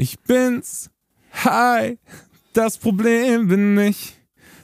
Ich 0.00 0.16
bin's, 0.20 0.90
hi, 1.44 1.98
das 2.52 2.78
Problem 2.78 3.48
bin 3.48 3.76
ich. 3.78 4.14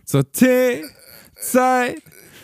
Zur 0.04 0.30
T-Zeit 0.30 2.00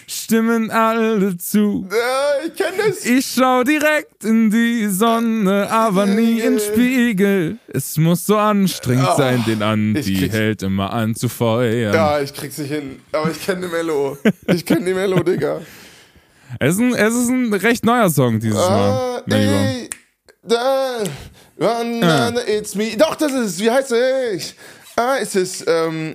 stimmen 0.08 0.72
alle 0.72 1.36
zu. 1.36 1.86
Ja, 1.88 2.44
ich 2.46 2.54
kenne 2.56 2.88
das. 2.88 3.04
Ich 3.06 3.26
schau 3.32 3.62
direkt 3.62 4.24
in 4.24 4.50
die 4.50 4.88
Sonne, 4.88 5.70
aber 5.70 6.06
nie 6.06 6.40
in 6.40 6.58
Spiegel. 6.58 7.58
Es 7.68 7.96
muss 7.96 8.26
so 8.26 8.36
anstrengend 8.36 9.06
Oh, 9.12 9.16
sein, 9.16 9.44
den 9.46 9.62
an, 9.62 9.94
ich 9.94 10.06
die 10.06 10.16
krieg's. 10.16 10.34
hält 10.34 10.62
immer 10.64 10.92
an 10.92 11.14
zu 11.14 11.28
feuern. 11.28 11.94
Ja, 11.94 12.20
ich 12.20 12.34
krieg's 12.34 12.58
nicht 12.58 12.72
hin. 12.72 13.00
Aber 13.12 13.30
ich 13.30 13.40
kenne 13.40 13.68
die 13.68 13.72
Mello. 13.72 14.18
Ich 14.48 14.66
kenne 14.66 14.84
die 14.86 14.94
Mello, 14.94 15.22
Digga. 15.22 15.60
Es, 16.58 16.74
ist 16.74 16.80
ein, 16.80 16.94
es 16.94 17.14
ist 17.14 17.28
ein 17.28 17.54
recht 17.54 17.84
neuer 17.84 18.10
Song 18.10 18.40
dieses 18.40 18.58
Mal. 18.58 18.90
Ah, 18.90 19.22
Lieber. 19.26 19.38
ey, 19.38 19.90
da, 20.42 21.04
run, 21.60 22.38
it's 22.46 22.74
me. 22.74 22.96
Doch, 22.96 23.14
das 23.16 23.32
ist 23.32 23.46
es. 23.46 23.60
Wie 23.60 23.70
heißt 23.70 23.92
es? 23.92 24.54
Ah, 24.96 25.16
es 25.20 25.34
ist, 25.36 25.64
ähm, 25.66 26.14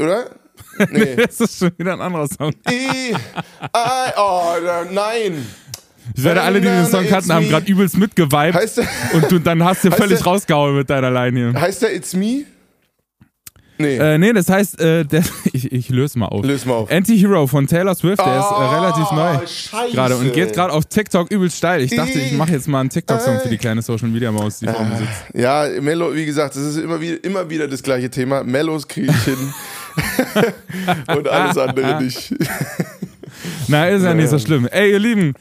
oder? 0.00 0.30
Nee. 0.90 1.16
Das 1.16 1.40
ist 1.40 1.58
schon 1.58 1.70
wieder 1.78 1.94
ein 1.94 2.00
anderer 2.00 2.26
Song. 2.28 2.52
I, 2.70 3.12
I, 3.12 4.12
oh, 4.16 4.52
nein. 4.92 5.46
Ich 6.14 6.22
werde 6.22 6.42
alle, 6.42 6.60
die 6.60 6.66
den 6.68 6.86
Song 6.86 7.06
kannten, 7.08 7.32
haben 7.32 7.48
gerade 7.48 7.66
übelst 7.70 7.96
mitgeweibt. 7.96 8.54
Heißt 8.56 8.78
der, 8.78 8.86
Und 9.14 9.30
du, 9.30 9.38
dann 9.40 9.64
hast 9.64 9.84
du 9.84 9.90
völlig 9.92 10.18
der- 10.18 10.26
rausgehauen 10.26 10.76
mit 10.76 10.88
deiner 10.88 11.10
Line 11.10 11.50
hier. 11.52 11.60
heißt 11.60 11.82
der 11.82 11.94
It's 11.94 12.14
Me? 12.14 12.44
Nee, 13.78 13.96
Äh, 13.96 14.18
nee, 14.18 14.32
das 14.32 14.48
heißt, 14.48 14.80
äh, 14.80 15.04
der, 15.04 15.22
ich, 15.52 15.70
ich 15.72 15.88
löse 15.88 16.18
mal 16.18 16.26
auf. 16.26 16.44
löse 16.44 16.66
mal 16.68 16.74
auf. 16.74 16.90
Anti-Hero 16.90 17.46
von 17.46 17.66
Taylor 17.66 17.94
Swift, 17.94 18.18
der 18.24 18.38
ist 18.38 18.44
äh, 18.50 18.54
Ah, 18.54 18.78
relativ 18.78 19.10
neu 19.12 19.46
Scheiße. 19.46 19.92
gerade 19.94 20.16
und 20.16 20.32
geht 20.32 20.52
gerade 20.54 20.72
auf 20.72 20.84
TikTok 20.86 21.30
übelst 21.30 21.58
steil. 21.58 21.82
Ich 21.82 21.94
dachte, 21.94 22.18
ich 22.18 22.32
mache 22.32 22.52
jetzt 22.52 22.68
mal 22.68 22.80
einen 22.80 22.90
TikTok-Song 22.90 23.40
für 23.40 23.48
die 23.48 23.58
kleine 23.58 23.82
Social-Media-Maus, 23.82 24.60
die 24.60 24.66
vor 24.66 24.84
mir 24.84 24.96
sitzt. 24.96 25.10
Ja, 25.34 25.66
Mello, 25.80 26.14
wie 26.14 26.24
gesagt, 26.26 26.56
das 26.56 26.62
ist 26.62 26.76
immer 26.78 27.00
wieder, 27.00 27.22
immer 27.24 27.48
wieder 27.50 27.68
das 27.68 27.82
gleiche 27.82 28.08
Thema. 28.10 28.42
Mellos 28.44 28.88
kriege 28.88 29.10
ich 29.12 29.24
hin. 29.24 29.52
Und 31.16 31.28
alles 31.28 31.56
andere 31.58 32.02
nicht. 32.02 32.34
Na, 33.68 33.88
ist 33.88 34.02
ja 34.02 34.14
nicht 34.14 34.28
so 34.28 34.38
schlimm. 34.38 34.66
Ey, 34.70 34.92
ihr 34.92 34.98
Lieben, 34.98 35.34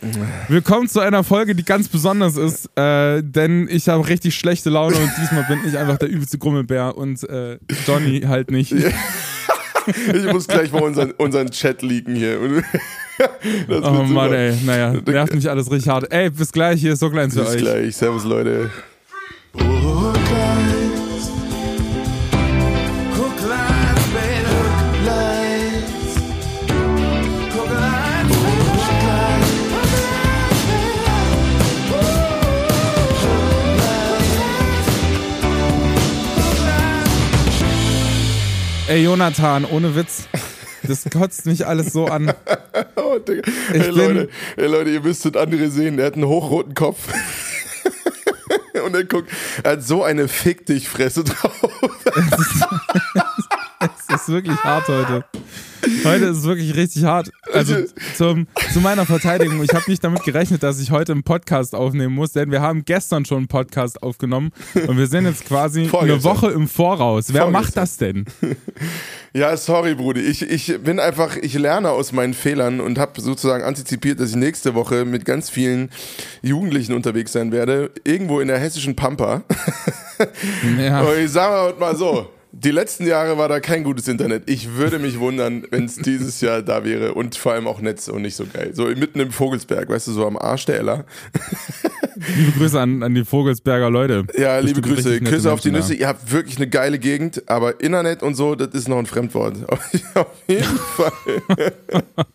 willkommen 0.48 0.88
zu 0.88 1.00
einer 1.00 1.24
Folge, 1.24 1.56
die 1.56 1.64
ganz 1.64 1.88
besonders 1.88 2.38
ist, 2.38 2.70
äh, 2.78 3.22
denn 3.24 3.68
ich 3.70 3.88
habe 3.90 4.08
richtig 4.08 4.36
schlechte 4.36 4.70
Laune 4.70 4.96
und 4.96 5.12
diesmal 5.22 5.44
bin 5.48 5.60
ich 5.68 5.78
einfach 5.78 5.98
der 5.98 6.10
übelste 6.10 6.38
Grummelbär 6.38 6.98
und 6.98 7.24
äh, 7.30 7.58
Johnny 7.88 8.22
halt 8.22 8.52
nicht. 8.52 8.74
Ich 10.16 10.26
muss 10.34 10.48
gleich 10.48 10.72
mal 10.72 10.82
unseren, 10.82 11.12
unseren 11.12 11.52
Chat 11.52 11.84
leaken 11.84 12.16
hier. 12.16 12.40
Das 13.70 13.84
Oh 13.84 13.92
Mann, 13.92 14.08
super. 14.08 14.32
ey, 14.34 14.58
naja, 14.66 14.94
nervt 15.06 15.36
mich 15.36 15.48
alles 15.48 15.70
richtig 15.72 15.88
hart. 15.90 16.12
Ey, 16.12 16.32
bis 16.32 16.52
gleich, 16.52 16.82
hier 16.82 16.94
ist 16.94 17.00
so 17.00 17.10
klein 17.12 17.30
für 17.30 17.42
Bis 17.42 17.50
euch. 17.50 17.58
gleich. 17.62 17.96
Servus, 17.96 18.24
Leute. 18.26 18.72
Ey, 38.96 39.04
Jonathan, 39.04 39.66
ohne 39.66 39.94
Witz, 39.94 40.30
das 40.84 41.04
kotzt 41.12 41.46
mich 41.46 41.68
alles 41.68 41.92
so 41.92 42.06
an. 42.06 42.34
Oh. 42.96 43.20
Ich 43.28 43.74
Ey, 43.74 43.90
Leute, 43.90 44.30
ey, 44.56 44.68
Leute, 44.68 44.90
ihr 44.90 45.02
müsstet 45.02 45.36
andere 45.36 45.70
sehen. 45.70 45.98
Der 45.98 46.06
hat 46.06 46.14
einen 46.14 46.28
hochroten 46.28 46.76
Kopf. 46.76 47.10
Und 48.86 48.96
er 48.96 49.04
guckt, 49.04 49.30
er 49.64 49.74
hat 49.74 49.84
so 49.84 50.06
eine 50.06 50.30
Fick 50.30 50.66
dich 50.66 50.88
Fresse 50.88 51.26
drauf. 51.26 51.70
Es 53.82 54.16
ist 54.16 54.28
wirklich 54.30 54.64
hart 54.64 54.88
heute. 54.88 55.26
Heute 56.04 56.26
ist 56.26 56.38
es 56.38 56.44
wirklich 56.44 56.76
richtig 56.76 57.04
hart. 57.04 57.32
Also 57.52 57.76
zum, 58.16 58.48
zu 58.74 58.80
meiner 58.80 59.06
Verteidigung, 59.06 59.64
ich 59.64 59.74
habe 59.74 59.84
nicht 59.88 60.04
damit 60.04 60.24
gerechnet, 60.24 60.64
dass 60.64 60.80
ich 60.80 60.92
heute 60.92 61.12
einen 61.12 61.24
Podcast 61.24 61.76
aufnehmen 61.76 62.14
muss, 62.16 62.32
denn 62.32 62.52
wir 62.52 62.62
haben 62.62 62.86
gestern 62.86 63.26
schon 63.26 63.40
einen 63.40 63.48
Podcast 63.48 64.02
aufgenommen 64.04 64.52
und 64.88 64.98
wir 64.98 65.08
sind 65.08 65.26
jetzt 65.26 65.46
quasi 65.46 65.82
eine 65.82 65.90
Vorgestern. 65.90 66.24
Woche 66.24 66.52
im 66.52 66.68
Voraus. 66.68 67.34
Wer 67.34 67.44
Vorgestern. 67.44 67.52
macht 67.52 67.78
das 67.78 67.98
denn? 67.98 68.26
Ja, 69.36 69.58
sorry, 69.58 69.96
Brudi. 69.96 70.22
Ich, 70.22 70.44
ich 70.44 70.80
bin 70.82 70.98
einfach, 70.98 71.36
ich 71.36 71.56
lerne 71.56 71.90
aus 71.90 72.14
meinen 72.14 72.34
Fehlern 72.34 72.80
und 72.80 72.98
habe 72.98 73.20
sozusagen 73.20 73.66
antizipiert, 73.66 74.18
dass 74.22 74.30
ich 74.30 74.38
nächste 74.38 74.76
Woche 74.76 75.04
mit 75.04 75.26
ganz 75.26 75.50
vielen 75.50 75.90
Jugendlichen 76.42 76.94
unterwegs 76.94 77.34
sein 77.34 77.52
werde. 77.52 77.92
Irgendwo 78.06 78.40
in 78.40 78.48
der 78.48 78.60
hessischen 78.60 78.96
Pampa. 78.96 79.44
Ja. 80.80 81.02
Und 81.02 81.18
ich 81.18 81.32
sage 81.32 81.78
mal 81.78 81.98
so. 81.98 82.30
Die 82.58 82.72
letzten 82.72 83.06
Jahre 83.06 83.38
war 83.38 83.50
da 83.50 83.60
kein 83.60 83.84
gutes 83.84 84.08
Internet. 84.08 84.50
Ich 84.50 84.76
würde 84.76 84.98
mich 84.98 85.20
wundern, 85.20 85.68
wenn 85.72 85.84
es 85.86 85.96
dieses 85.96 86.40
Jahr 86.40 86.62
da 86.62 86.86
wäre 86.86 87.14
und 87.14 87.36
vor 87.36 87.52
allem 87.52 87.68
auch 87.68 87.82
Netz 87.82 88.08
und 88.08 88.22
nicht 88.22 88.36
so 88.36 88.46
geil. 88.46 88.72
So 88.74 88.86
mitten 88.86 89.20
im 89.20 89.32
Vogelsberg, 89.32 89.90
weißt 89.90 90.08
du, 90.08 90.14
so 90.14 90.26
am 90.26 90.38
Arsch 90.38 90.66
der 90.66 90.78
Ella. 90.78 91.04
Liebe 92.38 92.52
Grüße 92.58 92.80
an, 92.80 93.04
an 93.04 93.14
die 93.14 93.26
Vogelsberger 93.26 93.90
Leute. 93.90 94.24
Ja, 94.38 94.58
liebe 94.60 94.80
Bestimmt 94.80 95.04
Grüße. 95.04 95.20
Küsse 95.22 95.52
auf 95.52 95.60
die 95.60 95.72
Nüsse. 95.72 95.94
Ihr 95.94 96.08
habt 96.08 96.32
wirklich 96.32 96.56
eine 96.56 96.70
geile 96.70 96.98
Gegend, 96.98 97.44
aber 97.50 97.82
Internet 97.82 98.24
und 98.24 98.36
so, 98.36 98.56
das 98.56 98.70
ist 98.70 98.88
noch 98.88 99.00
ein 99.00 99.06
Fremdwort. 99.06 99.58
Auf 100.14 100.32
jeden 100.48 100.64
Fall. 100.64 101.12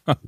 da. 0.05 0.19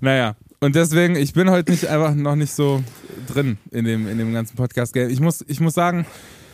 Naja, 0.00 0.34
und 0.60 0.74
deswegen, 0.74 1.14
ich 1.14 1.34
bin 1.34 1.50
heute 1.50 1.70
nicht 1.72 1.88
einfach 1.88 2.14
noch 2.14 2.36
nicht 2.36 2.54
so 2.54 2.82
drin 3.26 3.58
in 3.70 3.84
dem, 3.84 4.08
in 4.08 4.16
dem 4.16 4.32
ganzen 4.32 4.56
Podcast-Game. 4.56 5.10
Ich 5.10 5.20
muss, 5.20 5.44
ich 5.46 5.60
muss 5.60 5.74
sagen, 5.74 6.06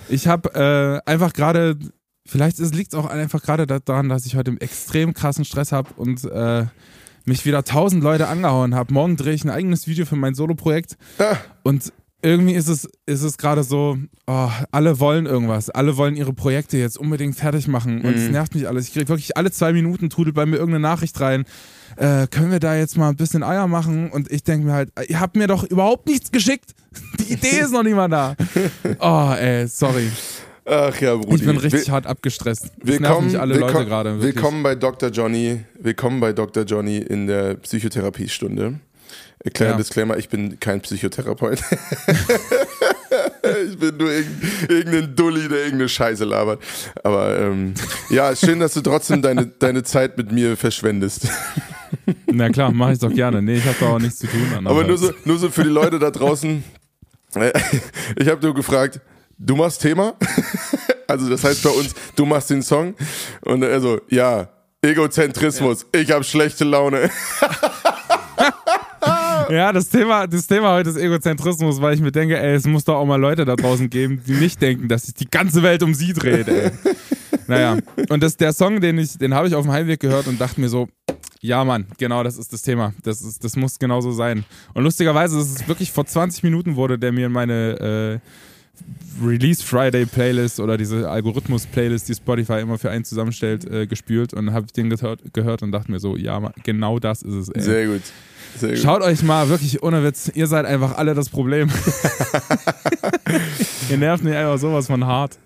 ich 0.09 0.27
habe 0.27 1.00
äh, 1.06 1.10
einfach 1.10 1.33
gerade, 1.33 1.77
vielleicht 2.30 2.58
liegt 2.58 2.92
es 2.92 2.98
auch 2.98 3.06
einfach 3.06 3.42
gerade 3.42 3.66
daran, 3.66 4.08
dass 4.08 4.26
ich 4.26 4.36
heute 4.36 4.56
extrem 4.60 5.14
krassen 5.14 5.44
Stress 5.44 5.72
habe 5.72 5.91
und 5.96 6.24
äh, 6.24 6.64
mich 7.24 7.44
wieder 7.44 7.64
tausend 7.64 8.02
Leute 8.02 8.28
angehauen 8.28 8.74
habe. 8.74 8.92
Morgen 8.94 9.16
drehe 9.16 9.34
ich 9.34 9.44
ein 9.44 9.50
eigenes 9.50 9.86
Video 9.86 10.06
für 10.06 10.16
mein 10.16 10.34
Solo-Projekt 10.34 10.96
Ja. 11.18 11.36
und 11.62 11.92
irgendwie 12.22 12.52
ist 12.52 12.68
es, 12.68 12.86
ist 13.06 13.22
es 13.22 13.38
gerade 13.38 13.62
so, 13.64 13.96
oh, 14.26 14.48
alle 14.72 15.00
wollen 15.00 15.24
irgendwas. 15.24 15.70
Alle 15.70 15.96
wollen 15.96 16.16
ihre 16.16 16.34
Projekte 16.34 16.76
jetzt 16.76 16.98
unbedingt 16.98 17.34
fertig 17.34 17.66
machen. 17.66 18.02
Und 18.02 18.14
es 18.14 18.28
nervt 18.30 18.54
mich 18.54 18.68
alles. 18.68 18.88
Ich 18.88 18.92
kriege 18.92 19.08
wirklich 19.08 19.38
alle 19.38 19.50
zwei 19.50 19.72
Minuten 19.72 20.10
trudelt 20.10 20.36
bei 20.36 20.44
mir 20.44 20.56
irgendeine 20.56 20.82
Nachricht 20.82 21.18
rein. 21.18 21.47
Äh, 21.97 22.26
können 22.26 22.50
wir 22.50 22.60
da 22.60 22.76
jetzt 22.76 22.98
mal 22.98 23.08
ein 23.08 23.16
bisschen 23.16 23.42
Eier 23.42 23.66
machen? 23.68 24.10
Und 24.10 24.30
ich 24.30 24.44
denke 24.44 24.66
mir 24.66 24.74
halt, 24.74 24.92
ihr 25.08 25.18
habt 25.18 25.34
mir 25.34 25.47
doch 25.47 25.64
überhaupt 25.64 26.08
nichts 26.08 26.30
geschickt. 26.30 26.74
Die 27.20 27.32
Idee 27.32 27.60
ist 27.60 27.72
noch 27.72 27.82
nicht 27.84 27.97
mal 27.97 28.08
da. 28.08 28.36
Oh, 29.00 29.32
ey, 29.32 29.66
sorry. 29.66 30.10
Ach 30.72 31.00
ja, 31.00 31.16
Brudi. 31.16 31.34
Ich 31.34 31.44
bin 31.44 31.56
richtig 31.56 31.86
Will- 31.86 31.92
hart 31.92 32.06
abgestresst. 32.06 32.70
Willkommen, 32.81 33.34
alle 33.34 33.54
Leute 33.54 33.66
willkommen, 33.66 33.86
gerade. 33.88 34.10
wirklich. 34.20 34.36
willkommen 34.36 34.62
bei 34.62 34.76
Dr. 34.76 35.10
Johnny. 35.10 35.64
Willkommen 35.81 36.20
bei 36.20 36.32
Dr. 36.32 36.62
Johnny 36.64 36.98
in 36.98 37.26
der 37.26 37.54
Psychotherapiestunde. 37.54 38.78
Äh, 39.44 39.50
Kleiner 39.50 39.72
Ja. 39.72 39.76
Disclaimer, 39.78 40.16
ich 40.16 40.28
bin 40.28 40.60
kein 40.60 40.80
Psychotherapeut. 40.80 41.59
ich 43.69 43.78
bin 43.78 43.97
nur 43.97 44.10
irgendein, 44.69 45.16
Dulli, 45.16 45.48
der 45.48 45.59
irgendeine 45.64 45.88
Scheiße 45.88 46.25
labert. 46.25 46.62
Aber 47.03 47.36
ähm, 47.36 47.75
ja, 48.10 48.36
schön, 48.36 48.60
dass 48.60 48.75
du 48.75 48.80
trotzdem 48.80 49.22
deine, 49.22 49.47
deine 49.47 49.82
Zeit 49.82 50.16
mit 50.19 50.30
mir 50.30 50.56
verschwendest. 50.56 51.26
Na 52.26 52.48
klar, 52.50 52.70
mache 52.70 52.92
ich 52.92 52.98
doch 53.00 53.12
gerne. 53.12 53.42
Nee, 53.42 53.54
ich 53.56 53.64
habe 53.64 53.76
da 53.80 53.86
auch 53.88 53.98
nichts 53.98 54.19
zu 54.20 54.28
tun. 54.28 54.47
Aber 54.66 54.84
nur 54.84 54.98
so, 54.98 55.10
nur 55.25 55.36
so 55.38 55.50
für 55.50 55.64
die 55.64 55.70
Leute 55.70 55.98
da 55.98 56.12
draußen. 56.12 56.62
Äh, 57.34 57.50
Ich 58.16 58.28
habe 58.28 58.41
nur 58.44 58.54
gefragt, 58.54 59.00
du 59.41 59.56
machst 59.56 59.81
Thema? 59.83 60.15
Also 61.06 61.28
das 61.28 61.43
heißt 61.43 61.65
bei 61.65 61.71
uns, 61.71 61.93
du 62.15 62.25
machst 62.25 62.51
den 62.51 62.62
Song. 62.62 62.95
Und 63.41 63.65
er 63.65 63.81
so, 63.81 64.01
ja, 64.11 64.49
Egozentrismus, 64.81 65.84
ich 65.91 66.09
habe 66.12 66.23
schlechte 66.23 66.62
Laune. 66.62 67.11
Ja, 69.51 69.73
das 69.73 69.89
Thema, 69.89 70.28
das 70.28 70.47
Thema 70.47 70.75
heute 70.75 70.91
ist 70.91 70.97
Egozentrismus, 70.97 71.81
weil 71.81 71.95
ich 71.95 72.01
mir 72.01 72.12
denke, 72.12 72.39
ey, 72.39 72.55
es 72.55 72.66
muss 72.66 72.84
doch 72.84 72.95
auch 72.95 73.07
mal 73.07 73.21
Leute 73.21 73.45
da 73.45 73.57
draußen 73.57 73.91
geben, 73.91 74.22
die 74.25 74.34
nicht 74.34 74.63
denken, 74.63 74.87
dass 74.87 75.07
sich 75.07 75.15
die 75.15 75.28
ganze 75.28 75.65
Welt 75.65 75.83
um 75.83 75.93
sie 75.93 76.13
dreht, 76.13 76.47
ey. 76.47 76.71
Naja, 77.48 77.78
und 78.10 78.22
das, 78.22 78.36
der 78.36 78.53
Song, 78.53 78.81
den 78.81 78.98
ich, 78.98 79.19
den 79.19 79.34
habe 79.34 79.48
ich 79.48 79.57
auf 79.57 79.65
dem 79.65 79.72
Heimweg 79.72 79.98
gehört 79.98 80.28
und 80.28 80.41
dachte 80.41 80.60
mir 80.60 80.69
so, 80.69 80.89
ja 81.41 81.65
Mann, 81.65 81.86
genau 81.98 82.22
das 82.22 82.36
ist 82.36 82.53
das 82.53 82.63
Thema. 82.63 82.93
Das, 83.03 83.22
ist, 83.22 83.43
das 83.43 83.57
muss 83.57 83.81
genauso 83.81 84.13
sein. 84.13 84.45
Und 84.72 84.84
lustigerweise 84.84 85.41
ist 85.41 85.57
es 85.57 85.66
wirklich 85.66 85.91
vor 85.91 86.07
20 86.07 86.45
Minuten 86.45 86.77
wurde 86.77 86.97
der 86.97 87.10
mir 87.10 87.27
in 87.27 87.33
meine, 87.33 88.21
äh, 88.22 88.28
Release 89.22 89.62
Friday 89.62 90.07
Playlist 90.07 90.60
oder 90.60 90.77
diese 90.77 91.09
Algorithmus-Playlist, 91.10 92.09
die 92.09 92.15
Spotify 92.15 92.60
immer 92.60 92.78
für 92.78 92.91
einen 92.91 93.04
zusammenstellt, 93.04 93.65
äh, 93.71 93.86
gespült 93.86 94.34
und 94.34 94.53
habe 94.53 94.66
den 94.74 94.91
gehört, 94.91 95.21
gehört 95.33 95.62
und 95.62 95.72
dachte 95.72 95.91
mir 95.91 96.01
so, 96.01 96.16
ja, 96.16 96.41
genau 96.62 96.98
das 96.98 97.22
ist 97.22 97.34
es. 97.34 97.48
Ey. 97.51 97.62
Sehr 97.62 97.86
gut. 97.86 98.03
Sehr 98.59 98.71
gut. 98.71 98.78
Schaut 98.78 99.03
euch 99.03 99.22
mal 99.22 99.48
wirklich 99.48 99.83
ohne 99.83 100.03
Witz, 100.04 100.30
ihr 100.34 100.47
seid 100.47 100.66
einfach 100.66 100.97
alle 100.97 101.15
das 101.15 101.28
Problem. 101.28 101.68
ihr 103.91 103.98
nervt 103.98 104.24
mich 104.24 104.34
einfach 104.34 104.59
sowas 104.59 104.86
von 104.86 105.04
hart. 105.07 105.39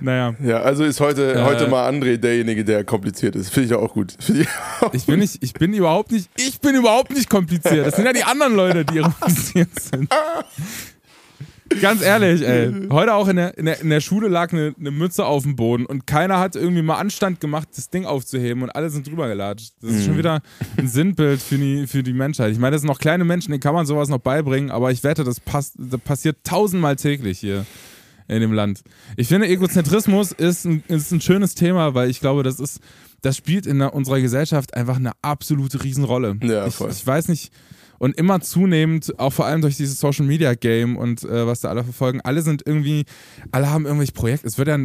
Naja. 0.00 0.34
Ja, 0.42 0.60
also 0.60 0.84
ist 0.84 1.00
heute, 1.00 1.34
Äh. 1.34 1.42
heute 1.42 1.68
mal 1.68 1.88
André 1.88 2.16
derjenige, 2.16 2.64
der 2.64 2.84
kompliziert 2.84 3.36
ist. 3.36 3.52
Finde 3.52 3.68
ich 3.68 3.74
auch 3.74 3.92
gut. 3.92 4.14
Ich 4.28 4.48
auch 4.80 4.94
Ich 4.94 5.06
bin 5.06 5.20
nicht, 5.20 5.42
ich 5.42 5.52
bin 5.52 5.72
überhaupt 5.74 6.12
nicht, 6.12 6.28
ich 6.36 6.60
bin 6.60 6.74
überhaupt 6.74 7.12
nicht 7.12 7.28
kompliziert. 7.28 7.86
Das 7.86 7.96
sind 7.96 8.06
ja 8.06 8.12
die 8.12 8.24
anderen 8.24 8.54
Leute, 8.56 8.84
die 8.84 8.98
kompliziert 9.00 9.68
sind. 9.80 10.08
Ganz 11.80 12.02
ehrlich, 12.02 12.42
ey. 12.42 12.88
Heute 12.90 13.14
auch 13.14 13.28
in 13.28 13.36
der, 13.36 13.56
in 13.56 13.66
der, 13.66 13.80
in 13.80 13.90
der 13.90 14.00
Schule 14.00 14.28
lag 14.28 14.52
eine, 14.52 14.74
eine 14.78 14.90
Mütze 14.90 15.24
auf 15.24 15.42
dem 15.42 15.56
Boden 15.56 15.86
und 15.86 16.06
keiner 16.06 16.38
hat 16.38 16.56
irgendwie 16.56 16.82
mal 16.82 16.96
Anstand 16.96 17.40
gemacht, 17.40 17.68
das 17.76 17.90
Ding 17.90 18.04
aufzuheben 18.04 18.62
und 18.62 18.70
alle 18.70 18.90
sind 18.90 19.06
drüber 19.06 19.28
gelatscht. 19.28 19.72
Das 19.80 19.92
ist 19.92 20.04
schon 20.04 20.18
wieder 20.18 20.42
ein 20.76 20.88
Sinnbild 20.88 21.40
für 21.40 21.56
die, 21.56 21.86
für 21.86 22.02
die 22.02 22.12
Menschheit. 22.12 22.52
Ich 22.52 22.58
meine, 22.58 22.72
das 22.72 22.82
sind 22.82 22.88
noch 22.88 22.98
kleine 22.98 23.24
Menschen, 23.24 23.50
denen 23.50 23.60
kann 23.60 23.74
man 23.74 23.86
sowas 23.86 24.08
noch 24.08 24.18
beibringen, 24.18 24.70
aber 24.70 24.90
ich 24.90 25.02
wette, 25.04 25.24
das, 25.24 25.40
passt, 25.40 25.74
das 25.78 26.00
passiert 26.00 26.38
tausendmal 26.44 26.96
täglich 26.96 27.38
hier 27.38 27.64
in 28.28 28.40
dem 28.40 28.52
Land. 28.52 28.82
Ich 29.16 29.28
finde, 29.28 29.48
Egozentrismus 29.48 30.32
ist 30.32 30.64
ein, 30.64 30.82
ist 30.88 31.12
ein 31.12 31.20
schönes 31.20 31.54
Thema, 31.54 31.94
weil 31.94 32.10
ich 32.10 32.20
glaube, 32.20 32.42
das 32.42 32.60
ist, 32.60 32.80
das 33.20 33.36
spielt 33.36 33.66
in 33.66 33.80
unserer 33.82 34.20
Gesellschaft 34.20 34.74
einfach 34.74 34.96
eine 34.96 35.12
absolute 35.22 35.82
Riesenrolle. 35.82 36.36
Ja, 36.42 36.66
ich, 36.66 36.74
voll. 36.74 36.90
ich 36.90 37.06
weiß 37.06 37.28
nicht, 37.28 37.52
und 38.02 38.16
immer 38.16 38.40
zunehmend, 38.40 39.16
auch 39.20 39.32
vor 39.32 39.46
allem 39.46 39.60
durch 39.60 39.76
dieses 39.76 40.00
Social 40.00 40.26
Media 40.26 40.54
Game 40.54 40.96
und 40.96 41.22
äh, 41.22 41.46
was 41.46 41.60
da 41.60 41.68
alle 41.68 41.84
verfolgen, 41.84 42.20
alle 42.20 42.42
sind 42.42 42.66
irgendwie, 42.66 43.04
alle 43.52 43.70
haben 43.70 43.86
irgendwelche 43.86 44.10
Projekte. 44.10 44.48
Es 44.48 44.58
wird 44.58 44.66
ja, 44.66 44.76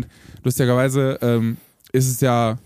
lustigerweise, 0.43 1.17
ähm, 1.23 1.57
ist 1.91 2.07
es 2.07 2.21
ja 2.21 2.59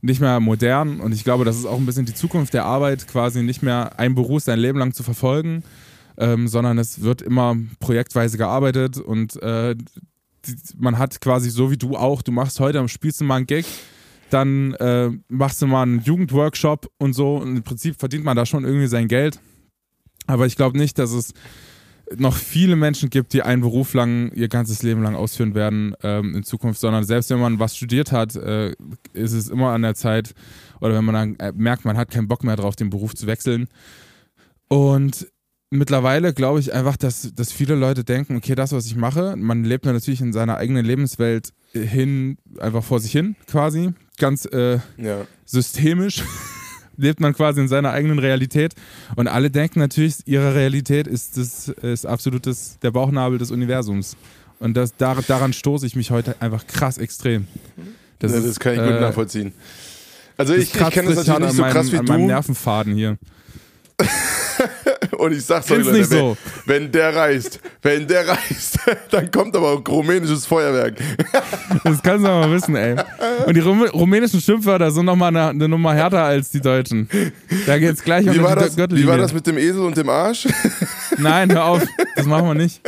nicht 0.00 0.22
mehr 0.22 0.40
modern 0.40 1.00
und 1.00 1.12
ich 1.12 1.22
glaube, 1.22 1.44
das 1.44 1.58
ist 1.58 1.66
auch 1.66 1.76
ein 1.76 1.84
bisschen 1.84 2.06
die 2.06 2.14
Zukunft 2.14 2.54
der 2.54 2.64
Arbeit, 2.64 3.08
quasi 3.08 3.42
nicht 3.42 3.62
mehr 3.62 3.98
einen 3.98 4.14
Beruf 4.14 4.42
sein 4.42 4.58
Leben 4.58 4.78
lang 4.78 4.94
zu 4.94 5.02
verfolgen, 5.02 5.64
ähm, 6.16 6.48
sondern 6.48 6.78
es 6.78 7.02
wird 7.02 7.20
immer 7.20 7.58
projektweise 7.78 8.38
gearbeitet 8.38 8.96
und 8.96 9.36
äh, 9.42 9.74
die, 9.74 10.56
man 10.78 10.96
hat 10.96 11.20
quasi 11.20 11.50
so 11.50 11.70
wie 11.70 11.76
du 11.76 11.98
auch, 11.98 12.22
du 12.22 12.32
machst 12.32 12.58
heute, 12.58 12.88
spielst 12.88 13.20
du 13.20 13.26
mal 13.26 13.36
einen 13.36 13.46
Gig, 13.46 13.66
dann 14.30 14.72
äh, 14.76 15.10
machst 15.28 15.60
du 15.60 15.66
mal 15.66 15.82
einen 15.82 16.00
Jugendworkshop 16.00 16.90
und 16.96 17.12
so 17.12 17.36
und 17.36 17.56
im 17.56 17.62
Prinzip 17.64 18.00
verdient 18.00 18.24
man 18.24 18.34
da 18.34 18.46
schon 18.46 18.64
irgendwie 18.64 18.86
sein 18.86 19.06
Geld. 19.06 19.38
Aber 20.30 20.46
ich 20.46 20.56
glaube 20.56 20.78
nicht, 20.78 20.98
dass 20.98 21.12
es 21.12 21.32
noch 22.16 22.34
viele 22.36 22.74
Menschen 22.74 23.08
gibt, 23.08 23.32
die 23.34 23.42
einen 23.42 23.62
Beruf 23.62 23.94
lang, 23.94 24.32
ihr 24.32 24.48
ganzes 24.48 24.82
Leben 24.82 25.02
lang 25.02 25.14
ausführen 25.14 25.54
werden 25.54 25.94
ähm, 26.02 26.34
in 26.34 26.42
Zukunft, 26.42 26.80
sondern 26.80 27.04
selbst 27.04 27.30
wenn 27.30 27.38
man 27.38 27.60
was 27.60 27.76
studiert 27.76 28.10
hat, 28.10 28.34
äh, 28.34 28.70
ist 29.12 29.32
es 29.32 29.48
immer 29.48 29.70
an 29.70 29.82
der 29.82 29.94
Zeit, 29.94 30.34
oder 30.80 30.94
wenn 30.94 31.04
man 31.04 31.14
dann 31.14 31.36
äh, 31.38 31.52
merkt, 31.54 31.84
man 31.84 31.96
hat 31.96 32.10
keinen 32.10 32.26
Bock 32.26 32.42
mehr 32.42 32.56
drauf, 32.56 32.74
den 32.74 32.90
Beruf 32.90 33.14
zu 33.14 33.28
wechseln. 33.28 33.68
Und 34.68 35.28
mittlerweile 35.70 36.32
glaube 36.34 36.58
ich 36.60 36.72
einfach, 36.72 36.96
dass, 36.96 37.32
dass 37.34 37.52
viele 37.52 37.76
Leute 37.76 38.02
denken, 38.02 38.36
okay, 38.36 38.54
das, 38.56 38.72
was 38.72 38.86
ich 38.86 38.96
mache, 38.96 39.36
man 39.36 39.62
lebt 39.64 39.84
natürlich 39.86 40.20
in 40.20 40.32
seiner 40.32 40.56
eigenen 40.56 40.84
Lebenswelt 40.84 41.52
hin, 41.72 42.38
einfach 42.58 42.82
vor 42.82 42.98
sich 42.98 43.12
hin, 43.12 43.36
quasi, 43.46 43.92
ganz 44.18 44.46
äh, 44.46 44.80
Ja. 44.96 45.26
systemisch 45.44 46.24
lebt 46.96 47.20
man 47.20 47.34
quasi 47.34 47.60
in 47.60 47.68
seiner 47.68 47.90
eigenen 47.92 48.18
Realität 48.18 48.74
und 49.16 49.28
alle 49.28 49.50
denken 49.50 49.78
natürlich, 49.80 50.16
ihre 50.26 50.54
Realität 50.54 51.06
ist 51.06 51.36
das 51.36 51.68
ist 51.68 52.06
absolut 52.06 52.46
das, 52.46 52.78
der 52.80 52.90
Bauchnabel 52.90 53.38
des 53.38 53.50
Universums 53.50 54.16
und 54.60 54.74
das, 54.76 54.94
dar, 54.96 55.16
daran 55.26 55.52
stoße 55.52 55.86
ich 55.86 55.96
mich 55.96 56.10
heute 56.10 56.36
einfach 56.40 56.66
krass 56.66 56.98
extrem. 56.98 57.48
Das, 58.18 58.32
das 58.32 58.44
ist, 58.44 58.60
kann 58.60 58.74
ich 58.74 58.80
gut 58.80 58.90
äh, 58.90 59.00
nachvollziehen. 59.00 59.52
Also 60.36 60.54
das 60.54 60.62
ich, 60.62 60.74
ich 60.74 60.90
kenne 60.90 61.14
das 61.14 61.26
natürlich 61.26 61.46
nicht 61.46 61.56
so 61.56 61.62
meinem, 61.62 61.72
krass 61.72 61.92
wie 61.92 61.98
an 61.98 62.04
meinem 62.04 62.20
du. 62.22 62.26
Nervenfaden 62.26 62.94
hier. 62.94 63.18
Und 65.18 65.32
ich 65.32 65.44
sag's 65.44 65.70
euch, 65.70 65.84
Leute, 65.84 65.92
wenn, 65.92 66.04
so. 66.04 66.36
wenn 66.66 66.92
der 66.92 67.14
reißt, 67.14 67.60
wenn 67.82 68.06
der 68.06 68.28
reißt, 68.28 68.78
dann 69.10 69.30
kommt 69.30 69.56
aber 69.56 69.72
auch 69.72 69.88
rumänisches 69.88 70.46
Feuerwerk. 70.46 70.94
Das 71.84 72.02
kannst 72.02 72.24
du 72.24 72.28
mal 72.28 72.50
wissen, 72.50 72.76
ey. 72.76 72.96
Und 73.46 73.54
die 73.54 73.60
Rum 73.60 73.82
rumänischen 73.84 74.40
Schimpfwörter 74.40 74.90
sind 74.90 75.06
nochmal 75.06 75.28
eine, 75.28 75.48
eine 75.48 75.68
Nummer 75.68 75.94
härter 75.94 76.24
als 76.24 76.50
die 76.50 76.60
deutschen. 76.60 77.08
Da 77.66 77.78
geht's 77.78 78.02
gleich 78.02 78.26
um 78.26 78.34
Wie 78.34 78.42
war, 78.42 78.54
die 78.54 78.64
das, 78.64 78.76
Gürtellinie. 78.76 79.06
wie 79.06 79.10
war 79.10 79.18
das 79.18 79.32
mit 79.32 79.46
dem 79.46 79.56
Esel 79.56 79.80
und 79.80 79.96
dem 79.96 80.08
Arsch? 80.08 80.46
Nein, 81.16 81.50
hör 81.52 81.64
auf. 81.64 81.82
Das 82.16 82.26
machen 82.26 82.46
wir 82.46 82.54
nicht. 82.54 82.80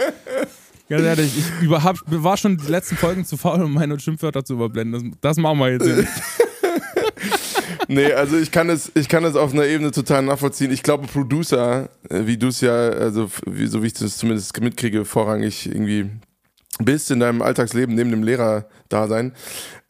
Ganz 0.89 1.05
ehrlich, 1.05 1.33
ich 1.39 1.65
überhaupt, 1.65 2.01
war 2.07 2.37
schon 2.37 2.59
die 2.59 2.67
letzten 2.71 2.97
Folgen 2.97 3.25
zu 3.25 3.37
faul, 3.37 3.63
um 3.63 3.73
meine 3.73 3.99
Schimpfwörter 3.99 4.45
zu 4.45 4.55
überblenden. 4.55 5.13
Das, 5.13 5.21
das 5.21 5.37
machen 5.39 5.59
wir 5.59 5.71
jetzt 5.73 5.87
nicht. 5.87 6.09
Nee, 7.93 8.11
also 8.15 8.39
ich 8.39 8.50
kann 8.50 8.71
es, 8.71 8.91
ich 8.94 9.06
kann 9.06 9.23
es 9.25 9.37
auf 9.37 9.53
einer 9.53 9.67
Ebene 9.67 9.91
total 9.91 10.23
nachvollziehen. 10.23 10.73
Ich 10.73 10.83
glaube, 10.83 11.06
Producer, 11.06 11.91
äh, 12.09 12.21
wie 12.25 12.39
du 12.39 12.49
es 12.49 12.62
ja, 12.62 12.73
also 12.73 13.31
wie, 13.44 13.67
so 13.67 13.83
wie 13.83 13.89
ich 13.89 13.93
das 13.93 14.17
zumindest 14.17 14.59
mitkriege, 14.62 15.05
vorrangig 15.05 15.67
irgendwie 15.67 16.09
bist 16.79 17.11
in 17.11 17.21
deinem 17.21 17.43
Alltagsleben 17.43 17.94
neben 17.94 18.11
dem 18.11 18.23
Lehrer-Dasein. 18.23 19.35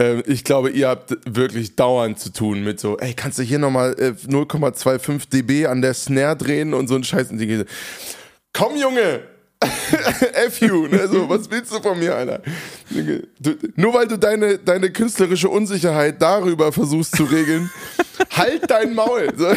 Äh, 0.00 0.20
ich 0.22 0.42
glaube, 0.42 0.70
ihr 0.70 0.88
habt 0.88 1.16
wirklich 1.26 1.76
dauernd 1.76 2.18
zu 2.18 2.32
tun 2.32 2.64
mit 2.64 2.80
so, 2.80 2.98
ey, 2.98 3.14
kannst 3.14 3.38
du 3.38 3.44
hier 3.44 3.60
nochmal 3.60 3.94
äh, 3.96 4.14
0,25 4.26 5.30
dB 5.30 5.66
an 5.66 5.80
der 5.80 5.94
Snare 5.94 6.36
drehen 6.36 6.74
und 6.74 6.88
so 6.88 6.96
ein 6.96 7.04
Scheiß. 7.04 7.30
Und 7.30 7.38
die 7.38 7.64
Komm, 8.52 8.76
Junge! 8.76 9.31
F 10.46 10.60
you, 10.60 10.86
ne? 10.86 11.08
So, 11.08 11.28
was 11.28 11.50
willst 11.50 11.72
du 11.72 11.80
von 11.80 11.98
mir, 11.98 12.14
Alter? 12.14 12.42
Du, 13.38 13.56
nur 13.76 13.94
weil 13.94 14.06
du 14.06 14.18
deine, 14.18 14.58
deine 14.58 14.90
künstlerische 14.90 15.48
Unsicherheit 15.48 16.20
darüber 16.20 16.72
versuchst 16.72 17.16
zu 17.16 17.24
regeln, 17.24 17.70
halt 18.30 18.70
dein 18.70 18.94
Maul. 18.94 19.32
So. 19.36 19.52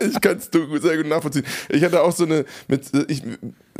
Ich 0.00 0.20
kann 0.20 0.36
es 0.36 0.48
sehr 0.52 0.96
gut 0.96 1.08
nachvollziehen. 1.08 1.44
Ich 1.68 1.82
hatte 1.82 2.00
auch 2.00 2.12
so 2.12 2.24
eine, 2.24 2.44
mit, 2.68 2.82
ich, 3.08 3.20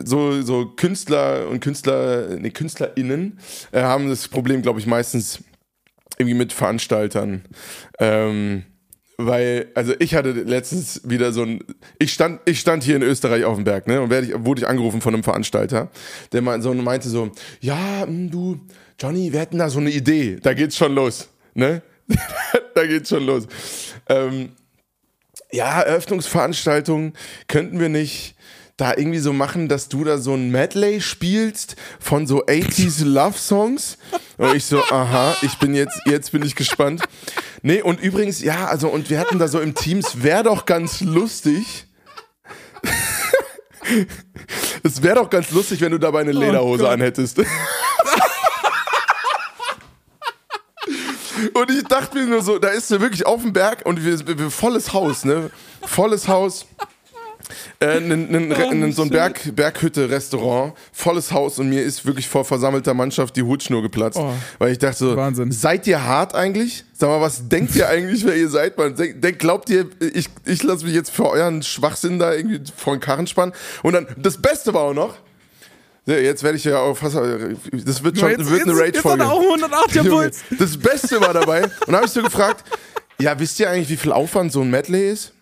so, 0.02 0.42
so 0.42 0.66
Künstler 0.66 1.46
und 1.48 1.60
Künstler, 1.60 2.36
nee, 2.40 2.50
KünstlerInnen 2.50 3.38
äh, 3.70 3.82
haben 3.82 4.08
das 4.08 4.26
Problem, 4.26 4.62
glaube 4.62 4.80
ich, 4.80 4.86
meistens 4.86 5.38
irgendwie 6.19 6.36
mit 6.36 6.52
Veranstaltern. 6.52 7.44
Ähm, 8.00 8.64
weil, 9.19 9.67
also 9.75 9.94
ich 9.99 10.15
hatte 10.15 10.31
letztens 10.31 11.03
wieder 11.05 11.32
so 11.32 11.43
ein, 11.43 11.59
ich 11.99 12.12
stand, 12.12 12.41
ich 12.44 12.61
stand 12.61 12.85
hier 12.85 12.94
in 12.94 13.03
Österreich 13.03 13.44
auf 13.44 13.56
dem 13.56 13.65
Berg, 13.65 13.88
ne, 13.88 14.00
und 14.00 14.11
werde 14.11 14.29
ich, 14.29 14.44
wurde 14.44 14.62
ich 14.62 14.69
angerufen 14.69 15.00
von 15.00 15.12
einem 15.12 15.25
Veranstalter, 15.25 15.91
der 16.32 16.41
mein, 16.41 16.62
so 16.62 16.73
meinte 16.73 17.09
so, 17.09 17.32
ja, 17.61 18.05
hm, 18.06 18.31
du, 18.31 18.61
Johnny, 18.99 19.32
wir 19.32 19.41
hätten 19.41 19.59
da 19.59 19.69
so 19.69 19.81
eine 19.81 19.91
Idee, 19.91 20.38
da 20.41 20.55
geht's 20.55 20.76
schon 20.76 20.94
los, 20.94 21.29
ne, 21.55 21.82
da 22.75 22.87
geht's 22.87 23.09
schon 23.09 23.26
los. 23.26 23.49
Ähm, 24.09 24.50
ja, 25.50 25.82
Eröffnungsveranstaltung 25.82 27.14
könnten 27.49 27.81
wir 27.81 27.88
nicht 27.88 28.37
da 28.78 28.96
irgendwie 28.96 29.19
so 29.19 29.34
machen, 29.34 29.69
dass 29.69 29.88
du 29.88 30.04
da 30.04 30.19
so 30.19 30.34
ein 30.34 30.50
Medley 30.50 31.00
spielst 31.00 31.76
von 32.00 32.26
so 32.26 32.46
80s 32.46 33.04
Love 33.04 33.36
Songs. 33.36 33.98
Und 34.38 34.54
ich 34.54 34.64
so, 34.64 34.82
aha, 34.84 35.36
ich 35.42 35.58
bin 35.58 35.75
jetzt, 35.75 36.00
jetzt 36.06 36.32
bin 36.32 36.42
ich 36.42 36.54
gespannt. 36.54 37.02
Nee, 37.60 37.82
und 37.82 38.00
übrigens, 38.00 38.40
ja, 38.40 38.66
also, 38.66 38.88
und 38.88 39.10
wir 39.10 39.19
hatten 39.19 39.40
da 39.40 39.48
so 39.48 39.60
im 39.60 39.75
Teams, 39.75 40.22
wäre 40.22 40.44
doch 40.44 40.64
ganz 40.64 41.00
lustig. 41.00 41.86
Es 44.84 45.02
wäre 45.02 45.16
doch 45.16 45.30
ganz 45.30 45.50
lustig, 45.50 45.80
wenn 45.80 45.90
du 45.90 45.98
dabei 45.98 46.20
eine 46.20 46.32
Lederhose 46.32 46.84
Gott. 46.84 46.92
anhättest. 46.92 47.38
Und 51.52 51.70
ich 51.70 51.85
dachte 51.85 52.18
mir 52.18 52.26
nur 52.26 52.42
so, 52.42 52.58
da 52.58 52.68
ist 52.68 52.90
er 52.90 53.00
wirklich 53.00 53.26
auf 53.26 53.42
dem 53.42 53.52
Berg 53.52 53.85
und 53.85 54.04
wir, 54.04 54.26
wir, 54.26 54.38
wir 54.38 54.50
volles 54.50 54.92
Haus, 54.92 55.25
ne? 55.25 55.50
Volles 55.82 56.26
Haus. 56.28 56.66
Äh, 57.81 58.00
nen, 58.00 58.31
nen, 58.31 58.52
Oh, 58.52 58.73
nen, 58.75 58.93
so 58.93 59.02
ein 59.02 59.11
Berg, 59.11 59.55
Berghütte-Restaurant, 59.55 60.75
volles 60.93 61.33
Haus 61.33 61.59
und 61.59 61.69
mir 61.71 61.83
ist 61.83 62.05
wirklich 62.07 62.28
vor 62.28 62.45
versammelter 62.45 62.95
Mannschaft 62.95 63.37
die 63.37 63.43
Hutschnur 63.43 63.83
geplatzt. 63.83 64.19
Oh. 64.19 64.33
weil 64.59 64.73
ich 64.73 64.78
dachte 64.78 64.99
so, 64.99 65.17
Wahnsinn. 65.17 65.50
seid 65.52 65.87
ihr 65.87 66.05
hart 66.05 66.35
eigentlich? 66.35 66.85
Sag 66.93 67.09
mal, 67.09 67.21
was 67.21 67.49
denkt 67.49 67.75
ihr 67.76 67.88
eigentlich, 67.88 68.25
wer 68.26 68.37
ihr 68.37 68.49
seid? 68.49 68.76
Man 68.76 68.95
denkt, 68.97 69.38
glaubt 69.38 69.71
ihr, 69.71 69.87
ich, 70.00 70.28
ich 70.45 70.62
lasse 70.62 70.85
mich 70.85 70.95
jetzt 70.95 71.11
für 71.11 71.28
euren 71.31 71.62
Schwachsinn 71.62 72.19
da 72.19 72.33
irgendwie 72.35 72.61
vor 72.76 72.97
den 72.97 73.00
Karren 73.00 73.26
spannen? 73.26 73.55
Und 73.83 73.93
dann, 73.95 74.07
das 74.17 74.37
Beste 74.40 74.75
war 74.75 74.83
auch 74.83 74.95
noch, 74.95 75.14
jetzt 76.07 76.43
werde 76.43 76.57
ich 76.57 76.64
ja 76.64 76.78
auch 76.78 76.97
fast, 76.97 77.17
das 77.17 78.02
wird 78.02 78.19
schon, 78.19 78.31
Jetzt- 78.31 78.50
wird 78.50 78.62
eine 78.62 78.76
Rage-Folge. 78.78 79.26
auch 79.26 79.43
108er 79.43 79.95
Junge, 79.97 80.11
Puls. 80.11 80.38
Das 80.59 80.76
Beste 80.76 81.21
war 81.21 81.33
dabei. 81.35 81.64
Und 81.64 81.73
dann 81.87 81.97
habe 81.97 82.07
ich 82.07 82.12
so 82.12 82.23
gefragt, 82.23 82.64
ja, 83.21 83.38
wisst 83.38 83.61
ihr 83.61 83.69
eigentlich, 83.71 83.88
wie 83.90 83.97
viel 83.97 84.12
Aufwand 84.12 84.50
so 84.52 84.61
ein 84.62 84.71
Medley 84.71 85.11
ist? 85.11 85.33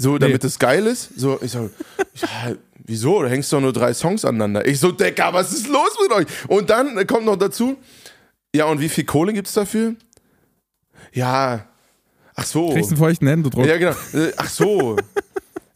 So, 0.00 0.18
damit 0.18 0.42
Nee. 0.42 0.46
es 0.48 0.58
geil 0.58 0.86
ist? 0.86 1.10
So, 1.18 1.38
ich 1.42 1.50
so, 1.52 1.70
ja, 2.14 2.52
wieso? 2.84 3.22
Du 3.22 3.28
hängst 3.28 3.52
doch 3.52 3.60
nur 3.60 3.72
drei 3.72 3.92
Songs 3.94 4.24
aneinander. 4.24 4.66
Ich 4.66 4.80
so, 4.80 4.92
Decker, 4.92 5.32
was 5.32 5.52
ist 5.52 5.68
los 5.68 5.90
mit 6.02 6.12
euch? 6.12 6.26
Und 6.48 6.70
dann 6.70 7.06
kommt 7.06 7.26
noch 7.26 7.36
dazu, 7.36 7.76
ja, 8.54 8.64
und 8.64 8.80
wie 8.80 8.88
viel 8.88 9.04
Kohle 9.04 9.32
gibt's 9.32 9.52
dafür? 9.52 9.94
Ja, 11.12 11.66
ach 12.34 12.46
so. 12.46 12.70
Kriegst 12.72 12.90
einen 12.90 12.98
feuchten 12.98 13.26
Händedruck. 13.28 13.66
Ja, 13.66 13.76
genau. 13.78 13.92
Äh, 14.12 14.32
Ach 14.36 14.48
so. 14.48 14.96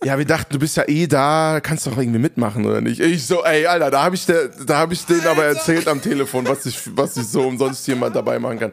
ja, 0.04 0.16
wir 0.18 0.24
dachten, 0.24 0.52
du 0.52 0.58
bist 0.58 0.76
ja 0.76 0.84
eh 0.88 1.06
da, 1.06 1.60
kannst 1.62 1.86
doch 1.86 1.96
irgendwie 1.96 2.18
mitmachen 2.18 2.64
oder 2.66 2.80
nicht? 2.80 3.00
Ich 3.00 3.26
so, 3.26 3.44
ey, 3.44 3.66
Alter, 3.66 3.90
da 3.90 4.02
habe 4.04 4.14
ich, 4.16 4.26
der, 4.26 4.48
da 4.48 4.78
hab 4.78 4.92
ich 4.92 5.04
denen 5.06 5.26
aber 5.26 5.44
erzählt 5.44 5.88
am 5.88 6.00
Telefon, 6.02 6.46
was 6.46 6.66
ich, 6.66 6.78
was 6.96 7.16
ich 7.16 7.26
so 7.26 7.42
umsonst 7.42 7.86
jemand 7.88 8.14
dabei 8.16 8.38
machen 8.38 8.58
kann. 8.58 8.72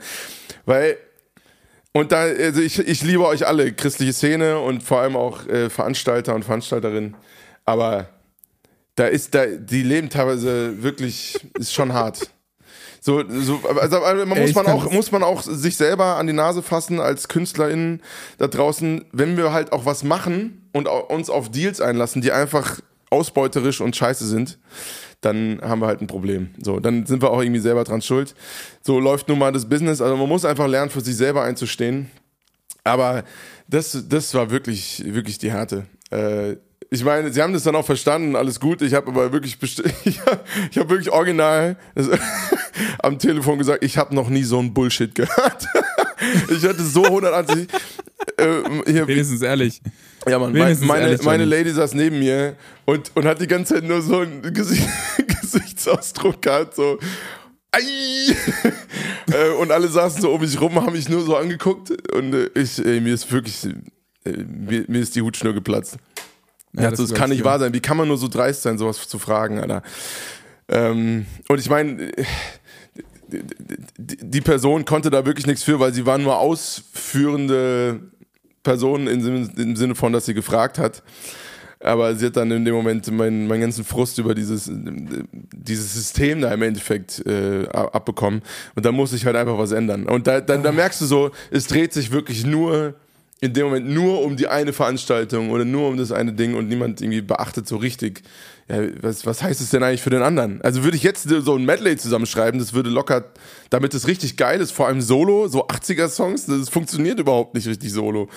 Weil, 0.66 0.98
und 1.94 2.12
da, 2.12 2.22
also 2.22 2.62
ich, 2.62 2.80
ich 2.80 3.04
liebe 3.04 3.26
euch 3.26 3.46
alle, 3.48 3.74
christliche 3.74 4.14
Szene 4.14 4.60
und 4.60 4.84
vor 4.84 5.02
allem 5.02 5.16
auch 5.16 5.46
äh, 5.48 5.70
Veranstalter 5.70 6.36
und 6.36 6.46
Veranstalterinnen. 6.46 7.16
Aber 7.66 8.08
da 8.96 9.08
ist, 9.08 9.36
da, 9.36 9.46
die 9.46 9.84
leben 9.84 10.10
teilweise 10.10 10.82
wirklich, 10.84 11.40
ist 11.58 11.74
schon 11.74 11.94
hart. 11.94 12.30
So, 13.04 13.24
so 13.28 13.60
also, 13.68 14.04
also 14.04 14.26
man 14.28 14.40
muss 14.40 14.54
man 14.54 14.68
auch 14.68 14.92
muss 14.92 15.12
man 15.12 15.24
auch 15.24 15.42
sich 15.42 15.76
selber 15.76 16.18
an 16.18 16.28
die 16.28 16.34
Nase 16.34 16.62
fassen 16.62 17.00
als 17.00 17.28
KünstlerInnen 17.28 18.04
da 18.38 18.48
draußen, 18.48 19.06
wenn 19.12 19.38
wir 19.38 19.52
halt 19.52 19.72
auch 19.74 19.86
was 19.86 20.04
machen 20.04 20.70
und 20.72 20.88
uns 20.88 21.32
auf 21.32 21.50
Deals 21.50 21.82
einlassen, 21.82 22.22
die 22.22 22.32
einfach 22.32 22.80
ausbeuterisch 23.12 23.82
und 23.82 23.96
scheiße 23.96 24.26
sind, 24.26 24.58
dann 25.22 25.60
haben 25.62 25.82
wir 25.82 25.88
halt 25.88 26.02
ein 26.02 26.08
Problem. 26.08 26.50
So, 26.60 26.80
dann 26.80 27.06
sind 27.06 27.22
wir 27.22 27.30
auch 27.30 27.42
irgendwie 27.42 27.60
selber 27.60 27.84
dran 27.84 28.02
schuld. 28.02 28.34
So 28.82 29.00
läuft 29.00 29.30
nun 29.30 29.38
mal 29.38 29.52
das 29.52 29.70
Business. 29.70 30.02
Also 30.02 30.18
man 30.18 30.28
muss 30.28 30.46
einfach 30.46 30.68
lernen, 30.68 30.90
für 30.90 31.02
sich 31.02 31.16
selber 31.16 31.44
einzustehen. 31.44 32.10
Aber 32.84 33.24
das, 33.68 34.06
das 34.10 34.34
war 34.34 34.50
wirklich, 34.50 35.04
wirklich 35.06 35.38
die 35.38 35.52
Härte. 35.52 35.86
Äh, 36.10 36.56
ich 36.90 37.06
meine, 37.06 37.32
sie 37.32 37.42
haben 37.42 37.54
das 37.54 37.64
dann 37.64 37.76
auch 37.76 37.86
verstanden, 37.86 38.36
alles 38.36 38.60
gut. 38.60 38.82
Ich 38.82 38.94
habe 38.94 39.08
aber 39.08 39.32
wirklich, 39.32 39.58
ich 40.04 40.20
habe 40.22 40.42
hab 40.76 40.90
wirklich 40.90 41.12
original 41.12 41.78
am 43.00 43.20
Telefon 43.20 43.60
gesagt, 43.60 43.84
ich 43.84 43.98
habe 43.98 44.16
noch 44.16 44.30
nie 44.30 44.44
so 44.44 44.60
ein 44.60 44.74
Bullshit 44.74 45.14
gehört. 45.14 45.68
ich 46.50 46.64
hatte 46.64 46.84
so 46.84 47.04
180. 47.04 47.68
Äh, 48.38 48.46
hier, 48.88 49.08
Wenigstens 49.08 49.42
ehrlich. 49.42 49.82
Ja, 50.28 50.38
Mann, 50.40 50.54
Wenigstens 50.54 50.88
meine, 50.88 51.06
ehrlich, 51.06 51.24
meine 51.24 51.46
Lady 51.46 51.72
saß 51.72 51.94
neben 51.96 52.20
mir 52.20 52.56
und, 52.86 53.12
und 53.16 53.26
hat 53.26 53.42
die 53.42 53.48
ganze 53.48 53.76
Zeit 53.76 53.84
nur 53.84 54.02
so 54.02 54.20
einen 54.20 54.54
Gesicht, 54.54 54.88
Gesichtsausdruck 55.28 56.42
gehabt, 56.42 56.76
so. 56.76 57.00
Ei! 57.72 57.82
äh, 59.34 59.50
und 59.60 59.72
alle 59.72 59.88
saßen 59.88 60.22
so 60.22 60.34
um 60.34 60.42
mich 60.42 60.60
rum, 60.60 60.76
haben 60.76 60.94
mich 60.94 61.10
nur 61.10 61.22
so 61.22 61.38
angeguckt 61.38 61.92
und 62.12 62.34
äh, 62.34 62.50
ich, 62.56 62.84
ey, 62.86 63.00
mir 63.00 63.14
ist 63.14 63.32
wirklich, 63.32 63.66
äh, 64.26 64.30
mir, 64.30 64.86
mir 64.88 65.02
ist 65.02 65.16
die 65.16 65.22
Hutschnur 65.22 65.54
geplatzt. 65.54 65.98
Ja, 66.74 66.90
das, 66.90 67.00
das 67.00 67.14
kann 67.14 67.30
nicht 67.30 67.44
wahr 67.44 67.60
sein. 67.60 67.74
Wie 67.74 67.80
kann 67.80 67.98
man 67.98 68.08
nur 68.08 68.18
so 68.18 68.28
dreist 68.28 68.62
sein, 68.62 68.78
sowas 68.78 69.08
zu 69.08 69.20
fragen, 69.20 69.60
Alter? 69.60 69.84
Ähm, 70.70 71.26
und 71.50 71.60
ich 71.60 71.70
meine, 71.70 72.12
die 73.98 74.42
Person 74.42 74.86
konnte 74.86 75.10
da 75.10 75.26
wirklich 75.26 75.48
nichts 75.48 75.64
für, 75.64 75.80
weil 75.80 75.94
sie 75.94 76.06
war 76.06 76.18
nur 76.18 76.38
ausführende 76.40 78.00
Person 78.64 79.08
im 79.08 79.76
Sinne 79.76 79.96
von, 79.96 80.14
dass 80.14 80.26
sie 80.26 80.34
gefragt 80.34 80.78
hat. 80.78 81.04
Aber 81.84 82.14
sie 82.16 82.28
hat 82.28 82.38
dann 82.38 82.52
in 82.52 82.64
dem 82.64 82.76
Moment 82.76 83.12
meinen, 83.12 83.48
meinen 83.48 83.62
ganzen 83.62 83.84
Frust 83.84 84.20
über 84.20 84.36
dieses, 84.36 84.70
dieses 84.72 85.94
System 85.94 86.42
da 86.42 86.54
im 86.54 86.62
Endeffekt 86.62 87.26
äh, 87.26 87.68
abbekommen. 87.70 88.42
Und 88.76 88.86
da 88.86 88.92
muss 88.92 89.14
ich 89.14 89.26
halt 89.26 89.36
einfach 89.36 89.58
was 89.58 89.72
ändern. 89.72 90.06
Und 90.06 90.28
da, 90.28 90.42
da, 90.42 90.58
da 90.58 90.72
merkst 90.72 91.02
du 91.02 91.06
so, 91.06 91.32
es 91.50 91.66
dreht 91.66 91.92
sich 91.92 92.12
wirklich 92.12 92.46
nur 92.46 92.94
in 93.44 93.54
dem 93.54 93.66
Moment 93.66 93.90
nur 93.90 94.22
um 94.22 94.38
die 94.38 94.48
eine 94.48 94.72
Veranstaltung 94.72 95.50
oder 95.50 95.66
nur 95.66 95.90
um 95.90 95.98
das 95.98 96.12
eine 96.12 96.32
Ding 96.32 96.54
und 96.54 96.70
niemand 96.70 97.02
irgendwie 97.02 97.22
beachtet 97.22 97.68
so 97.68 97.76
richtig, 97.76 98.22
ja, 98.70 98.78
was, 99.02 99.26
was 99.26 99.42
heißt 99.42 99.60
es 99.60 99.72
denn 99.72 99.82
eigentlich 99.82 100.04
für 100.04 100.12
den 100.12 100.22
anderen? 100.22 100.62
Also 100.62 100.84
würde 100.84 100.96
ich 100.96 101.02
jetzt 101.02 101.28
so 101.28 101.56
ein 101.56 101.66
Medley 101.66 101.98
zusammenschreiben, 101.98 102.60
das 102.60 102.74
würde 102.74 102.92
locker, 102.92 103.26
damit 103.72 103.96
es 103.96 104.08
richtig 104.08 104.38
geil 104.38 104.62
ist, 104.62 104.72
vor 104.72 104.88
allem 104.88 105.02
Solo, 105.02 105.48
so 105.48 105.68
80er-Songs, 105.68 106.46
das 106.46 106.70
funktioniert 106.70 107.20
überhaupt 107.20 107.56
nicht 107.56 107.68
richtig 107.68 107.92
Solo. 107.92 108.30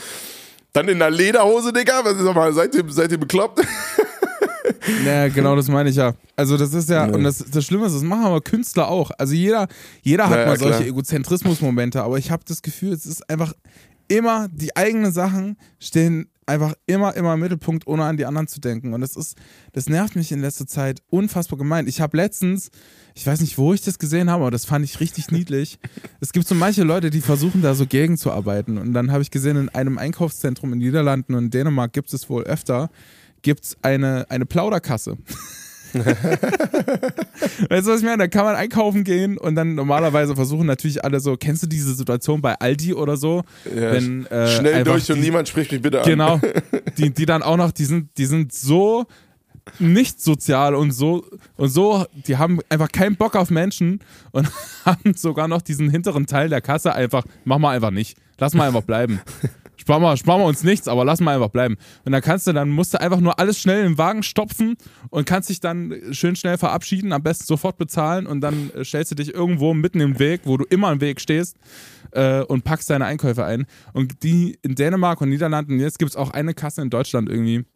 Dann 0.73 0.89
in 0.89 1.01
einer 1.01 1.15
Lederhose, 1.15 1.73
Digga, 1.73 2.01
was 2.03 2.15
ist 2.15 2.23
nochmal, 2.23 2.55
seid 2.55 2.75
ihr, 2.75 2.85
seid 2.89 3.13
ihr 3.13 3.19
bekloppt? 3.19 3.61
Naja, 5.05 5.29
genau 5.29 5.57
das 5.57 5.69
meine 5.69 5.89
ich 5.89 5.97
ja. 5.97 6.15
Also 6.37 6.57
das 6.57 6.75
ist 6.75 6.91
ja, 6.91 7.07
ja. 7.07 7.13
und 7.13 7.25
das, 7.25 7.39
das 7.39 7.65
Schlimme 7.65 7.87
ist, 7.87 7.95
das 7.95 8.03
machen 8.03 8.25
aber 8.25 8.41
Künstler 8.41 8.89
auch. 8.89 9.11
Also 9.17 9.35
jeder, 9.35 9.67
jeder 10.03 10.25
hat 10.25 10.33
naja, 10.33 10.47
mal 10.47 10.59
solche 10.59 10.85
Egozentrismus-Momente, 10.85 12.03
aber 12.03 12.19
ich 12.19 12.31
habe 12.31 12.43
das 12.47 12.61
Gefühl, 12.61 12.93
es 12.93 13.07
ist 13.07 13.29
einfach 13.31 13.55
immer, 14.09 14.49
die 14.49 14.77
eigenen 14.77 15.13
Sachen 15.13 15.57
stehen 15.79 16.29
einfach 16.47 16.75
immer, 16.87 17.17
immer 17.17 17.35
im 17.35 17.41
Mittelpunkt, 17.41 17.87
ohne 17.87 18.05
an 18.05 18.17
die 18.17 18.27
anderen 18.27 18.49
zu 18.49 18.61
denken. 18.61 18.93
Und 18.93 19.01
das 19.01 19.17
ist, 19.17 19.37
das 19.73 19.89
nervt 19.89 20.17
mich 20.17 20.33
in 20.33 20.41
letzter 20.41 20.67
Zeit 20.67 21.03
unfassbar 21.11 21.59
gemein. 21.59 21.87
Ich 21.87 22.01
habe 22.01 22.17
letztens, 22.17 22.71
ich 23.15 23.27
weiß 23.27 23.41
nicht, 23.41 23.59
wo 23.59 23.73
ich 23.73 23.83
das 23.83 23.99
gesehen 23.99 24.31
habe, 24.31 24.43
aber 24.43 24.51
das 24.51 24.65
fand 24.65 24.85
ich 24.85 25.01
richtig 25.01 25.31
niedlich. 25.31 25.79
Es 26.21 26.33
gibt 26.33 26.49
so 26.49 26.55
manche 26.55 26.85
Leute, 26.85 27.11
die 27.11 27.21
versuchen 27.21 27.61
da 27.61 27.75
so 27.75 27.87
gegenzuarbeiten. 27.87 28.79
Und 28.79 28.95
dann 28.95 29.13
habe 29.13 29.23
ich 29.23 29.31
gesehen, 29.31 29.57
in 29.57 29.69
einem 29.69 29.99
Einkaufszentrum 29.99 30.73
in 30.73 30.79
Niederlanden 30.79 31.35
und 31.35 31.53
Dänemark 31.53 31.93
gibt 31.93 32.13
es 32.15 32.31
wohl 32.31 32.45
öfter, 32.45 32.91
gibt 33.43 33.65
es 33.65 33.77
eine, 33.83 34.27
eine 34.31 34.47
Plauderkasse. 34.47 35.19
weißt 37.69 37.87
du, 37.87 37.93
was 37.93 38.01
ich 38.01 38.05
meine? 38.05 38.19
Da 38.19 38.29
kann 38.29 38.45
man 38.45 38.57
einkaufen 38.57 39.05
gehen 39.05 39.39
und 39.39 39.55
dann 39.55 39.75
normalerweise 39.75 40.35
versuchen 40.35 40.67
natürlich 40.67 41.05
alle 41.05 41.21
so, 41.21 41.37
kennst 41.37 41.63
du 41.63 41.67
diese 41.67 41.95
Situation 41.95 42.41
bei 42.41 42.55
Aldi 42.55 42.95
oder 42.95 43.17
so? 43.17 43.43
Ja, 43.65 43.93
wenn, 43.93 44.27
äh, 44.27 44.49
schnell 44.49 44.85
durch 44.85 45.11
und 45.11 45.17
die, 45.17 45.23
niemand 45.23 45.49
spricht 45.49 45.73
mich 45.73 45.83
bitte 45.83 46.01
an. 46.01 46.07
Genau. 46.07 46.41
Die, 46.97 47.11
die 47.11 47.27
dann 47.27 47.43
auch 47.43 47.57
noch, 47.57 47.73
die 47.73 47.87
sind, 47.87 48.11
die 48.19 48.27
sind 48.27 48.53
so 48.53 49.07
nicht 49.81 50.21
sozial 50.21 50.77
und 50.77 50.93
so 50.93 51.25
und 51.57 51.71
so, 51.71 52.07
die 52.29 52.37
haben 52.37 52.61
einfach 52.69 52.93
keinen 52.93 53.17
Bock 53.17 53.35
auf 53.35 53.51
Menschen 53.51 53.99
und 54.31 54.49
haben 54.85 55.15
sogar 55.15 55.49
noch 55.49 55.63
diesen 55.63 55.91
hinteren 55.91 56.27
Teil 56.27 56.49
der 56.49 56.61
Kasse 56.61 56.95
einfach, 56.95 57.25
mach 57.45 57.59
mal 57.59 57.75
einfach 57.75 57.91
nicht. 57.91 58.17
Lass 58.39 58.55
mal 58.55 58.69
einfach 58.69 58.83
bleiben 58.83 59.21
sparen 59.85 60.03
wir, 60.03 60.17
sparen 60.17 60.41
wir 60.41 60.47
uns 60.47 60.65
nichts, 60.65 60.89
aber 60.89 61.05
lass 61.05 61.21
mal 61.21 61.35
einfach 61.35 61.51
bleiben. 61.51 61.77
Und 62.05 62.13
dann 62.13 62.23
kannst 62.23 62.47
du, 62.47 62.53
dann 62.55 62.71
musst 62.71 62.95
du 62.95 63.01
einfach 63.01 63.21
nur 63.21 63.39
alles 63.39 63.61
schnell 63.61 63.83
den 63.83 63.99
Wagen 63.99 64.23
stopfen 64.23 64.77
und 65.11 65.27
kannst 65.27 65.51
dich 65.51 65.61
dann 65.61 65.95
schön 66.13 66.37
schnell 66.37 66.57
verabschieden, 66.57 67.13
am 67.13 67.23
besten 67.23 67.45
sofort 67.45 67.77
bezahlen 67.77 68.27
und 68.27 68.41
dann 68.41 68.71
äh, 68.71 68.85
stellst 68.85 69.11
du 69.11 69.15
dich 69.15 69.35
irgendwo 69.35 69.75
mitten 69.75 70.01
im 70.01 70.19
Weg, 70.19 70.43
wo 70.45 70.57
du 70.57 70.65
immer 70.65 70.91
im 70.91 71.03
Weg 71.03 71.21
stehst 71.21 71.57
äh, 72.13 72.41
und 72.41 72.65
packst 72.65 72.89
deine 72.89 73.05
Einkäufe 73.05 73.45
ein. 73.45 73.67
Und 73.93 74.23
die 74.23 74.59
in 74.63 74.75
Dänemark 74.75 75.21
und 75.21 75.29
Niederlanden, 75.29 75.79
jetzt 75.79 75.99
gibt 75.99 76.13
es 76.13 76.17
auch 76.17 76.31
eine 76.31 76.55
Kasse 76.55 76.81
in 76.81 76.89
Deutschland 76.89 77.29
irgendwie, 77.29 77.67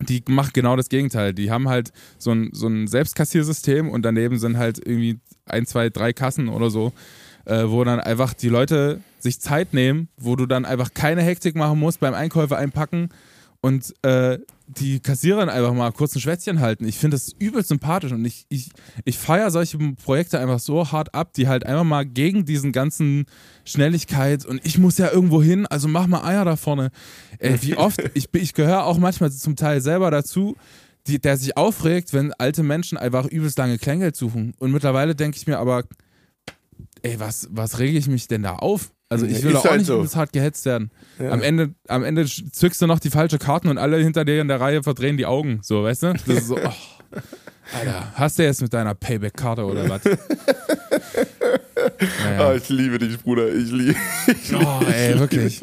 die 0.00 0.24
macht 0.28 0.54
genau 0.54 0.76
das 0.76 0.88
Gegenteil. 0.88 1.34
Die 1.34 1.50
haben 1.50 1.68
halt 1.68 1.92
so 2.18 2.32
ein, 2.32 2.50
so 2.52 2.68
ein 2.68 2.86
Selbstkassiersystem 2.86 3.90
und 3.90 4.02
daneben 4.02 4.38
sind 4.38 4.56
halt 4.56 4.78
irgendwie 4.78 5.20
ein, 5.44 5.66
zwei, 5.66 5.90
drei 5.90 6.14
Kassen 6.14 6.48
oder 6.48 6.70
so 6.70 6.92
äh, 7.44 7.64
wo 7.68 7.84
dann 7.84 8.00
einfach 8.00 8.34
die 8.34 8.48
Leute 8.48 9.00
sich 9.24 9.40
Zeit 9.40 9.74
nehmen, 9.74 10.08
wo 10.16 10.36
du 10.36 10.46
dann 10.46 10.64
einfach 10.64 10.94
keine 10.94 11.22
Hektik 11.22 11.56
machen 11.56 11.80
musst 11.80 11.98
beim 12.00 12.14
Einkäufe 12.14 12.56
einpacken 12.56 13.08
und 13.60 13.94
äh, 14.02 14.38
die 14.66 15.00
Kassiererin 15.00 15.48
einfach 15.48 15.72
mal 15.72 15.90
kurz 15.90 16.14
ein 16.14 16.20
Schwätzchen 16.20 16.60
halten. 16.60 16.86
Ich 16.86 16.98
finde 16.98 17.16
das 17.16 17.32
übel 17.38 17.64
sympathisch 17.64 18.12
und 18.12 18.22
ich, 18.24 18.44
ich, 18.50 18.68
ich 19.06 19.16
feiere 19.16 19.50
solche 19.50 19.78
Projekte 19.78 20.38
einfach 20.38 20.58
so 20.58 20.92
hart 20.92 21.14
ab, 21.14 21.32
die 21.32 21.48
halt 21.48 21.64
einfach 21.64 21.84
mal 21.84 22.04
gegen 22.04 22.44
diesen 22.44 22.72
ganzen 22.72 23.24
Schnelligkeit 23.64 24.44
und 24.44 24.60
ich 24.66 24.78
muss 24.78 24.98
ja 24.98 25.10
irgendwo 25.10 25.42
hin, 25.42 25.66
also 25.66 25.88
mach 25.88 26.06
mal 26.06 26.24
Eier 26.24 26.44
da 26.44 26.56
vorne. 26.56 26.90
Ey, 27.38 27.62
wie 27.62 27.76
oft, 27.76 28.02
ich, 28.14 28.28
ich 28.34 28.52
gehöre 28.52 28.84
auch 28.84 28.98
manchmal 28.98 29.32
zum 29.32 29.56
Teil 29.56 29.80
selber 29.80 30.10
dazu, 30.10 30.56
die, 31.06 31.18
der 31.18 31.38
sich 31.38 31.56
aufregt, 31.56 32.12
wenn 32.12 32.34
alte 32.34 32.62
Menschen 32.62 32.98
einfach 32.98 33.24
übelst 33.24 33.56
lange 33.56 33.78
Kleingeld 33.78 34.16
suchen. 34.16 34.52
Und 34.58 34.72
mittlerweile 34.72 35.14
denke 35.14 35.38
ich 35.38 35.46
mir 35.46 35.58
aber, 35.58 35.84
ey, 37.02 37.18
was, 37.18 37.48
was 37.50 37.78
rege 37.78 37.98
ich 37.98 38.08
mich 38.08 38.28
denn 38.28 38.42
da 38.42 38.56
auf? 38.56 38.93
Also 39.08 39.26
ich 39.26 39.42
will 39.42 39.52
doch 39.52 39.64
auch 39.64 39.70
halt 39.70 39.80
nicht 39.80 39.86
so. 39.86 40.16
hart 40.16 40.32
gehetzt 40.32 40.64
werden. 40.64 40.90
Ja. 41.18 41.30
Am, 41.30 41.42
Ende, 41.42 41.74
am 41.88 42.04
Ende 42.04 42.24
zückst 42.24 42.80
du 42.82 42.86
noch 42.86 42.98
die 42.98 43.10
falsche 43.10 43.38
Karten 43.38 43.68
und 43.68 43.78
alle 43.78 43.98
hinter 43.98 44.24
dir 44.24 44.40
in 44.40 44.48
der 44.48 44.60
Reihe 44.60 44.82
verdrehen 44.82 45.16
die 45.16 45.26
Augen. 45.26 45.60
So, 45.62 45.84
weißt 45.84 46.02
du? 46.04 46.12
Das 46.14 46.26
ist 46.26 46.48
so, 46.48 46.56
oh, 46.56 46.58
Alter, 47.72 48.12
hast 48.14 48.38
du 48.38 48.42
jetzt 48.42 48.62
mit 48.62 48.72
deiner 48.72 48.94
Payback-Karte 48.94 49.64
oder 49.64 49.88
was? 49.88 50.02
naja. 52.24 52.50
oh, 52.50 52.54
ich 52.54 52.68
liebe 52.68 52.98
dich, 52.98 53.18
Bruder. 53.20 53.54
Ich 53.54 53.70
liebe 53.70 53.96
dich. 54.26 54.54
Oh, 54.54 54.82
ey, 54.86 55.18
wirklich. 55.18 55.62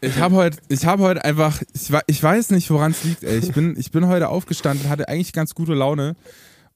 Ich 0.00 0.18
habe 0.18 0.34
heute, 0.34 0.58
ich 0.68 0.86
habe 0.86 1.02
heute 1.02 1.24
einfach, 1.24 1.62
ich, 1.72 1.90
ich 2.06 2.22
weiß 2.22 2.50
nicht, 2.50 2.70
woran 2.70 2.92
es 2.92 3.04
liegt, 3.04 3.24
ey. 3.24 3.38
Ich 3.38 3.52
bin, 3.52 3.76
ich 3.78 3.90
bin 3.90 4.06
heute 4.06 4.28
aufgestanden, 4.28 4.88
hatte 4.88 5.08
eigentlich 5.08 5.32
ganz 5.32 5.54
gute 5.54 5.74
Laune 5.74 6.16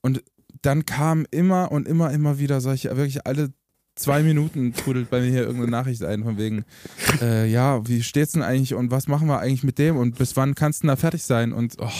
und 0.00 0.22
dann 0.62 0.86
kamen 0.86 1.26
immer 1.30 1.72
und 1.72 1.88
immer, 1.88 2.12
immer 2.12 2.38
wieder 2.38 2.60
solche, 2.60 2.96
wirklich 2.96 3.26
alle 3.26 3.50
zwei 3.94 4.22
Minuten 4.22 4.72
trudelt 4.74 5.10
bei 5.10 5.20
mir 5.20 5.30
hier 5.30 5.42
irgendeine 5.42 5.70
Nachricht 5.70 6.02
ein, 6.04 6.24
von 6.24 6.38
wegen, 6.38 6.64
äh, 7.20 7.46
ja, 7.50 7.86
wie 7.86 8.02
steht's 8.02 8.32
denn 8.32 8.42
eigentlich 8.42 8.74
und 8.74 8.90
was 8.90 9.08
machen 9.08 9.28
wir 9.28 9.40
eigentlich 9.40 9.64
mit 9.64 9.78
dem 9.78 9.96
und 9.96 10.16
bis 10.18 10.36
wann 10.36 10.54
kannst 10.54 10.82
du 10.82 10.86
da 10.86 10.96
fertig 10.96 11.22
sein 11.22 11.52
und 11.52 11.74
oh, 11.78 11.90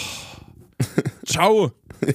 ciao. 1.27 1.73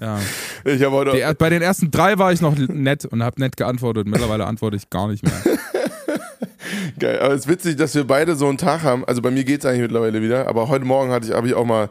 Ja. 0.00 0.20
Ich 0.64 0.84
heute 0.84 1.10
Die, 1.10 1.34
bei 1.34 1.50
den 1.50 1.62
ersten 1.62 1.90
drei 1.90 2.18
war 2.18 2.32
ich 2.32 2.40
noch 2.40 2.56
nett 2.56 3.04
und 3.04 3.22
habe 3.22 3.40
nett 3.40 3.56
geantwortet. 3.56 4.06
Mittlerweile 4.06 4.46
antworte 4.46 4.76
ich 4.76 4.90
gar 4.90 5.08
nicht 5.08 5.24
mehr. 5.24 5.32
Geil, 6.98 7.18
aber 7.20 7.34
es 7.34 7.40
ist 7.42 7.48
witzig, 7.48 7.76
dass 7.76 7.94
wir 7.94 8.04
beide 8.04 8.36
so 8.36 8.48
einen 8.48 8.58
Tag 8.58 8.82
haben. 8.82 9.04
Also 9.06 9.22
bei 9.22 9.30
mir 9.30 9.44
geht 9.44 9.60
es 9.60 9.66
eigentlich 9.66 9.82
mittlerweile 9.82 10.22
wieder, 10.22 10.46
aber 10.46 10.68
heute 10.68 10.84
Morgen 10.84 11.10
hatte 11.10 11.26
ich, 11.26 11.32
habe 11.32 11.48
ich 11.48 11.54
auch 11.54 11.64
mal 11.64 11.90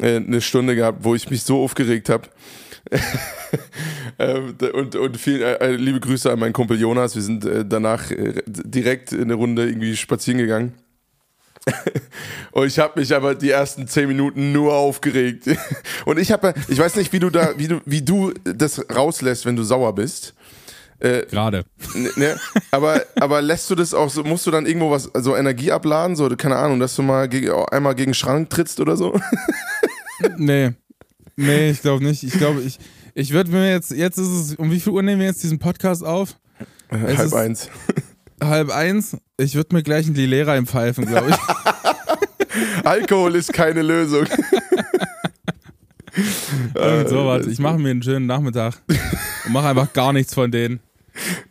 äh, 0.00 0.16
eine 0.16 0.40
Stunde 0.40 0.76
gehabt, 0.76 1.04
wo 1.04 1.14
ich 1.14 1.30
mich 1.30 1.42
so 1.42 1.62
aufgeregt 1.62 2.08
habe. 2.08 2.28
Ähm, 4.20 4.56
und, 4.72 4.96
und 4.96 5.16
viel, 5.16 5.42
äh, 5.42 5.54
äh, 5.54 5.76
liebe 5.76 6.00
Grüße 6.00 6.30
an 6.32 6.40
meinen 6.40 6.52
Kumpel 6.52 6.80
Jonas. 6.80 7.14
Wir 7.14 7.22
sind 7.22 7.44
äh, 7.44 7.64
danach 7.64 8.10
äh, 8.10 8.42
direkt 8.46 9.12
in 9.12 9.22
eine 9.22 9.34
Runde 9.34 9.66
irgendwie 9.66 9.96
spazieren 9.96 10.38
gegangen. 10.38 10.74
Und 12.52 12.66
ich 12.66 12.78
habe 12.78 12.98
mich 12.98 13.14
aber 13.14 13.34
die 13.36 13.50
ersten 13.50 13.86
zehn 13.86 14.08
Minuten 14.08 14.52
nur 14.52 14.74
aufgeregt. 14.74 15.44
Und 16.04 16.18
ich 16.18 16.32
habe, 16.32 16.54
ich 16.66 16.78
weiß 16.78 16.96
nicht, 16.96 17.12
wie 17.12 17.20
du 17.20 17.30
da, 17.30 17.56
wie 17.58 17.68
du, 17.68 17.80
wie 17.84 18.02
du 18.02 18.32
das 18.42 18.84
rauslässt, 18.92 19.46
wenn 19.46 19.54
du 19.54 19.62
sauer 19.62 19.94
bist. 19.94 20.34
Äh, 20.98 21.26
Gerade. 21.26 21.64
Ne, 22.16 22.36
aber, 22.72 23.02
aber 23.20 23.40
lässt 23.40 23.70
du 23.70 23.76
das 23.76 23.94
auch 23.94 24.10
so, 24.10 24.24
musst 24.24 24.46
du 24.48 24.50
dann 24.50 24.66
irgendwo 24.66 24.90
was, 24.90 25.08
so 25.14 25.36
Energie 25.36 25.70
abladen, 25.70 26.16
so, 26.16 26.28
keine 26.30 26.56
Ahnung, 26.56 26.80
dass 26.80 26.96
du 26.96 27.02
mal 27.02 27.28
gegen, 27.28 27.52
einmal 27.70 27.94
gegen 27.94 28.14
Schrank 28.14 28.50
trittst 28.50 28.80
oder 28.80 28.96
so? 28.96 29.20
nee. 30.38 30.72
Nee, 31.40 31.70
ich 31.70 31.82
glaube 31.82 32.04
nicht. 32.04 32.24
Ich 32.24 32.32
glaube, 32.32 32.62
ich, 32.62 32.80
ich 33.14 33.32
würde 33.32 33.52
mir 33.52 33.70
jetzt, 33.70 33.92
jetzt 33.92 34.18
ist 34.18 34.26
es, 34.26 34.54
um 34.56 34.72
wie 34.72 34.80
viel 34.80 34.92
Uhr 34.92 35.04
nehmen 35.04 35.20
wir 35.20 35.28
jetzt 35.28 35.44
diesen 35.44 35.60
Podcast 35.60 36.04
auf? 36.04 36.34
Es 36.90 37.16
halb 37.16 37.32
eins. 37.32 37.68
Halb 38.42 38.70
eins. 38.70 39.16
Ich 39.36 39.54
würde 39.54 39.76
mir 39.76 39.84
gleich 39.84 40.06
einen 40.06 40.16
Lillet 40.16 40.48
reinpfeifen, 40.48 41.06
glaube 41.06 41.30
ich. 41.30 41.36
Alkohol 42.84 43.36
ist 43.36 43.52
keine 43.52 43.82
Lösung. 43.82 44.26
Irgend 46.74 47.08
sowas. 47.08 47.46
Ich 47.46 47.60
mache 47.60 47.78
mir 47.78 47.90
einen 47.90 48.02
schönen 48.02 48.26
Nachmittag 48.26 48.82
und 49.46 49.52
mache 49.52 49.68
einfach 49.68 49.92
gar 49.92 50.12
nichts 50.12 50.34
von 50.34 50.50
denen. 50.50 50.80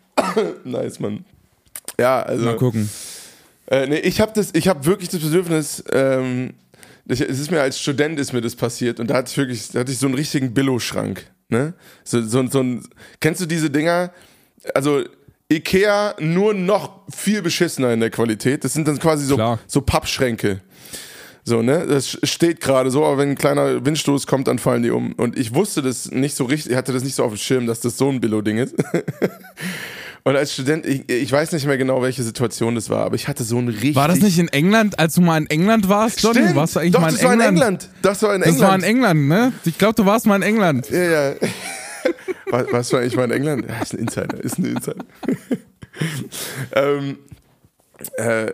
nice, 0.66 1.00
Mann. 1.00 1.24
Ja, 1.98 2.24
also. 2.24 2.44
Mal 2.44 2.58
gucken. 2.58 2.90
Äh, 3.68 3.88
nee, 3.88 4.00
ich 4.00 4.20
habe 4.20 4.42
habe 4.42 4.86
wirklich 4.86 5.08
das 5.08 5.22
Bedürfnis, 5.22 5.82
ähm, 5.94 6.56
es 7.08 7.22
ist 7.22 7.52
mir 7.52 7.62
als 7.62 7.80
Student 7.80 8.20
ist 8.20 8.34
mir 8.34 8.42
das 8.42 8.56
passiert 8.56 9.00
und 9.00 9.10
da 9.10 9.16
hatte 9.16 9.32
ich 9.32 9.38
wirklich, 9.38 9.70
da 9.70 9.80
hatte 9.80 9.92
ich 9.92 9.98
so 9.98 10.08
einen 10.08 10.16
richtigen 10.16 10.54
Billo-Schrank. 10.54 11.26
Ne? 11.50 11.74
So, 12.04 12.22
so, 12.22 12.46
so 12.48 12.60
ein, 12.62 12.84
kennst 13.20 13.42
du 13.42 13.46
diese 13.46 13.70
Dinger? 13.70 14.12
Also 14.74 15.04
Ikea 15.50 16.16
nur 16.20 16.54
noch 16.54 17.02
viel 17.16 17.42
beschissener 17.42 17.94
in 17.94 18.02
der 18.02 18.10
Qualität. 18.10 18.64
Das 18.64 18.74
sind 18.74 18.88
dann 18.88 19.00
quasi 19.00 19.26
so, 19.26 19.58
so 19.66 19.82
Pappschränke. 19.82 20.62
So, 21.46 21.62
ne? 21.62 21.88
Das 21.88 22.18
steht 22.24 22.60
gerade 22.60 22.92
so, 22.92 23.06
aber 23.06 23.20
wenn 23.20 23.30
ein 23.30 23.38
kleiner 23.38 23.86
Windstoß 23.86 24.28
kommt, 24.28 24.50
dann 24.50 24.60
fallen 24.60 24.84
die 24.84 24.92
um. 24.92 25.14
Und 25.14 25.40
ich 25.40 25.56
wusste 25.56 25.82
das 25.82 26.12
nicht 26.12 26.36
so 26.36 26.44
richtig, 26.44 26.74
ich 26.74 26.78
hatte 26.78 26.92
das 26.92 27.04
nicht 27.04 27.16
so 27.16 27.24
auf 27.24 27.32
dem 27.32 27.38
Schirm, 27.38 27.68
dass 27.68 27.80
das 27.80 27.98
so 27.98 28.10
ein 28.10 28.20
Billo-Ding 28.20 28.58
ist. 28.58 28.76
Und 30.28 30.36
als 30.36 30.52
Student, 30.52 30.86
ich, 30.86 31.10
ich, 31.10 31.32
weiß 31.32 31.54
nicht 31.54 31.66
mehr 31.66 31.78
genau, 31.78 32.02
welche 32.02 32.22
Situation 32.22 32.76
das 32.76 32.90
war, 32.90 33.06
aber 33.06 33.16
ich 33.16 33.30
hatte 33.30 33.46
so 33.46 33.60
ein 33.60 33.70
richtig. 33.70 33.96
War 33.96 34.10
das 34.10 34.20
nicht 34.20 34.38
in 34.38 34.50
England, 34.50 35.00
als 35.00 35.14
du 35.14 35.22
mal 35.22 35.38
in 35.38 35.50
England 35.50 35.88
warst, 35.88 36.22
Johnny? 36.22 36.40
Stimmt. 36.40 36.56
Warst 36.58 36.76
du 36.76 36.82
eigentlich 36.82 36.92
Doch, 36.92 37.00
mal 37.00 37.08
in 37.12 37.16
das 37.16 37.22
England? 37.24 37.40
war 37.40 37.48
in 37.48 37.56
England. 37.56 37.90
Das 38.02 38.22
war 38.24 38.36
in 38.36 38.42
England. 38.42 38.62
Das 38.62 38.68
war 38.68 38.76
in 38.76 38.84
England, 38.84 39.28
ne? 39.30 39.54
Ich 39.64 39.78
glaube, 39.78 39.94
du 39.94 40.06
warst 40.06 40.26
mal 40.26 40.36
in 40.36 40.42
England. 40.42 40.90
Ja, 40.90 41.30
ja. 41.30 41.36
Was, 42.48 42.66
was 42.74 42.92
war 42.92 43.04
ich 43.04 43.16
mal 43.16 43.24
in 43.24 43.32
England? 43.32 43.68
Ja, 43.70 43.82
ist 43.82 43.94
ein 43.94 44.00
Insider, 44.00 44.44
ist 44.44 44.60
ein 44.60 44.66
Insider. 44.66 45.06
ähm, 46.76 47.20
äh, 48.18 48.52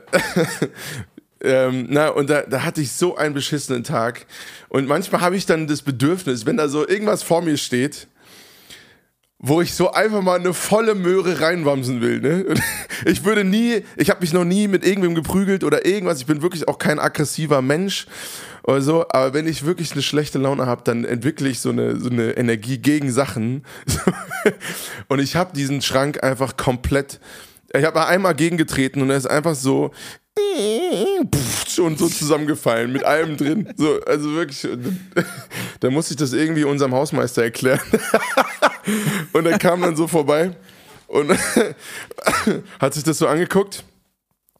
ähm, 1.43 1.87
na, 1.89 2.09
und 2.09 2.29
da, 2.29 2.43
da 2.43 2.65
hatte 2.65 2.81
ich 2.81 2.91
so 2.91 3.17
einen 3.17 3.33
beschissenen 3.33 3.83
Tag. 3.83 4.27
Und 4.69 4.87
manchmal 4.87 5.21
habe 5.21 5.35
ich 5.35 5.47
dann 5.47 5.65
das 5.65 5.81
Bedürfnis, 5.81 6.45
wenn 6.45 6.57
da 6.57 6.67
so 6.67 6.87
irgendwas 6.87 7.23
vor 7.23 7.41
mir 7.41 7.57
steht, 7.57 8.09
wo 9.45 9.61
ich 9.61 9.73
so 9.73 9.91
einfach 9.91 10.21
mal 10.21 10.39
eine 10.39 10.53
volle 10.53 10.95
Möhre 10.95 11.41
reinwamsen 11.41 12.01
will. 12.01 12.19
Ne? 12.21 12.45
Ich 13.05 13.25
würde 13.25 13.43
nie, 13.43 13.83
ich 13.97 14.09
habe 14.09 14.21
mich 14.21 14.31
noch 14.31 14.45
nie 14.45 14.69
mit 14.69 14.85
irgendwem 14.85 15.13
geprügelt 15.13 15.65
oder 15.65 15.85
irgendwas. 15.85 16.19
Ich 16.19 16.25
bin 16.25 16.41
wirklich 16.41 16.69
auch 16.69 16.77
kein 16.77 16.99
aggressiver 16.99 17.61
Mensch 17.61 18.07
oder 18.63 18.81
so. 18.81 19.05
Aber 19.09 19.33
wenn 19.33 19.45
ich 19.45 19.65
wirklich 19.65 19.91
eine 19.91 20.01
schlechte 20.01 20.39
Laune 20.39 20.65
habe, 20.65 20.83
dann 20.85 21.03
entwickle 21.03 21.49
ich 21.49 21.59
so 21.59 21.71
eine, 21.71 21.99
so 21.99 22.09
eine 22.09 22.37
Energie 22.37 22.77
gegen 22.77 23.11
Sachen. 23.11 23.65
Und 25.09 25.19
ich 25.19 25.35
habe 25.35 25.53
diesen 25.53 25.81
Schrank 25.81 26.23
einfach 26.23 26.55
komplett. 26.55 27.19
Ich 27.75 27.83
habe 27.83 28.05
einmal 28.05 28.35
gegengetreten 28.35 29.01
und 29.01 29.09
er 29.09 29.17
ist 29.17 29.25
einfach 29.25 29.55
so 29.55 29.91
und 31.79 31.99
so 31.99 32.07
zusammengefallen 32.07 32.91
mit 32.91 33.03
allem 33.03 33.37
drin. 33.37 33.73
So, 33.75 33.99
also 34.05 34.31
wirklich, 34.33 34.67
da 35.79 35.89
musste 35.89 36.13
ich 36.13 36.17
das 36.17 36.33
irgendwie 36.33 36.63
unserem 36.63 36.93
Hausmeister 36.93 37.43
erklären. 37.43 37.79
und 39.33 39.45
er 39.45 39.57
kam 39.57 39.81
dann 39.81 39.95
so 39.95 40.07
vorbei 40.07 40.55
und 41.07 41.31
hat 42.79 42.93
sich 42.93 43.03
das 43.03 43.17
so 43.17 43.27
angeguckt. 43.27 43.83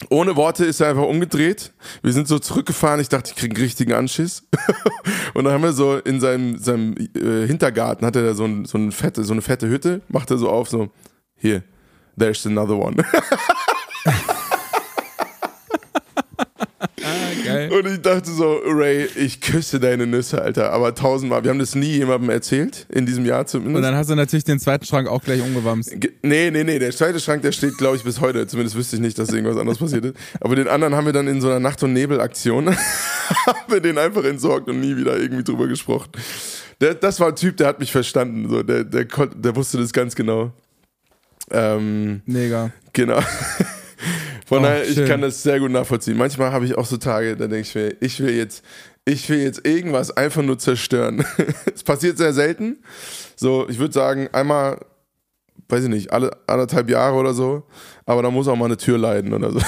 Ohne 0.10 0.36
Worte 0.36 0.66
ist 0.66 0.82
er 0.82 0.90
einfach 0.90 1.04
umgedreht. 1.04 1.72
Wir 2.02 2.12
sind 2.12 2.28
so 2.28 2.38
zurückgefahren. 2.38 3.00
Ich 3.00 3.08
dachte, 3.10 3.32
ich 3.32 3.38
kriege 3.38 3.56
einen 3.56 3.64
richtigen 3.64 3.94
Anschiss. 3.94 4.44
und 5.34 5.46
dann 5.46 5.54
haben 5.54 5.64
wir 5.64 5.72
so 5.72 5.98
in 5.98 6.20
seinem, 6.20 6.58
seinem 6.58 6.96
äh, 7.16 7.48
Hintergarten, 7.48 8.06
hat 8.06 8.16
er 8.16 8.24
da 8.24 8.34
so, 8.34 8.44
ein, 8.44 8.66
so, 8.66 8.78
eine 8.78 8.92
fette, 8.92 9.24
so 9.24 9.32
eine 9.32 9.42
fette 9.42 9.70
Hütte, 9.70 10.02
macht 10.10 10.30
er 10.30 10.38
so 10.38 10.50
auf, 10.50 10.68
so, 10.68 10.90
hier, 11.38 11.64
there's 12.18 12.46
another 12.46 12.76
one. 12.76 12.98
Geil. 17.54 17.72
Und 17.72 17.88
ich 17.88 18.02
dachte 18.02 18.32
so, 18.32 18.60
Ray, 18.66 19.06
ich 19.16 19.40
küsse 19.42 19.80
deine 19.80 20.06
Nüsse, 20.08 20.42
Alter. 20.42 20.72
Aber 20.74 20.94
tausendmal. 20.96 21.44
Wir 21.44 21.52
haben 21.52 21.60
das 21.60 21.76
nie 21.76 21.92
jemandem 21.98 22.30
erzählt, 22.30 22.86
in 22.90 23.06
diesem 23.06 23.26
Jahr 23.26 23.46
zumindest. 23.46 23.78
Und 23.78 23.82
dann 23.84 23.96
hast 23.96 24.10
du 24.10 24.16
natürlich 24.16 24.44
den 24.44 24.60
zweiten 24.60 24.86
Schrank 24.86 25.08
auch 25.08 25.24
gleich 25.24 25.42
umgewamst. 25.42 25.92
Ge- 26.00 26.12
Nee, 26.22 26.52
nee, 26.52 26.64
nee. 26.64 26.80
Der 26.80 26.92
zweite 26.92 27.20
Schrank, 27.20 27.42
der 27.42 27.52
steht, 27.52 27.78
glaube 27.78 27.96
ich, 27.98 28.04
bis 28.04 28.20
heute. 28.22 28.48
Zumindest 28.48 28.76
wüsste 28.76 28.96
ich 28.96 29.02
nicht, 29.02 29.18
dass 29.20 29.30
irgendwas 29.30 29.58
anderes 29.58 29.78
passiert 29.80 30.06
ist. 30.06 30.16
Aber 30.40 30.56
den 30.56 30.68
anderen 30.68 30.96
haben 30.96 31.06
wir 31.06 31.14
dann 31.14 31.28
in 31.28 31.42
so 31.42 31.48
einer 31.50 31.60
Nacht- 31.60 31.84
und 31.84 31.94
Nebel-Aktion 31.94 32.70
haben 33.48 33.60
wir 33.70 33.80
den 33.82 33.98
einfach 33.98 34.24
entsorgt 34.24 34.68
und 34.70 34.80
nie 34.80 34.96
wieder 34.98 35.18
irgendwie 35.18 35.44
drüber 35.44 35.68
gesprochen. 35.68 36.10
Der, 36.82 36.96
das 36.96 37.20
war 37.20 37.30
ein 37.30 37.36
Typ, 37.36 37.58
der 37.58 37.68
hat 37.68 37.80
mich 37.80 37.92
verstanden. 37.92 38.50
So, 38.50 38.64
der, 38.64 38.84
der, 38.84 39.06
der 39.06 39.56
wusste 39.56 39.78
das 39.78 39.94
ganz 39.94 40.16
genau. 40.16 40.52
Ähm, 41.52 42.22
Mega. 42.26 42.72
Genau. 42.94 43.20
Von 44.56 44.64
Oh, 44.64 44.68
daher, 44.68 44.88
ich 44.88 44.96
schön. 44.96 45.08
kann 45.08 45.22
das 45.22 45.42
sehr 45.44 45.60
gut 45.60 45.72
nachvollziehen. 45.72 46.18
Manchmal 46.18 46.52
habe 46.52 46.66
ich 46.66 46.76
auch 46.78 46.86
so 46.86 46.98
Tage, 46.98 47.36
da 47.36 47.48
denke 47.48 47.62
ich 47.68 47.76
mir, 47.76 47.96
ich 48.00 48.20
will 48.20 48.34
jetzt, 48.36 48.64
ich 49.06 49.30
will 49.30 49.40
jetzt 49.40 49.66
irgendwas 49.66 50.12
einfach 50.16 50.42
nur 50.44 50.58
zerstören. 50.60 51.26
Es 51.76 51.84
passiert 51.84 52.18
sehr 52.18 52.34
selten. 52.34 52.78
So, 53.36 53.68
ich 53.70 53.80
würde 53.80 53.94
sagen, 53.94 54.30
einmal, 54.32 54.80
weiß 55.70 55.84
ich 55.84 55.90
nicht, 55.90 56.12
alle 56.14 56.32
anderthalb 56.48 56.90
Jahre 56.90 57.16
oder 57.18 57.34
so. 57.34 57.64
Aber 58.06 58.22
da 58.22 58.30
muss 58.32 58.48
auch 58.48 58.56
mal 58.56 58.66
eine 58.66 58.78
Tür 58.78 58.98
leiden 58.98 59.34
oder 59.34 59.52
so. 59.52 59.60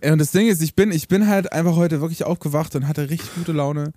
Ey, 0.00 0.10
und 0.12 0.18
das 0.18 0.30
Ding 0.32 0.48
ist, 0.48 0.62
ich 0.62 0.74
bin, 0.74 0.92
ich 0.92 1.08
bin 1.08 1.28
halt 1.28 1.52
einfach 1.52 1.76
heute 1.76 2.00
wirklich 2.00 2.24
aufgewacht 2.24 2.74
und 2.76 2.86
hatte 2.88 3.08
richtig 3.10 3.34
gute 3.34 3.52
Laune. 3.52 3.92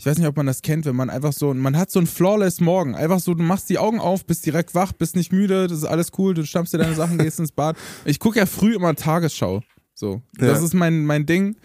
Ich 0.00 0.06
weiß 0.06 0.16
nicht, 0.18 0.28
ob 0.28 0.36
man 0.36 0.46
das 0.46 0.62
kennt, 0.62 0.84
wenn 0.86 0.94
man 0.94 1.10
einfach 1.10 1.32
so, 1.32 1.52
man 1.54 1.76
hat 1.76 1.90
so 1.90 1.98
einen 1.98 2.06
flawless 2.06 2.60
Morgen. 2.60 2.94
Einfach 2.94 3.18
so, 3.18 3.34
du 3.34 3.42
machst 3.42 3.68
die 3.68 3.78
Augen 3.78 3.98
auf, 3.98 4.24
bist 4.24 4.46
direkt 4.46 4.74
wach, 4.76 4.92
bist 4.92 5.16
nicht 5.16 5.32
müde, 5.32 5.66
das 5.66 5.78
ist 5.78 5.84
alles 5.84 6.12
cool, 6.18 6.34
du 6.34 6.46
stammst 6.46 6.72
dir 6.72 6.78
deine 6.78 6.94
Sachen, 6.94 7.18
gehst 7.18 7.40
ins 7.40 7.50
Bad. 7.50 7.76
Ich 8.04 8.20
gucke 8.20 8.38
ja 8.38 8.46
früh 8.46 8.74
immer 8.76 8.94
Tagesschau. 8.94 9.60
So. 9.94 10.22
Das 10.38 10.58
Ja. 10.60 10.64
ist 10.64 10.74
mein, 10.74 11.04
mein 11.04 11.26
Ding. 11.26 11.56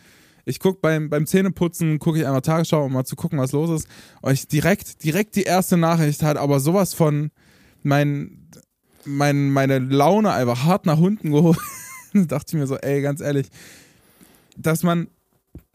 Ich 0.45 0.59
gucke 0.59 0.79
beim, 0.81 1.09
beim 1.11 1.27
Zähneputzen, 1.27 1.99
gucke 1.99 2.17
ich 2.19 2.25
einmal 2.25 2.41
Tagesschau, 2.41 2.85
um 2.85 2.93
mal 2.93 3.05
zu 3.05 3.15
gucken, 3.15 3.37
was 3.37 3.51
los 3.51 3.69
ist. 3.69 3.87
Und 4.21 4.33
ich 4.33 4.47
direkt, 4.47 5.03
direkt 5.03 5.35
die 5.35 5.43
erste 5.43 5.77
Nachricht 5.77 6.23
hat 6.23 6.37
aber 6.37 6.59
sowas 6.59 6.95
von 6.95 7.29
mein, 7.83 8.49
mein, 9.05 9.51
meine 9.51 9.77
Laune 9.77 10.31
einfach 10.33 10.63
hart 10.63 10.87
nach 10.87 10.97
unten 10.97 11.31
geholt. 11.31 11.59
Da 12.13 12.21
dachte 12.25 12.55
ich 12.55 12.59
mir 12.59 12.65
so, 12.67 12.77
ey, 12.77 13.01
ganz 13.03 13.21
ehrlich, 13.21 13.47
dass 14.57 14.81
man, 14.83 15.07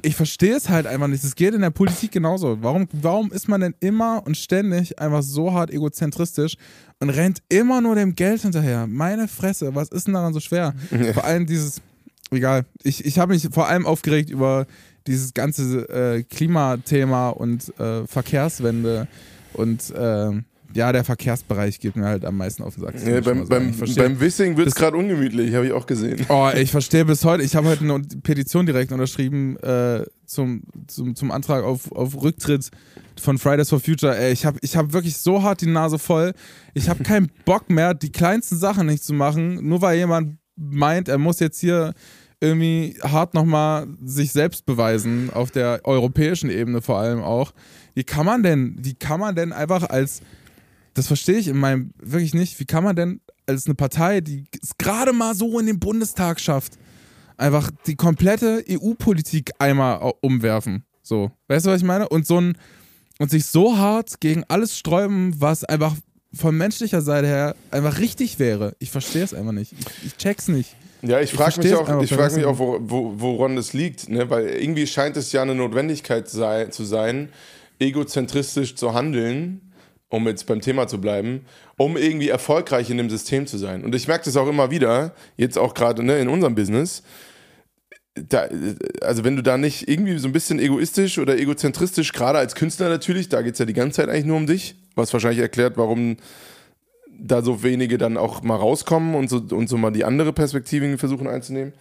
ich 0.03 0.15
verstehe 0.15 0.55
es 0.55 0.69
halt 0.69 0.87
einfach 0.87 1.09
nicht. 1.09 1.25
Es 1.25 1.35
geht 1.35 1.55
in 1.55 1.61
der 1.61 1.71
Politik 1.71 2.13
genauso. 2.13 2.59
Warum, 2.63 2.89
warum 2.93 3.33
ist 3.33 3.49
man 3.49 3.61
denn 3.61 3.75
immer 3.81 4.23
und 4.25 4.37
ständig 4.37 4.99
einfach 4.99 5.23
so 5.23 5.53
hart 5.53 5.71
egozentristisch 5.71 6.57
und 7.01 7.11
rennt 7.11 7.43
immer 7.49 7.81
nur 7.81 7.97
dem 7.97 8.15
Geld 8.15 8.43
hinterher? 8.43 8.87
Meine 8.87 9.27
Fresse, 9.27 9.75
was 9.75 9.89
ist 9.89 10.07
denn 10.07 10.15
daran 10.15 10.33
so 10.33 10.41
schwer? 10.41 10.75
Vor 11.15 11.25
allem 11.25 11.47
dieses, 11.47 11.81
egal, 12.31 12.65
ich, 12.85 13.05
ich 13.05 13.19
habe 13.19 13.33
mich 13.33 13.49
vor 13.51 13.69
allem 13.69 13.87
aufgeregt 13.87 14.31
über 14.31 14.67
dieses 15.09 15.35
ganze 15.35 15.89
äh, 15.89 16.23
Klimathema 16.23 17.31
und 17.31 17.77
äh, 17.81 18.07
Verkehrswende 18.07 19.09
und 19.55 19.91
äh, 19.91 20.31
ja, 20.75 20.93
der 20.93 21.05
Verkehrsbereich 21.05 21.81
geht 21.81 21.97
mir 21.97 22.05
halt 22.05 22.25
am 22.25 22.37
meisten 22.37 22.63
auf 22.63 22.75
den 22.75 22.85
Sack. 22.85 22.95
Ja, 23.07 23.21
beim, 23.21 23.49
beim, 23.49 23.75
beim 23.97 24.21
Wissing 24.21 24.57
wird 24.57 24.69
es 24.69 24.75
gerade 24.75 24.97
ungemütlich, 24.97 25.55
habe 25.55 25.67
ich 25.67 25.73
auch 25.73 25.87
gesehen. 25.87 26.27
Oh, 26.29 26.51
ich 26.55 26.71
verstehe 26.71 27.05
bis 27.05 27.25
heute. 27.25 27.43
Ich 27.43 27.57
habe 27.57 27.69
heute 27.69 27.85
eine 27.85 28.03
Petition 28.23 28.67
direkt 28.67 28.93
unterschrieben 28.93 29.57
äh, 29.59 30.05
zum, 30.27 30.63
zum, 30.87 31.15
zum 31.17 31.31
Antrag 31.31 31.65
auf, 31.65 31.91
auf 31.93 32.21
Rücktritt 32.21 32.71
von 33.19 33.39
Fridays 33.39 33.71
for 33.71 33.81
Future. 33.81 34.17
Ey, 34.17 34.33
ich 34.33 34.45
habe 34.45 34.59
ich 34.61 34.77
hab 34.77 34.93
wirklich 34.93 35.17
so 35.17 35.43
hart 35.43 35.63
die 35.63 35.67
Nase 35.67 35.99
voll. 35.99 36.33
Ich 36.75 36.89
habe 36.89 37.03
keinen 37.03 37.31
Bock 37.45 37.71
mehr, 37.71 37.95
die 37.95 38.13
kleinsten 38.13 38.57
Sachen 38.57 38.87
nicht 38.87 39.03
zu 39.03 39.15
machen, 39.15 39.67
nur 39.67 39.81
weil 39.81 39.97
jemand 39.97 40.37
meint, 40.57 41.09
er 41.09 41.19
muss 41.19 41.41
jetzt 41.41 41.61
hier 41.61 41.95
irgendwie 42.41 42.97
hart 43.03 43.35
nochmal 43.35 43.89
sich 44.05 44.33
selbst 44.33 44.65
beweisen, 44.67 45.31
auf 45.33 45.51
der 45.51 45.81
europäischen 45.85 46.51
Ebene 46.51 46.83
vor 46.83 46.99
allem 46.99 47.21
auch. 47.21 47.53
Wie 47.95 48.05
kann 48.05 48.27
man 48.27 48.43
denn, 48.43 48.77
wie 48.79 48.95
kann 48.95 49.19
man 49.19 49.35
denn 49.35 49.53
einfach 49.53 49.89
als 49.89 50.21
das 50.95 51.07
verstehe 51.07 51.37
ich 51.37 51.49
in 51.49 51.57
meinem 51.57 51.93
wirklich 51.99 52.35
nicht. 52.35 52.59
Wie 52.61 52.65
kann 52.65 52.85
man 52.85 52.97
denn 52.97 53.21
als 53.47 53.67
eine 53.67 53.75
Partei, 53.75 54.21
die 54.21 54.45
es 54.63 54.77
gerade 54.79 55.13
mal 55.13 55.35
so 55.35 55.59
in 55.59 55.67
den 55.67 55.79
Bundestag 55.79 56.41
schafft, 56.41 56.75
einfach 57.37 57.71
die 57.87 57.97
komplette 57.97 58.65
EU-Politik 58.69 59.53
einmal 59.59 60.13
umwerfen? 60.21 60.85
So, 61.03 61.31
weißt 61.49 61.67
du, 61.67 61.71
was 61.71 61.81
ich 61.81 61.87
meine? 61.87 62.09
Und 62.09 62.27
so 62.27 62.41
ein 62.41 62.59
und 63.19 63.31
sich 63.31 63.47
so 63.47 63.77
hart 63.77 64.21
gegen 64.21 64.45
alles 64.49 64.79
sträuben, 64.79 65.35
was 65.41 65.65
einfach 65.65 65.95
von 66.33 66.57
menschlicher 66.57 67.01
Seite 67.01 67.27
her 67.27 67.57
einfach 67.71 67.99
richtig 67.99 68.39
wäre. 68.39 68.77
Ich 68.79 68.91
verstehe 68.91 69.25
es 69.25 69.35
einfach 69.35 69.53
nicht. 69.53 69.73
Ich, 69.73 70.07
ich 70.07 70.17
check's 70.17 70.49
nicht. 70.49 70.75
Ja, 71.03 71.21
ich 71.21 71.33
frage 71.33 71.63
mich 71.63 71.75
auch, 71.75 72.03
ich 72.03 72.13
frag 72.13 72.35
mich 72.35 72.45
auch 72.45 72.59
wo, 72.59 72.79
wo, 72.81 73.15
woran 73.17 73.57
das 73.57 73.73
liegt, 73.73 74.09
ne? 74.09 74.29
weil 74.31 74.49
irgendwie 74.49 74.87
scheint 74.87 75.17
es 75.17 75.31
ja 75.33 75.43
eine 75.43 75.55
Notwendigkeit 75.55 76.29
sei, 76.29 76.67
zu 76.67 76.85
sein, 76.85 77.29
egozentristisch 77.79 78.75
zu 78.75 78.95
handeln, 78.95 79.68
um 80.11 80.27
jetzt 80.27 80.47
beim 80.47 80.61
Thema 80.61 80.89
zu 80.89 81.01
bleiben, 81.01 81.45
um 81.77 81.97
irgendwie 81.97 82.29
erfolgreich 82.29 82.91
in 82.91 82.97
dem 82.97 83.11
System 83.11 83.47
zu 83.47 83.59
sein. 83.59 83.85
Und 83.85 83.95
ich 83.95 84.09
merke 84.09 84.25
das 84.25 84.37
auch 84.37 84.49
immer 84.49 84.71
wieder, 84.71 85.15
jetzt 85.37 85.59
auch 85.59 85.75
gerade 85.75 86.03
ne, 86.03 86.19
in 86.19 86.29
unserem 86.29 86.55
Business, 86.55 87.03
da, 88.15 88.49
also 89.01 89.25
wenn 89.25 89.37
du 89.37 89.43
da 89.43 89.59
nicht 89.59 89.89
irgendwie 89.89 90.19
so 90.19 90.29
ein 90.29 90.33
bisschen 90.33 90.59
egoistisch 90.59 91.19
oder 91.19 91.39
egozentristisch, 91.39 92.13
gerade 92.13 92.39
als 92.39 92.55
Künstler 92.55 92.89
natürlich, 92.89 93.29
da 93.29 93.43
geht 93.43 93.53
es 93.53 93.59
ja 93.59 93.67
die 93.67 93.75
ganze 93.75 93.97
Zeit 93.97 94.09
eigentlich 94.09 94.25
nur 94.25 94.37
um 94.37 94.47
dich, 94.47 94.77
was 94.95 95.13
wahrscheinlich 95.13 95.41
erklärt, 95.41 95.77
warum 95.77 96.17
da 97.21 97.43
so 97.43 97.63
wenige 97.63 97.99
dann 97.99 98.17
auch 98.17 98.43
mal 98.43 98.57
rauskommen 98.57 99.15
und 99.15 99.29
so, 99.29 99.37
und 99.51 99.69
so 99.69 99.77
mal 99.77 99.91
die 99.91 100.05
andere 100.05 100.33
Perspektive 100.33 100.99
versuchen 100.99 101.27
einzunehmen. 101.27 101.73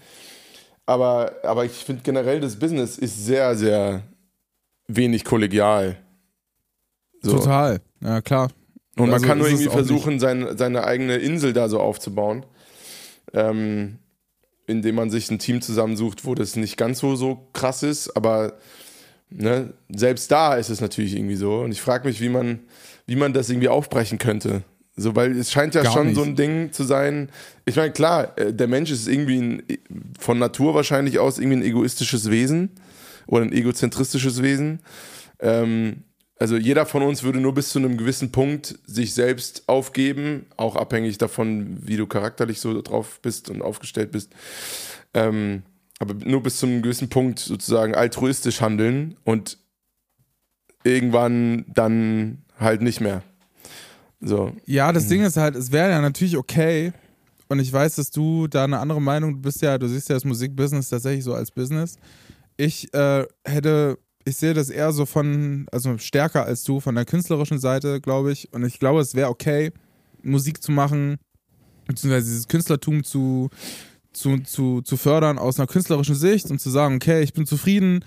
Aber, 0.86 1.34
aber 1.44 1.66
ich 1.66 1.72
finde 1.72 2.02
generell, 2.04 2.40
das 2.40 2.58
Business 2.58 2.98
ist 2.98 3.26
sehr, 3.26 3.56
sehr 3.56 4.04
wenig 4.88 5.26
kollegial. 5.26 5.98
So. 7.22 7.38
Total. 7.38 7.80
Ja, 8.02 8.22
klar. 8.22 8.50
Und 8.96 9.06
man 9.06 9.14
Also 9.16 9.26
kann 9.28 9.38
nur 9.38 9.48
irgendwie 9.48 9.70
versuchen, 9.70 10.20
sein, 10.20 10.58
seine 10.58 10.84
eigene 10.84 11.18
Insel 11.18 11.54
da 11.54 11.70
so 11.70 11.80
aufzubauen. 11.80 12.46
Ähm, 13.34 14.00
indem 14.68 14.96
man 14.96 15.10
sich 15.10 15.30
ein 15.32 15.40
Team 15.40 15.62
zusammensucht, 15.62 16.26
wo 16.26 16.36
das 16.36 16.56
nicht 16.56 16.78
ganz 16.78 17.00
so, 17.00 17.16
so 17.16 17.48
krass 17.54 17.84
ist, 17.84 18.16
aber 18.18 18.58
ne, 19.30 19.74
selbst 19.90 20.30
da 20.32 20.56
ist 20.56 20.70
es 20.70 20.82
natürlich 20.82 21.16
irgendwie 21.16 21.36
so. 21.36 21.60
Und 21.60 21.72
ich 21.72 21.82
frage 21.82 22.08
mich, 22.08 22.22
wie 22.22 22.30
man, 22.30 22.60
wie 23.06 23.16
man 23.16 23.34
das 23.34 23.50
irgendwie 23.50 23.70
aufbrechen 23.70 24.18
könnte. 24.18 24.64
So, 24.96 25.16
weil 25.16 25.38
es 25.38 25.52
scheint 25.52 25.76
ja 25.76 25.84
Gar 25.84 25.94
schon 25.94 26.08
nicht. 26.08 26.16
so 26.16 26.24
ein 26.24 26.36
Ding 26.36 26.72
zu 26.74 26.84
sein. 26.84 27.30
Ich 27.66 27.76
meine, 27.76 27.92
klar, 27.92 28.38
äh, 28.38 28.52
der 28.52 28.68
Mensch 28.68 28.92
ist 28.92 29.08
irgendwie 29.08 29.38
ein, 29.40 29.64
von 30.20 30.40
Natur 30.40 30.74
wahrscheinlich 30.74 31.20
aus 31.20 31.38
irgendwie 31.38 31.58
ein 31.58 31.64
egoistisches 31.64 32.32
Wesen 32.32 32.72
oder 33.28 33.44
ein 33.46 33.54
egozentristisches 33.54 34.42
Wesen. 34.42 34.80
Ähm, 35.40 36.04
also 36.40 36.56
jeder 36.58 36.86
von 36.86 37.02
uns 37.04 37.24
würde 37.24 37.40
nur 37.40 37.54
bis 37.54 37.70
zu 37.70 37.80
einem 37.80 37.98
gewissen 37.98 38.32
Punkt 38.32 38.78
sich 38.86 39.14
selbst 39.14 39.64
aufgeben, 39.68 40.46
auch 40.56 40.76
abhängig 40.76 41.18
davon, 41.18 41.78
wie 41.82 41.98
du 41.98 42.06
charakterlich 42.08 42.60
so 42.60 42.82
drauf 42.82 43.20
bist 43.22 43.50
und 43.50 43.62
aufgestellt 43.62 44.12
bist. 44.12 44.32
Ähm, 45.14 45.64
aber 46.00 46.14
nur 46.14 46.44
bis 46.44 46.58
zu 46.58 46.68
einem 46.68 46.82
gewissen 46.84 47.10
Punkt 47.10 47.40
sozusagen 47.40 47.96
altruistisch 47.96 48.62
handeln 48.62 49.16
und 49.24 49.58
irgendwann 50.84 51.66
dann 51.74 52.44
halt 52.60 52.82
nicht 52.82 53.02
mehr. 53.02 53.24
So. 54.22 54.52
Ja, 54.66 54.90
Mhm. 54.90 54.94
das 54.96 55.08
Ding 55.08 55.24
ist 55.24 55.38
halt, 55.38 55.56
es 55.56 55.72
wäre 55.72 55.90
ja 55.90 56.02
natürlich 56.02 56.38
okay, 56.38 56.94
und 57.50 57.60
ich 57.60 57.72
weiß, 57.72 57.96
dass 57.96 58.12
du 58.12 58.48
da 58.48 58.66
eine 58.66 58.80
andere 58.80 59.02
Meinung, 59.02 59.42
bist 59.42 59.62
ja, 59.62 59.78
du 59.78 59.88
siehst 59.88 60.10
ja 60.10 60.16
das 60.16 60.26
Musikbusiness 60.26 60.90
tatsächlich 60.90 61.24
so 61.24 61.34
als 61.34 61.50
Business. 61.50 61.98
Ich 62.58 62.94
äh, 62.94 63.26
hätte, 63.46 63.98
ich 64.28 64.36
sehe 64.36 64.54
das 64.54 64.70
eher 64.70 64.92
so 64.92 65.06
von, 65.06 65.68
also 65.72 65.98
stärker 65.98 66.46
als 66.46 66.64
du, 66.64 66.82
von 66.82 66.96
der 66.96 67.06
künstlerischen 67.06 67.60
Seite, 67.60 68.02
glaube 68.02 68.34
ich. 68.34 68.54
Und 68.54 68.66
ich 68.66 68.78
glaube, 68.78 69.00
es 69.00 69.16
wäre 69.16 69.30
okay, 69.30 69.72
Musik 70.22 70.62
zu 70.62 70.74
machen, 70.74 71.18
beziehungsweise 71.86 72.28
dieses 72.28 72.48
Künstlertum 72.50 73.06
zu, 73.06 73.50
zu, 74.12 74.40
zu, 74.40 74.82
zu 74.82 74.98
fördern 74.98 75.38
aus 75.38 75.60
einer 75.60 75.68
künstlerischen 75.68 76.16
Sicht 76.16 76.52
und 76.52 76.60
zu 76.60 76.70
sagen, 76.70 76.96
okay, 76.96 77.24
ich 77.24 77.34
bin 77.34 77.46
zufrieden 77.46 78.04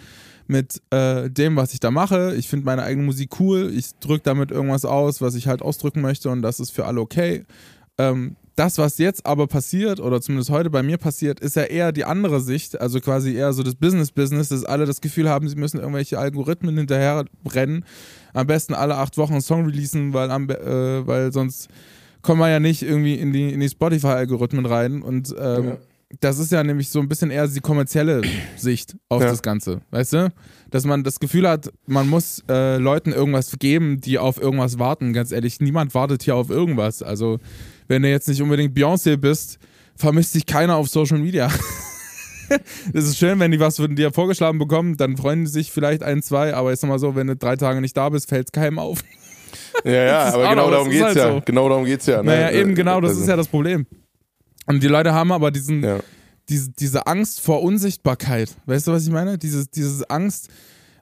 mit 0.46 0.82
äh, 0.90 1.30
dem, 1.30 1.56
was 1.56 1.72
ich 1.72 1.80
da 1.80 1.90
mache. 1.90 2.34
Ich 2.36 2.48
finde 2.48 2.66
meine 2.66 2.82
eigene 2.82 3.06
Musik 3.06 3.40
cool. 3.40 3.72
Ich 3.74 3.92
drücke 4.00 4.24
damit 4.24 4.50
irgendwas 4.50 4.84
aus, 4.84 5.22
was 5.22 5.34
ich 5.34 5.46
halt 5.46 5.62
ausdrücken 5.62 6.02
möchte 6.02 6.28
und 6.28 6.42
das 6.42 6.60
ist 6.60 6.70
für 6.70 6.84
alle 6.84 7.00
okay. 7.00 7.44
Ähm, 7.96 8.36
das, 8.60 8.76
was 8.76 8.98
jetzt 8.98 9.24
aber 9.24 9.46
passiert, 9.46 10.00
oder 10.00 10.20
zumindest 10.20 10.50
heute 10.50 10.68
bei 10.68 10.82
mir 10.82 10.98
passiert, 10.98 11.40
ist 11.40 11.56
ja 11.56 11.62
eher 11.62 11.92
die 11.92 12.04
andere 12.04 12.42
Sicht, 12.42 12.78
also 12.78 13.00
quasi 13.00 13.34
eher 13.34 13.54
so 13.54 13.62
das 13.62 13.74
Business-Business, 13.74 14.50
dass 14.50 14.66
alle 14.66 14.84
das 14.84 15.00
Gefühl 15.00 15.30
haben, 15.30 15.48
sie 15.48 15.56
müssen 15.56 15.78
irgendwelche 15.80 16.18
Algorithmen 16.18 16.76
hinterher 16.76 17.24
rennen. 17.46 17.86
Am 18.34 18.46
besten 18.46 18.74
alle 18.74 18.96
acht 18.96 19.16
Wochen 19.16 19.32
einen 19.32 19.40
Song 19.40 19.64
releasen, 19.64 20.12
weil, 20.12 20.30
am, 20.30 20.50
äh, 20.50 21.06
weil 21.06 21.32
sonst 21.32 21.68
kommen 22.20 22.40
wir 22.40 22.50
ja 22.50 22.60
nicht 22.60 22.82
irgendwie 22.82 23.14
in 23.14 23.32
die, 23.32 23.50
in 23.50 23.60
die 23.60 23.68
Spotify-Algorithmen 23.70 24.66
rein. 24.66 25.00
Und 25.00 25.34
ähm, 25.40 25.64
Ja. 25.64 25.76
Das 26.18 26.38
ist 26.38 26.50
ja 26.50 26.64
nämlich 26.64 26.88
so 26.88 26.98
ein 26.98 27.08
bisschen 27.08 27.30
eher 27.30 27.46
die 27.46 27.60
kommerzielle 27.60 28.22
Sicht 28.56 28.96
auf 29.08 29.22
Ja. 29.22 29.28
das 29.28 29.42
Ganze, 29.42 29.80
weißt 29.90 30.12
du? 30.14 30.32
Dass 30.70 30.84
man 30.84 31.04
das 31.04 31.20
Gefühl 31.20 31.48
hat, 31.48 31.70
man 31.86 32.08
muss 32.08 32.42
äh, 32.48 32.78
Leuten 32.78 33.12
irgendwas 33.12 33.56
geben, 33.58 34.00
die 34.00 34.18
auf 34.18 34.40
irgendwas 34.40 34.78
warten. 34.78 35.12
Ganz 35.12 35.30
ehrlich, 35.30 35.60
niemand 35.60 35.94
wartet 35.94 36.22
hier 36.24 36.34
auf 36.34 36.50
irgendwas. 36.50 37.02
Also, 37.02 37.38
wenn 37.86 38.02
du 38.02 38.10
jetzt 38.10 38.28
nicht 38.28 38.42
unbedingt 38.42 38.76
Beyoncé 38.76 39.16
bist, 39.16 39.58
vermisst 39.96 40.32
sich 40.32 40.46
keiner 40.46 40.76
auf 40.76 40.88
Social 40.88 41.18
Media. 41.18 41.48
Es 42.92 43.04
ist 43.04 43.16
schön, 43.16 43.38
wenn 43.38 43.52
die 43.52 43.60
was 43.60 43.76
von 43.76 43.94
dir 43.94 44.12
vorgeschlagen 44.12 44.58
bekommen, 44.58 44.96
dann 44.96 45.16
freuen 45.16 45.44
die 45.44 45.50
sich 45.50 45.70
vielleicht 45.70 46.02
ein, 46.02 46.20
zwei, 46.20 46.52
aber 46.52 46.72
ist 46.72 46.84
mal 46.84 46.98
so, 46.98 47.14
wenn 47.14 47.28
du 47.28 47.36
drei 47.36 47.54
Tage 47.54 47.80
nicht 47.80 47.96
da 47.96 48.08
bist, 48.08 48.28
fällt 48.28 48.48
es 48.48 48.52
keinem 48.52 48.80
auf. 48.80 49.04
Ja, 49.84 49.92
ja, 49.92 50.24
aber 50.34 50.48
genau 50.48 50.68
darum 50.68 50.90
geht's 50.90 51.04
halt 51.04 51.16
ja. 51.16 51.32
so. 51.34 51.42
Genau 51.44 51.68
darum 51.68 51.84
geht's 51.84 52.06
ja. 52.06 52.24
Ne? 52.24 52.32
Naja, 52.32 52.50
eben 52.50 52.74
genau, 52.74 53.00
das 53.00 53.16
ist 53.16 53.28
ja 53.28 53.36
das 53.36 53.46
Problem. 53.46 53.86
Und 54.70 54.84
die 54.84 54.86
Leute 54.86 55.12
haben 55.12 55.32
aber 55.32 55.50
diesen, 55.50 55.82
Ja. 55.82 55.98
diese, 56.48 56.70
diese 56.70 57.08
Angst 57.08 57.40
vor 57.40 57.60
Unsichtbarkeit. 57.62 58.54
Weißt 58.66 58.86
du, 58.86 58.92
was 58.92 59.04
ich 59.04 59.10
meine? 59.10 59.36
Dieses, 59.36 59.68
dieses 59.70 60.08
Angst, 60.08 60.48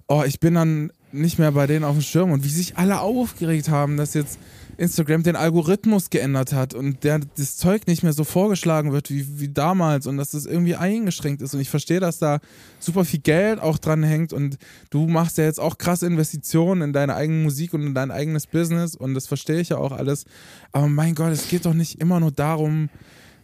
oh, 0.06 0.22
ich 0.26 0.40
bin 0.40 0.54
dann 0.54 0.90
nicht 1.12 1.38
mehr 1.38 1.52
bei 1.52 1.66
denen 1.66 1.84
auf 1.84 1.94
dem 1.94 2.00
Schirm 2.00 2.30
und 2.32 2.44
wie 2.44 2.48
sich 2.48 2.78
alle 2.78 3.00
aufgeregt 3.00 3.68
haben, 3.68 3.98
dass 3.98 4.14
jetzt 4.14 4.38
Instagram 4.78 5.22
den 5.22 5.36
Algorithmus 5.36 6.08
geändert 6.08 6.54
hat 6.54 6.72
und 6.72 7.04
der, 7.04 7.20
das 7.36 7.58
Zeug 7.58 7.86
nicht 7.86 8.02
mehr 8.04 8.14
so 8.14 8.24
vorgeschlagen 8.24 8.92
wird 8.92 9.10
wie, 9.10 9.38
wie 9.38 9.48
damals 9.48 10.06
und 10.06 10.16
dass 10.16 10.30
das 10.30 10.46
irgendwie 10.46 10.76
eingeschränkt 10.76 11.42
ist. 11.42 11.52
Und 11.52 11.60
ich 11.60 11.68
verstehe, 11.68 12.00
dass 12.00 12.18
da 12.18 12.38
super 12.78 13.04
viel 13.04 13.20
Geld 13.20 13.60
auch 13.60 13.76
dran 13.76 14.02
hängt 14.02 14.32
und 14.32 14.56
du 14.88 15.08
machst 15.08 15.36
ja 15.36 15.44
jetzt 15.44 15.60
auch 15.60 15.76
krasse 15.76 16.06
Investitionen 16.06 16.80
in 16.80 16.92
deine 16.94 17.16
eigene 17.16 17.42
Musik 17.42 17.74
und 17.74 17.82
in 17.86 17.94
dein 17.94 18.10
eigenes 18.10 18.46
Business 18.46 18.94
und 18.94 19.12
das 19.12 19.26
verstehe 19.26 19.60
ich 19.60 19.70
ja 19.70 19.76
auch 19.76 19.92
alles. 19.92 20.24
Aber 20.72 20.88
mein 20.88 21.14
Gott, 21.14 21.32
es 21.32 21.48
geht 21.48 21.66
doch 21.66 21.74
nicht 21.74 22.00
immer 22.00 22.18
nur 22.20 22.32
darum, 22.32 22.88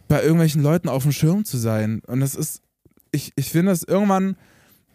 bei 0.07 0.21
irgendwelchen 0.21 0.61
Leuten 0.61 0.89
auf 0.89 1.03
dem 1.03 1.11
Schirm 1.11 1.45
zu 1.45 1.57
sein. 1.57 2.01
Und 2.07 2.19
das 2.19 2.35
ist, 2.35 2.61
ich, 3.11 3.31
ich 3.35 3.49
finde 3.49 3.71
es 3.71 3.83
irgendwann, 3.83 4.35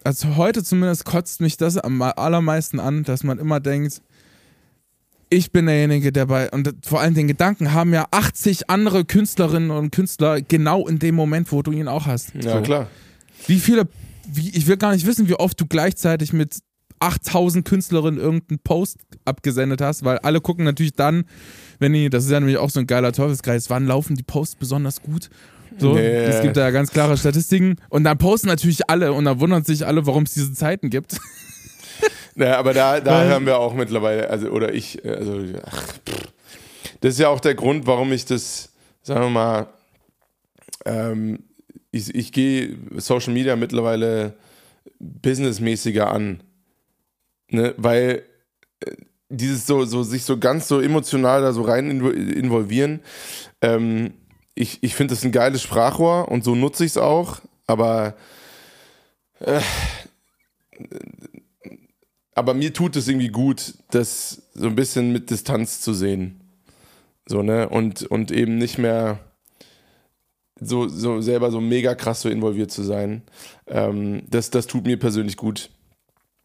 also 0.05 0.37
heute 0.37 0.63
zumindest 0.63 1.05
kotzt 1.05 1.41
mich 1.41 1.57
das 1.57 1.77
am 1.77 2.01
allermeisten 2.03 2.81
an, 2.81 3.03
dass 3.03 3.25
man 3.25 3.39
immer 3.39 3.61
denkt, 3.61 4.03
ich 5.33 5.53
bin 5.53 5.67
derjenige, 5.67 6.11
der 6.11 6.27
bei, 6.27 6.51
und 6.51 6.75
vor 6.85 7.01
allem 7.01 7.15
den 7.15 7.29
Gedanken 7.29 7.73
haben 7.73 7.93
ja 7.95 8.07
80 8.11 8.69
andere 8.69 9.05
Künstlerinnen 9.05 9.71
und 9.71 9.93
Künstler 9.93 10.43
genau 10.43 10.89
in 10.89 10.99
dem 10.99 11.15
Moment, 11.15 11.53
wo 11.53 11.63
du 11.63 11.71
ihn 11.71 11.87
auch 11.87 12.07
hast. 12.07 12.35
Ja, 12.35 12.55
So. 12.55 12.63
klar. 12.63 12.89
Wie 13.47 13.61
viele, 13.61 13.89
wie, 14.27 14.51
ich 14.51 14.67
will 14.67 14.77
gar 14.77 14.93
nicht 14.93 15.07
wissen, 15.07 15.29
wie 15.29 15.35
oft 15.35 15.61
du 15.61 15.67
gleichzeitig 15.67 16.33
mit 16.33 16.59
8000 16.99 17.65
Künstlerinnen 17.65 18.21
irgendeinen 18.21 18.59
Post 18.59 18.99
abgesendet 19.25 19.81
hast, 19.81 20.05
weil 20.05 20.19
alle 20.19 20.41
gucken 20.41 20.65
natürlich 20.65 20.95
dann, 20.95 21.25
wenn 21.81 21.93
die, 21.93 22.09
das 22.09 22.25
ist 22.25 22.31
ja 22.31 22.39
nämlich 22.39 22.59
auch 22.59 22.71
so 22.71 22.79
ein 22.81 22.87
geiler 22.87 23.13
Teufelskreis, 23.13 23.69
wann 23.71 23.87
laufen 23.87 24.15
die 24.15 24.23
Posts 24.23 24.55
besonders 24.57 25.03
gut? 25.03 25.29
So, 25.79 25.95
Nee. 25.95 26.07
es 26.25 26.43
gibt 26.43 26.57
da 26.57 26.71
ganz 26.71 26.91
klare 26.91 27.17
Statistiken 27.17 27.77
und 27.89 28.05
dann 28.05 28.19
posten 28.19 28.49
natürlich 28.49 28.89
alle 28.89 29.13
und 29.13 29.25
dann 29.25 29.41
wundern 29.41 29.65
sich 29.65 29.87
alle, 29.87 30.07
warum 30.07 30.25
es 30.25 30.35
diese 30.35 30.53
Zeiten 30.53 30.91
gibt. 30.91 31.17
Naja, 32.37 32.59
aber 32.59 32.73
da, 32.73 33.01
da 33.01 33.25
hören 33.25 33.45
wir 33.45 33.59
auch 33.59 33.75
mittlerweile, 33.75 34.31
also, 34.31 34.49
oder 34.51 34.73
ich, 34.73 35.05
äh, 35.05 35.11
also, 35.11 35.43
ach, 35.67 35.85
das 37.01 37.15
ist 37.15 37.19
ja 37.19 37.29
auch 37.29 37.41
der 37.41 37.55
Grund, 37.55 37.87
warum 37.87 38.13
ich 38.13 38.25
das, 38.25 38.71
sagen 39.03 39.21
wir 39.23 39.31
mal, 39.31 39.67
ähm, 40.87 41.41
ich, 41.91 42.15
ich 42.15 42.33
gehe 42.33 42.79
Social 42.97 43.35
Media 43.35 43.57
mittlerweile 43.57 44.35
businessmäßiger 45.01 46.11
an. 46.11 46.43
Ne? 47.51 47.75
Weil 47.77 48.23
äh, 48.87 48.93
dieses 49.31 49.67
so, 49.67 49.85
so, 49.85 50.03
sich 50.03 50.25
so 50.25 50.39
ganz 50.39 50.69
so 50.69 50.81
emotional 50.81 51.41
da 51.41 51.53
so 51.53 51.63
rein 51.63 51.91
invo- 51.91 52.13
involvieren, 52.13 53.01
ähm, 53.63 54.13
ich, 54.55 54.83
ich 54.83 54.95
finde 54.95 55.15
das 55.15 55.25
ein 55.25 55.33
geiles 55.33 55.63
Sprachrohr 55.63 56.29
und 56.29 56.45
so 56.45 56.55
nutze 56.55 56.85
ich 56.85 56.93
es 56.93 56.99
auch, 56.99 57.41
aber 57.67 58.15
aber 62.35 62.55
mir 62.55 62.73
tut 62.73 62.97
es 62.97 63.09
irgendwie 63.09 63.29
gut, 63.29 63.75
das 63.91 64.43
so 64.55 64.67
ein 64.67 64.77
bisschen 64.77 65.13
mit 65.13 65.31
Distanz 65.31 65.81
zu 65.81 65.95
sehen. 65.95 66.41
So, 67.27 67.43
ne? 67.43 67.69
Und, 67.69 68.03
und 68.03 68.31
eben 68.33 68.59
nicht 68.59 68.79
mehr 68.79 69.19
so, 70.61 70.89
so 70.89 71.21
selber 71.21 71.51
so 71.51 71.61
mega 71.61 71.95
krass 71.95 72.23
so 72.23 72.29
involviert 72.29 72.71
zu 72.71 72.83
sein. 72.83 73.23
Ähm, 73.67 74.23
das, 74.29 74.51
das 74.51 74.67
tut 74.67 74.85
mir 74.85 74.99
persönlich 74.99 75.37
gut. 75.37 75.71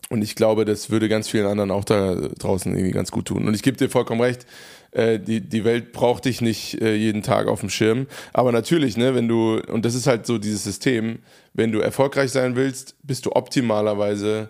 Und 0.09 0.21
ich 0.21 0.35
glaube, 0.35 0.65
das 0.65 0.89
würde 0.89 1.09
ganz 1.09 1.27
vielen 1.29 1.47
anderen 1.47 1.71
auch 1.71 1.83
da 1.83 2.15
draußen 2.15 2.71
irgendwie 2.73 2.91
ganz 2.91 3.11
gut 3.11 3.25
tun. 3.25 3.47
Und 3.47 3.53
ich 3.55 3.63
gebe 3.63 3.77
dir 3.77 3.89
vollkommen 3.89 4.21
recht, 4.21 4.45
äh, 4.91 5.19
die, 5.19 5.41
die 5.41 5.65
Welt 5.65 5.91
braucht 5.91 6.25
dich 6.25 6.41
nicht 6.41 6.81
äh, 6.81 6.95
jeden 6.95 7.23
Tag 7.23 7.47
auf 7.47 7.59
dem 7.59 7.69
Schirm. 7.69 8.07
Aber 8.31 8.51
natürlich, 8.51 8.97
ne, 8.97 9.15
wenn 9.15 9.27
du, 9.27 9.59
und 9.67 9.83
das 9.83 9.95
ist 9.95 10.07
halt 10.07 10.25
so 10.25 10.37
dieses 10.37 10.63
System, 10.63 11.19
wenn 11.53 11.71
du 11.71 11.79
erfolgreich 11.79 12.31
sein 12.31 12.55
willst, 12.55 12.95
bist 13.03 13.25
du 13.25 13.31
optimalerweise 13.31 14.49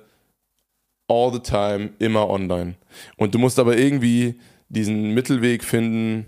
all 1.08 1.32
the 1.34 1.40
time 1.40 1.92
immer 2.00 2.30
online. 2.30 2.76
Und 3.18 3.34
du 3.34 3.40
musst 3.40 3.58
aber 3.58 3.78
irgendwie 3.78 4.40
diesen 4.70 5.14
Mittelweg 5.14 5.64
finden. 5.64 6.26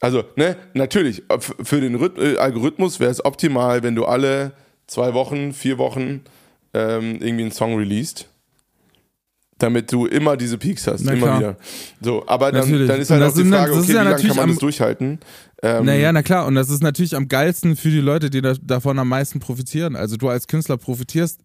Also, 0.00 0.24
ne, 0.36 0.56
natürlich, 0.74 1.22
für 1.40 1.80
den 1.80 1.96
Rhyth 1.96 2.18
äh, 2.18 2.36
Algorithmus 2.36 3.00
wäre 3.00 3.10
es 3.10 3.24
optimal, 3.24 3.82
wenn 3.82 3.94
du 3.94 4.04
alle 4.04 4.52
zwei 4.86 5.12
Wochen, 5.12 5.52
vier 5.52 5.78
Wochen 5.78 6.22
ähm, 6.72 7.16
irgendwie 7.20 7.42
einen 7.42 7.52
Song 7.52 7.76
released. 7.76 8.28
Damit 9.58 9.92
du 9.92 10.06
immer 10.06 10.36
diese 10.36 10.58
Peaks 10.58 10.86
hast, 10.88 11.04
Na 11.04 11.12
immer 11.12 11.26
klar. 11.26 11.38
wieder. 11.38 11.56
So, 12.00 12.26
aber 12.26 12.50
dann, 12.50 12.62
Natürlich. 12.62 12.88
dann 12.88 13.00
ist 13.00 13.10
halt 13.10 13.22
auch 13.22 13.32
die 13.34 13.44
Frage, 13.44 13.72
okay, 13.72 13.80
ja 13.82 13.88
wie 13.88 13.92
lange 13.92 14.16
kann 14.16 14.28
man 14.28 14.38
am- 14.40 14.50
das 14.50 14.58
durchhalten? 14.58 15.20
Ähm, 15.62 15.84
Naja, 15.84 16.12
na 16.12 16.22
klar, 16.24 16.46
und 16.46 16.56
das 16.56 16.70
ist 16.70 16.82
natürlich 16.82 17.14
am 17.14 17.28
geilsten 17.28 17.76
für 17.76 17.90
die 17.90 18.00
Leute, 18.00 18.30
die 18.30 18.42
da, 18.42 18.54
davon 18.60 18.98
am 18.98 19.08
meisten 19.08 19.38
profitieren. 19.38 19.94
Also 19.94 20.16
du 20.16 20.28
als 20.28 20.48
Künstler 20.48 20.76
profitierst 20.76 21.38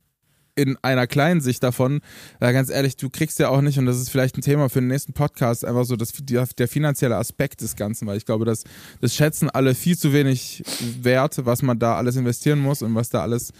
in 0.55 0.75
einer 0.81 1.05
kleinen 1.07 1.39
Sicht 1.39 1.61
davon, 1.63 2.01
weil 2.39 2.51
ganz 2.51 2.69
ehrlich, 2.69 2.97
du 2.97 3.09
kriegst 3.09 3.37
ja 3.39 3.47
auch 3.49 3.61
nicht, 3.61 3.77
und 3.77 3.85
das 3.85 3.97
ist 3.97 4.09
vielleicht 4.09 4.35
ein 4.37 4.41
Thema 4.41 4.67
für 4.69 4.79
den 4.79 4.87
nächsten 4.87 5.13
Podcast, 5.13 5.63
einfach 5.63 5.85
so 5.85 5.95
das, 5.95 6.11
die, 6.11 6.37
der 6.57 6.67
finanzielle 6.67 7.15
Aspekt 7.15 7.61
des 7.61 7.75
Ganzen, 7.75 8.07
weil 8.07 8.17
ich 8.17 8.25
glaube, 8.25 8.43
das, 8.43 8.63
das 8.99 9.13
schätzen 9.15 9.49
alle 9.51 9.73
viel 9.75 9.97
zu 9.97 10.11
wenig 10.13 10.63
wert, 11.01 11.45
was 11.45 11.61
man 11.61 11.77
da 11.79 11.95
alles 11.95 12.15
investieren 12.17 12.59
muss 12.59 12.81
und 12.81 12.93
was 12.95 13.09
da 13.09 13.21
alles 13.21 13.53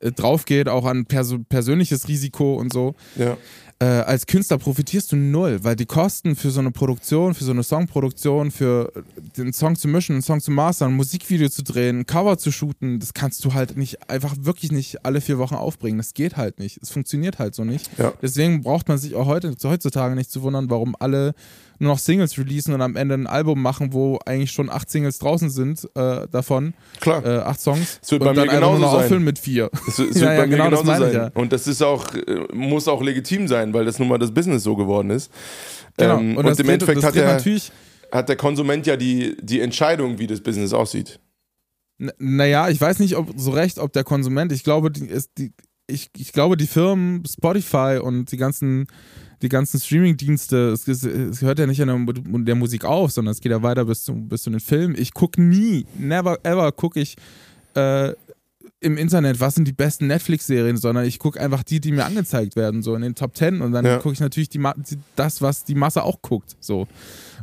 äh, 0.00 0.10
drauf 0.12 0.44
geht, 0.44 0.68
auch 0.68 0.84
an 0.84 1.06
perso 1.06 1.38
persönliches 1.38 2.08
Risiko 2.08 2.56
und 2.56 2.70
so 2.72 2.96
ja. 3.16 3.38
Äh, 3.82 4.02
als 4.02 4.26
Künstler 4.26 4.58
profitierst 4.58 5.10
du 5.10 5.16
null, 5.16 5.64
weil 5.64 5.74
die 5.74 5.86
Kosten 5.86 6.36
für 6.36 6.52
so 6.52 6.60
eine 6.60 6.70
Produktion, 6.70 7.34
für 7.34 7.42
so 7.42 7.50
eine 7.50 7.64
Songproduktion, 7.64 8.52
für 8.52 8.92
den 9.36 9.52
Song 9.52 9.74
zu 9.74 9.88
mischen, 9.88 10.12
einen 10.12 10.22
Song 10.22 10.40
zu 10.40 10.52
mastern, 10.52 10.92
ein 10.92 10.96
Musikvideo 10.96 11.48
zu 11.48 11.64
drehen, 11.64 12.00
ein 12.00 12.06
Cover 12.06 12.38
zu 12.38 12.52
shooten, 12.52 13.00
das 13.00 13.12
kannst 13.12 13.44
du 13.44 13.54
halt 13.54 13.76
nicht, 13.76 14.08
einfach 14.08 14.36
wirklich 14.38 14.70
nicht 14.70 15.04
alle 15.04 15.20
vier 15.20 15.38
Wochen 15.38 15.56
aufbringen. 15.56 15.98
Das 15.98 16.14
geht 16.14 16.36
halt 16.36 16.60
nicht. 16.60 16.78
Es 16.80 16.90
funktioniert 16.90 17.40
halt 17.40 17.56
so 17.56 17.64
nicht. 17.64 17.90
Ja. 17.98 18.12
Deswegen 18.22 18.62
braucht 18.62 18.86
man 18.86 18.98
sich 18.98 19.16
auch 19.16 19.26
heute, 19.26 19.52
heutzutage 19.64 20.14
nicht 20.14 20.30
zu 20.30 20.42
wundern, 20.42 20.70
warum 20.70 20.94
alle 21.00 21.34
nur 21.78 21.92
noch 21.92 21.98
Singles 21.98 22.36
releasen 22.38 22.74
und 22.74 22.80
am 22.82 22.96
Ende 22.96 23.14
ein 23.14 23.26
Album 23.26 23.60
machen, 23.60 23.92
wo 23.92 24.18
eigentlich 24.26 24.52
schon 24.52 24.70
acht 24.70 24.90
Singles 24.90 25.18
draußen 25.18 25.50
sind 25.50 25.88
äh, 25.94 26.26
davon, 26.28 26.74
Klar. 27.00 27.24
äh, 27.24 27.38
acht 27.40 27.60
Songs. 27.60 27.98
Es 28.02 28.10
wird 28.12 28.22
und 28.22 28.28
bei 28.28 28.34
dann 28.34 28.46
mir 28.46 28.52
nur 28.52 28.60
genauso 28.60 28.80
noch 28.82 28.92
sein. 28.92 29.04
auffüllen 29.04 29.24
mit 29.24 29.38
vier. 29.38 29.70
Es, 29.88 29.98
es 29.98 29.98
Ja, 29.98 30.04
wird 30.14 30.16
ja, 30.22 30.36
bei 30.36 30.46
mir 30.46 30.56
genau, 30.56 30.70
das 30.70 30.80
genauso 30.82 31.02
sein. 31.04 31.12
ja. 31.14 31.30
Und 31.34 31.52
das 31.52 31.66
ist 31.66 31.82
auch, 31.82 32.14
äh, 32.14 32.46
muss 32.52 32.88
auch 32.88 33.02
legitim 33.02 33.48
sein, 33.48 33.72
weil 33.74 33.84
das 33.84 33.98
nun 33.98 34.08
mal 34.08 34.18
das 34.18 34.32
Business 34.32 34.62
so 34.62 34.76
geworden 34.76 35.10
ist. 35.10 35.30
Genau. 35.96 36.18
Ähm, 36.18 36.36
und, 36.36 36.46
und 36.46 36.58
im 36.60 36.68
Endeffekt 36.68 37.02
hat 37.02 37.14
der, 37.14 37.26
natürlich 37.26 37.72
hat 38.10 38.28
der 38.28 38.36
Konsument 38.36 38.86
ja 38.86 38.96
die, 38.96 39.36
die 39.40 39.60
Entscheidung, 39.60 40.18
wie 40.18 40.26
das 40.26 40.40
Business 40.40 40.72
aussieht. 40.72 41.18
N- 41.98 42.12
Naja, 42.18 42.68
ich 42.68 42.80
weiß 42.80 42.98
nicht, 42.98 43.16
ob 43.16 43.30
so 43.36 43.50
recht, 43.50 43.78
ob 43.78 43.92
der 43.92 44.04
Konsument, 44.04 44.52
ich 44.52 44.64
glaube, 44.64 44.90
die, 44.90 45.06
ist 45.06 45.30
die, 45.38 45.52
ich, 45.86 46.10
ich 46.16 46.32
glaube, 46.32 46.56
die 46.56 46.66
Firmen, 46.66 47.22
Spotify 47.26 47.98
und 48.02 48.30
die 48.32 48.36
ganzen, 48.36 48.86
die 49.42 49.48
ganzen 49.48 49.80
Streaming-Dienste, 49.80 50.70
es, 50.70 50.86
es, 50.88 51.02
es 51.04 51.42
hört 51.42 51.58
ja 51.58 51.66
nicht 51.66 51.82
an 51.82 52.06
der, 52.06 52.38
der 52.44 52.54
Musik 52.54 52.84
auf, 52.84 53.10
sondern 53.12 53.32
es 53.32 53.40
geht 53.40 53.50
ja 53.52 53.62
weiter 53.62 53.84
bis 53.84 54.04
zu, 54.04 54.14
bis 54.14 54.42
zu 54.42 54.50
den 54.50 54.60
Filmen. 54.60 54.94
Ich 54.96 55.12
gucke 55.14 55.42
nie, 55.42 55.84
never 55.98 56.38
ever 56.44 56.70
gucke 56.72 57.00
ich 57.00 57.16
äh, 57.74 58.12
im 58.80 58.96
Internet, 58.98 59.38
was 59.40 59.54
sind 59.54 59.66
die 59.66 59.72
besten 59.72 60.08
Netflix-Serien, 60.08 60.76
sondern 60.76 61.04
ich 61.04 61.18
gucke 61.18 61.40
einfach 61.40 61.62
die, 61.62 61.80
die 61.80 61.92
mir 61.92 62.04
angezeigt 62.04 62.56
werden, 62.56 62.82
so 62.82 62.94
in 62.96 63.02
den 63.02 63.14
Top 63.14 63.34
Ten 63.34 63.60
und 63.60 63.72
dann 63.72 63.84
Ja. 63.84 63.98
gucke 63.98 64.14
ich 64.14 64.20
natürlich 64.20 64.48
die, 64.48 64.60
das, 65.16 65.40
was 65.42 65.64
die 65.64 65.74
Masse 65.76 66.02
auch 66.02 66.20
guckt, 66.22 66.56
so. 66.60 66.86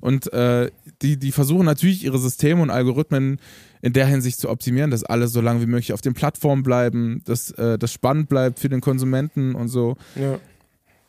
Und 0.02 0.32
äh, 0.34 0.70
die, 1.02 1.18
die 1.18 1.32
versuchen 1.34 1.66
natürlich 1.66 2.04
ihre 2.06 2.20
Systeme 2.20 2.62
und 2.62 2.70
Algorithmen 2.70 3.40
in 3.82 3.94
der 3.94 4.06
Hinsicht 4.08 4.40
zu 4.40 4.50
optimieren, 4.50 4.92
dass 4.92 5.04
alle 5.04 5.28
so 5.28 5.40
lange 5.42 5.62
wie 5.62 5.66
möglich 5.66 5.94
auf 5.94 6.02
den 6.02 6.14
Plattformen 6.14 6.64
bleiben, 6.64 7.22
dass 7.26 7.52
äh, 7.52 7.78
das 7.78 7.92
spannend 7.94 8.28
bleibt 8.30 8.60
für 8.60 8.70
den 8.70 8.82
Konsumenten 8.82 9.56
und 9.56 9.70
so. 9.70 9.96
Ja. 10.16 10.40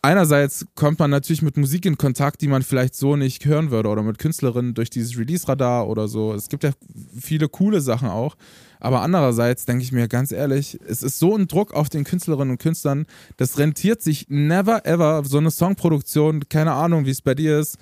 Einerseits 0.02 0.64
kommt 0.76 0.98
man 0.98 1.10
natürlich 1.10 1.42
mit 1.42 1.58
Musik 1.58 1.84
in 1.84 1.98
Kontakt, 1.98 2.40
die 2.40 2.48
man 2.48 2.62
vielleicht 2.62 2.94
so 2.94 3.16
nicht 3.16 3.44
hören 3.44 3.70
würde 3.70 3.90
oder 3.90 4.02
mit 4.02 4.18
Künstlerinnen 4.18 4.72
durch 4.72 4.88
dieses 4.88 5.18
Release-Radar 5.18 5.86
oder 5.88 6.08
so. 6.08 6.32
Es 6.32 6.48
gibt 6.48 6.64
ja 6.64 6.70
viele 7.18 7.50
coole 7.50 7.82
Sachen 7.82 8.08
auch. 8.08 8.34
Aber 8.78 9.02
andererseits 9.02 9.66
denke 9.66 9.84
ich 9.84 9.92
mir 9.92 10.08
ganz 10.08 10.32
ehrlich, 10.32 10.78
es 10.88 11.02
ist 11.02 11.18
so 11.18 11.36
ein 11.36 11.48
Druck 11.48 11.74
auf 11.74 11.90
den 11.90 12.04
Künstlerinnen 12.04 12.52
und 12.52 12.58
Künstlern, 12.58 13.04
das 13.36 13.58
rentiert 13.58 14.00
sich 14.00 14.24
never 14.30 14.86
ever 14.86 15.22
so 15.26 15.36
eine 15.36 15.50
Songproduktion, 15.50 16.48
keine 16.48 16.72
Ahnung, 16.72 17.04
wie 17.04 17.10
es 17.10 17.20
bei 17.20 17.34
dir 17.34 17.58
ist. 17.58 17.76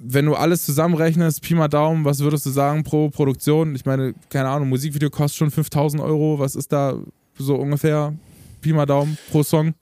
Wenn 0.00 0.26
du 0.26 0.34
alles 0.34 0.64
zusammenrechnest, 0.64 1.42
Pi 1.42 1.54
mal 1.54 1.68
Daumen, 1.68 2.04
was 2.04 2.18
würdest 2.18 2.46
du 2.46 2.50
sagen 2.50 2.82
pro 2.82 3.10
Produktion? 3.10 3.76
Ich 3.76 3.84
meine, 3.84 4.12
keine 4.28 4.48
Ahnung, 4.48 4.68
Musikvideo 4.70 5.10
kostet 5.10 5.38
schon 5.38 5.50
5000 5.52 6.02
Euro. 6.02 6.40
Was 6.40 6.56
ist 6.56 6.72
da 6.72 7.00
so 7.36 7.54
ungefähr? 7.54 8.12
Pi 8.60 8.72
mal 8.72 8.86
Daumen 8.86 9.16
pro 9.30 9.44
Song. 9.44 9.74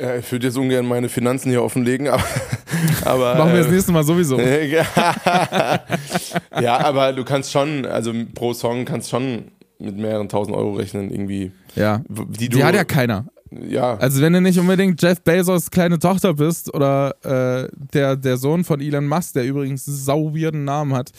Ja, 0.00 0.16
ich 0.16 0.30
würde 0.30 0.46
jetzt 0.46 0.56
ungern 0.56 0.86
meine 0.86 1.08
Finanzen 1.08 1.50
hier 1.50 1.62
offenlegen, 1.62 2.08
aber. 2.08 2.22
aber 3.04 3.34
Machen 3.36 3.52
wir 3.52 3.60
äh, 3.60 3.62
das 3.62 3.72
nächste 3.72 3.92
Mal 3.92 4.04
sowieso. 4.04 4.38
ja, 6.60 6.78
aber 6.78 7.12
du 7.12 7.24
kannst 7.24 7.52
schon, 7.52 7.86
also 7.86 8.12
pro 8.34 8.52
Song 8.52 8.84
kannst 8.84 9.10
schon 9.10 9.44
mit 9.78 9.96
mehreren 9.96 10.28
tausend 10.28 10.56
Euro 10.56 10.74
rechnen, 10.74 11.10
irgendwie. 11.10 11.52
Ja. 11.74 12.02
Die, 12.08 12.48
du, 12.48 12.58
Die 12.58 12.64
hat 12.64 12.74
ja 12.74 12.84
keiner. 12.84 13.26
ja, 13.50 13.96
Also 13.96 14.20
wenn 14.20 14.32
du 14.32 14.40
nicht 14.40 14.58
unbedingt 14.58 15.00
Jeff 15.00 15.20
Bezos 15.22 15.70
kleine 15.70 15.98
Tochter 15.98 16.34
bist 16.34 16.72
oder 16.74 17.14
äh, 17.22 17.68
der, 17.94 18.16
der 18.16 18.36
Sohn 18.36 18.64
von 18.64 18.80
Elon 18.80 19.06
Musk, 19.06 19.34
der 19.34 19.46
übrigens 19.46 19.86
einen 19.88 19.96
sau 19.96 20.34
weirden 20.34 20.64
Namen 20.64 20.94
hat, 20.94 21.10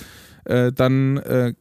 äh, 0.46 0.72
dann 0.72 1.18
äh, 1.18 1.54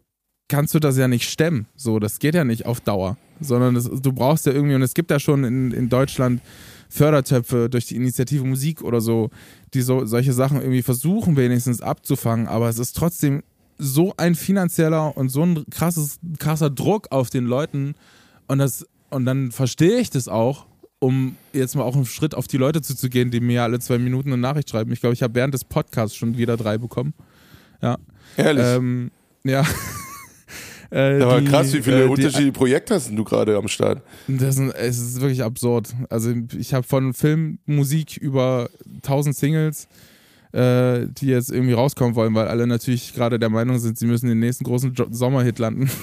kannst 0.48 0.74
du 0.74 0.78
das 0.78 0.98
ja 0.98 1.08
nicht 1.08 1.30
stemmen. 1.30 1.66
So, 1.76 1.98
das 1.98 2.18
geht 2.18 2.34
ja 2.34 2.44
nicht 2.44 2.66
auf 2.66 2.80
Dauer. 2.80 3.16
Sondern 3.40 3.74
das, 3.74 3.88
du 3.88 4.12
brauchst 4.12 4.44
ja 4.44 4.52
irgendwie, 4.52 4.74
und 4.74 4.82
es 4.82 4.92
gibt 4.92 5.10
ja 5.10 5.18
schon 5.18 5.44
in, 5.44 5.72
in 5.72 5.88
Deutschland 5.88 6.42
Fördertöpfe 6.90 7.70
durch 7.70 7.86
die 7.86 7.96
Initiative 7.96 8.44
Musik 8.44 8.82
oder 8.82 9.00
so, 9.00 9.30
die 9.72 9.80
so 9.80 10.04
solche 10.04 10.32
Sachen 10.32 10.60
irgendwie 10.60 10.82
versuchen 10.82 11.36
wenigstens 11.36 11.80
abzufangen, 11.80 12.46
aber 12.46 12.68
es 12.68 12.78
ist 12.78 12.96
trotzdem 12.96 13.42
so 13.78 14.12
ein 14.18 14.34
finanzieller 14.34 15.16
und 15.16 15.30
so 15.30 15.42
ein 15.42 15.64
krasses, 15.70 16.18
krasser 16.38 16.68
Druck 16.68 17.06
auf 17.10 17.30
den 17.30 17.46
Leuten 17.46 17.94
und 18.48 18.58
das 18.58 18.84
und 19.08 19.24
dann 19.24 19.50
verstehe 19.50 19.98
ich 19.98 20.10
das 20.10 20.28
auch, 20.28 20.66
um 21.00 21.36
jetzt 21.52 21.74
mal 21.74 21.82
auch 21.82 21.96
einen 21.96 22.06
Schritt 22.06 22.34
auf 22.34 22.46
die 22.46 22.58
Leute 22.58 22.80
zuzugehen, 22.82 23.30
die 23.30 23.40
mir 23.40 23.62
alle 23.62 23.80
zwei 23.80 23.98
Minuten 23.98 24.32
eine 24.32 24.40
Nachricht 24.40 24.70
schreiben. 24.70 24.92
Ich 24.92 25.00
glaube, 25.00 25.14
ich 25.14 25.22
habe 25.22 25.34
während 25.34 25.54
des 25.54 25.64
Podcasts 25.64 26.16
schon 26.16 26.36
wieder 26.36 26.56
drei 26.56 26.78
bekommen. 26.78 27.14
Ja. 27.82 27.98
ehrlich. 28.36 28.64
Ähm, 28.64 29.10
ja. 29.44 29.64
Äh, 30.90 31.22
aber 31.22 31.40
die, 31.40 31.46
krass, 31.46 31.72
wie 31.72 31.82
viele 31.82 32.04
äh, 32.04 32.08
unterschiedliche 32.08 32.52
Projekte 32.52 32.94
hast 32.94 33.10
du 33.10 33.24
gerade 33.24 33.56
am 33.56 33.68
Start? 33.68 34.02
Das 34.26 34.58
ist, 34.58 34.74
es 34.74 34.98
ist 34.98 35.20
wirklich 35.20 35.42
absurd. 35.42 35.94
Also 36.08 36.32
ich 36.58 36.74
habe 36.74 36.86
von 36.86 37.14
Filmmusik 37.14 38.16
über 38.16 38.68
1000 38.96 39.36
Singles, 39.36 39.86
äh, 40.52 41.06
die 41.06 41.26
jetzt 41.26 41.52
irgendwie 41.52 41.74
rauskommen 41.74 42.16
wollen, 42.16 42.34
weil 42.34 42.48
alle 42.48 42.66
natürlich 42.66 43.14
gerade 43.14 43.38
der 43.38 43.50
Meinung 43.50 43.78
sind, 43.78 43.98
sie 43.98 44.06
müssen 44.06 44.28
den 44.28 44.40
nächsten 44.40 44.64
großen 44.64 44.92
jo 44.94 45.06
Sommerhit 45.10 45.60
landen. 45.60 45.88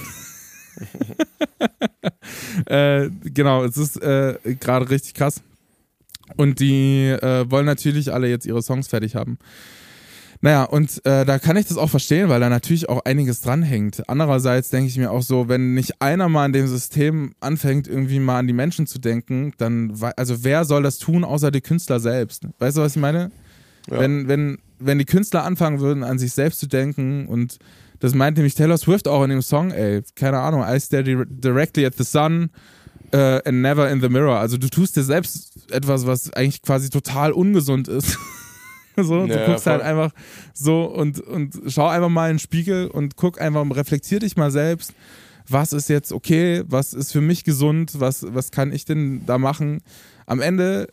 äh, 2.66 3.10
genau, 3.24 3.64
es 3.64 3.76
ist 3.76 4.02
äh, 4.02 4.38
gerade 4.58 4.88
richtig 4.88 5.14
krass. 5.14 5.42
Und 6.36 6.60
die 6.60 7.06
äh, 7.06 7.50
wollen 7.50 7.66
natürlich 7.66 8.12
alle 8.12 8.28
jetzt 8.28 8.46
ihre 8.46 8.62
Songs 8.62 8.88
fertig 8.88 9.16
haben. 9.16 9.38
Naja, 10.40 10.64
und 10.64 11.04
äh, 11.04 11.24
da 11.24 11.38
kann 11.38 11.56
ich 11.56 11.66
das 11.66 11.76
auch 11.76 11.90
verstehen, 11.90 12.28
weil 12.28 12.38
da 12.38 12.48
natürlich 12.48 12.88
auch 12.88 13.04
einiges 13.04 13.40
dranhängt. 13.40 14.08
Andererseits 14.08 14.70
denke 14.70 14.86
ich 14.88 14.96
mir 14.96 15.10
auch 15.10 15.22
so, 15.22 15.48
wenn 15.48 15.74
nicht 15.74 16.00
einer 16.00 16.28
mal 16.28 16.44
an 16.44 16.52
dem 16.52 16.68
System 16.68 17.32
anfängt, 17.40 17.88
irgendwie 17.88 18.20
mal 18.20 18.38
an 18.38 18.46
die 18.46 18.52
Menschen 18.52 18.86
zu 18.86 19.00
denken, 19.00 19.52
dann, 19.58 19.94
also 20.16 20.44
wer 20.44 20.64
soll 20.64 20.84
das 20.84 20.98
tun, 20.98 21.24
außer 21.24 21.50
die 21.50 21.60
Künstler 21.60 21.98
selbst? 21.98 22.46
Weißt 22.60 22.76
du, 22.76 22.82
was 22.82 22.94
ich 22.94 23.02
meine? 23.02 23.32
Ja. 23.90 23.98
Wenn, 23.98 24.28
wenn, 24.28 24.58
wenn 24.78 24.98
die 24.98 25.06
Künstler 25.06 25.42
anfangen 25.42 25.80
würden, 25.80 26.04
an 26.04 26.18
sich 26.20 26.32
selbst 26.32 26.60
zu 26.60 26.68
denken 26.68 27.26
und 27.26 27.58
das 28.00 28.14
meint 28.14 28.36
nämlich 28.36 28.54
Taylor 28.54 28.78
Swift 28.78 29.08
auch 29.08 29.24
in 29.24 29.30
dem 29.30 29.42
Song, 29.42 29.72
ey, 29.72 30.02
keine 30.14 30.38
Ahnung, 30.38 30.62
I 30.62 30.78
stare 30.78 31.02
di- 31.02 31.24
directly 31.28 31.84
at 31.84 31.94
the 31.96 32.04
sun 32.04 32.50
äh, 33.10 33.40
and 33.44 33.60
never 33.60 33.90
in 33.90 34.00
the 34.00 34.08
mirror. 34.08 34.38
Also 34.38 34.56
du 34.56 34.68
tust 34.68 34.94
dir 34.94 35.02
selbst 35.02 35.72
etwas, 35.72 36.06
was 36.06 36.32
eigentlich 36.32 36.62
quasi 36.62 36.90
total 36.90 37.32
ungesund 37.32 37.88
ist. 37.88 38.16
so, 39.04 39.26
du 39.26 39.32
Ja, 39.34 39.46
guckst 39.46 39.66
halt 39.66 39.80
voll. 39.82 39.90
einfach 39.90 40.12
so 40.54 40.84
und, 40.84 41.20
und 41.20 41.54
schau 41.68 41.86
einfach 41.88 42.08
mal 42.08 42.30
in 42.30 42.34
den 42.34 42.38
Spiegel 42.40 42.88
und 42.88 43.16
guck 43.16 43.40
einfach, 43.40 43.64
reflektier 43.74 44.18
dich 44.20 44.36
mal 44.36 44.50
selbst. 44.50 44.92
Was 45.48 45.72
ist 45.72 45.88
jetzt 45.88 46.12
okay? 46.12 46.62
Was 46.66 46.92
ist 46.92 47.12
für 47.12 47.22
mich 47.22 47.42
gesund? 47.44 47.92
Was, 48.00 48.26
was 48.34 48.50
kann 48.50 48.72
ich 48.72 48.84
denn 48.84 49.22
da 49.26 49.38
machen? 49.38 49.80
Am 50.26 50.40
Ende 50.40 50.88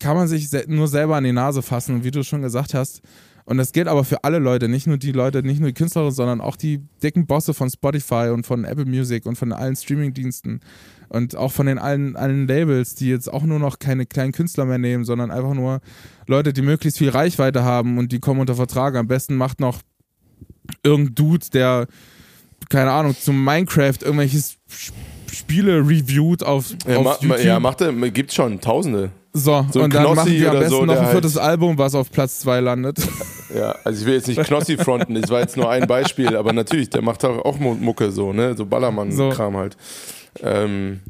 kann 0.00 0.16
man 0.16 0.26
sich 0.26 0.48
nur 0.66 0.88
selber 0.88 1.14
an 1.16 1.22
die 1.24 1.32
Nase 1.32 1.62
fassen, 1.62 2.02
wie 2.02 2.10
du 2.10 2.24
schon 2.24 2.42
gesagt 2.42 2.74
hast. 2.74 3.02
Und 3.46 3.58
das 3.58 3.72
gilt 3.72 3.88
aber 3.88 4.04
für 4.04 4.24
alle 4.24 4.38
Leute, 4.38 4.68
nicht 4.68 4.86
nur 4.86 4.96
die 4.96 5.12
Leute, 5.12 5.42
nicht 5.42 5.60
nur 5.60 5.68
die 5.68 5.74
Künstler, 5.74 6.10
sondern 6.10 6.40
auch 6.40 6.56
die 6.56 6.80
dicken 7.02 7.26
Bosse 7.26 7.52
von 7.54 7.68
Spotify 7.70 8.30
und 8.32 8.46
von 8.46 8.64
Apple 8.64 8.86
Music 8.86 9.26
und 9.26 9.36
von 9.36 9.52
allen 9.52 9.76
Streamingdiensten 9.76 10.60
und 11.08 11.36
auch 11.36 11.52
von 11.52 11.66
den 11.66 11.78
allen, 11.78 12.16
allen 12.16 12.46
Labels, 12.48 12.94
die 12.94 13.08
jetzt 13.08 13.32
auch 13.32 13.42
nur 13.42 13.58
noch 13.58 13.78
keine 13.78 14.06
kleinen 14.06 14.32
Künstler 14.32 14.64
mehr 14.64 14.78
nehmen, 14.78 15.04
sondern 15.04 15.30
einfach 15.30 15.54
nur 15.54 15.80
Leute, 16.26 16.52
die 16.52 16.62
möglichst 16.62 16.98
viel 16.98 17.10
Reichweite 17.10 17.62
haben 17.64 17.98
und 17.98 18.12
die 18.12 18.20
kommen 18.20 18.40
unter 18.40 18.54
Vertrag. 18.54 18.96
Am 18.96 19.06
besten 19.08 19.36
macht 19.36 19.60
noch 19.60 19.80
irgendein 20.82 21.14
Dude, 21.14 21.46
der, 21.52 21.86
keine 22.68 22.90
Ahnung, 22.90 23.14
zum 23.18 23.44
Minecraft 23.44 23.98
irgendwelche 24.02 24.38
Sp- 24.40 24.58
Spiele 25.32 25.78
reviewt 25.80 26.42
auf, 26.44 26.74
Ja, 26.86 26.96
auf 26.98 27.04
ma, 27.04 27.16
YouTube. 27.20 27.44
ja 27.44 27.60
macht 27.60 27.80
er, 27.80 27.92
gibt's 28.10 28.34
schon, 28.34 28.60
Tausende. 28.60 29.10
So, 29.32 29.66
So 29.72 29.82
und 29.82 29.92
dann 29.92 30.04
Knossi 30.04 30.14
machen 30.16 30.32
wir 30.32 30.50
am 30.52 30.58
besten 30.60 30.70
so, 30.70 30.84
noch 30.84 30.96
ein 31.00 31.10
viertes 31.10 31.34
halt- 31.34 31.44
Album, 31.44 31.76
was 31.76 31.94
auf 31.96 32.10
Platz 32.10 32.40
2 32.40 32.60
landet. 32.60 32.98
Ja, 33.54 33.72
also 33.84 34.00
ich 34.00 34.06
will 34.06 34.14
jetzt 34.14 34.26
nicht 34.26 34.42
Knossi 34.42 34.76
fronten, 34.76 35.14
das 35.14 35.30
war 35.30 35.38
jetzt 35.40 35.56
nur 35.56 35.70
ein 35.70 35.86
Beispiel, 35.86 36.34
aber 36.36 36.52
natürlich, 36.52 36.90
der 36.90 37.02
macht 37.02 37.24
auch, 37.24 37.44
auch 37.44 37.56
Mu- 37.56 37.74
Mucke 37.74 38.10
so, 38.10 38.32
ne? 38.32 38.56
So 38.56 38.66
Ballermann-Kram 38.66 39.56
halt. 39.56 39.76
Ähm, 40.42 41.00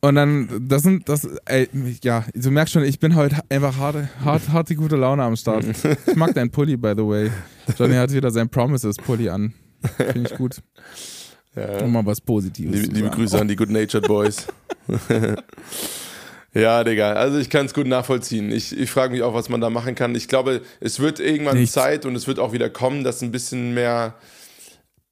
Und 0.00 0.16
dann, 0.16 0.68
das 0.68 0.82
sind, 0.82 1.08
das, 1.08 1.26
ey, 1.46 1.68
ja, 2.02 2.24
du 2.34 2.50
merkst 2.50 2.74
schon, 2.74 2.84
ich 2.84 2.98
bin 2.98 3.14
heute 3.16 3.36
einfach 3.48 3.78
harte, 3.78 4.08
hart, 4.22 4.48
harte 4.50 4.74
gute 4.74 4.96
Laune 4.96 5.22
am 5.22 5.34
Start. 5.36 5.64
Ich 6.06 6.16
mag 6.16 6.34
deinen 6.34 6.50
Pulli, 6.50 6.76
by 6.76 6.92
the 6.96 7.02
way. 7.02 7.30
Johnny 7.78 7.94
hat 7.94 8.12
wieder 8.12 8.30
sein 8.30 8.48
Promises-Pulli 8.48 9.30
an. 9.30 9.54
Finde 9.96 10.28
ich 10.30 10.36
gut. 10.36 10.56
ja. 11.56 11.78
Um 11.82 11.92
mal 11.92 12.04
was 12.04 12.20
Positives 12.20 12.82
Liebe, 12.82 12.94
liebe. 12.94 13.10
Grüße 13.10 13.40
an 13.40 13.48
die 13.48 13.56
Good 13.56 13.70
Natured 13.70 14.06
Boys. 14.06 14.46
ja, 16.54 16.84
Digga, 16.84 17.14
also 17.14 17.38
ich 17.38 17.48
kann 17.48 17.66
es 17.66 17.72
gut 17.74 17.86
nachvollziehen. 17.86 18.52
Ich, 18.52 18.76
ich 18.78 18.90
frage 18.90 19.12
mich 19.12 19.22
auch, 19.22 19.32
was 19.34 19.48
man 19.48 19.60
da 19.60 19.70
machen 19.70 19.94
kann. 19.94 20.14
Ich 20.14 20.28
glaube, 20.28 20.60
es 20.80 21.00
wird 21.00 21.18
irgendwann 21.20 21.56
Nichts. 21.56 21.72
Zeit 21.74 22.04
und 22.04 22.14
es 22.14 22.26
wird 22.26 22.38
auch 22.38 22.52
wieder 22.52 22.68
kommen, 22.68 23.04
dass 23.04 23.22
ein 23.22 23.30
bisschen 23.30 23.72
mehr 23.74 24.14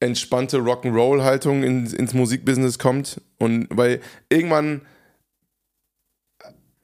entspannte 0.03 0.59
Rock'n'Roll-Haltung 0.59 1.63
in, 1.63 1.87
ins 1.87 2.13
Musikbusiness 2.13 2.79
kommt. 2.79 3.21
Und 3.39 3.69
weil 3.71 4.01
irgendwann 4.29 4.83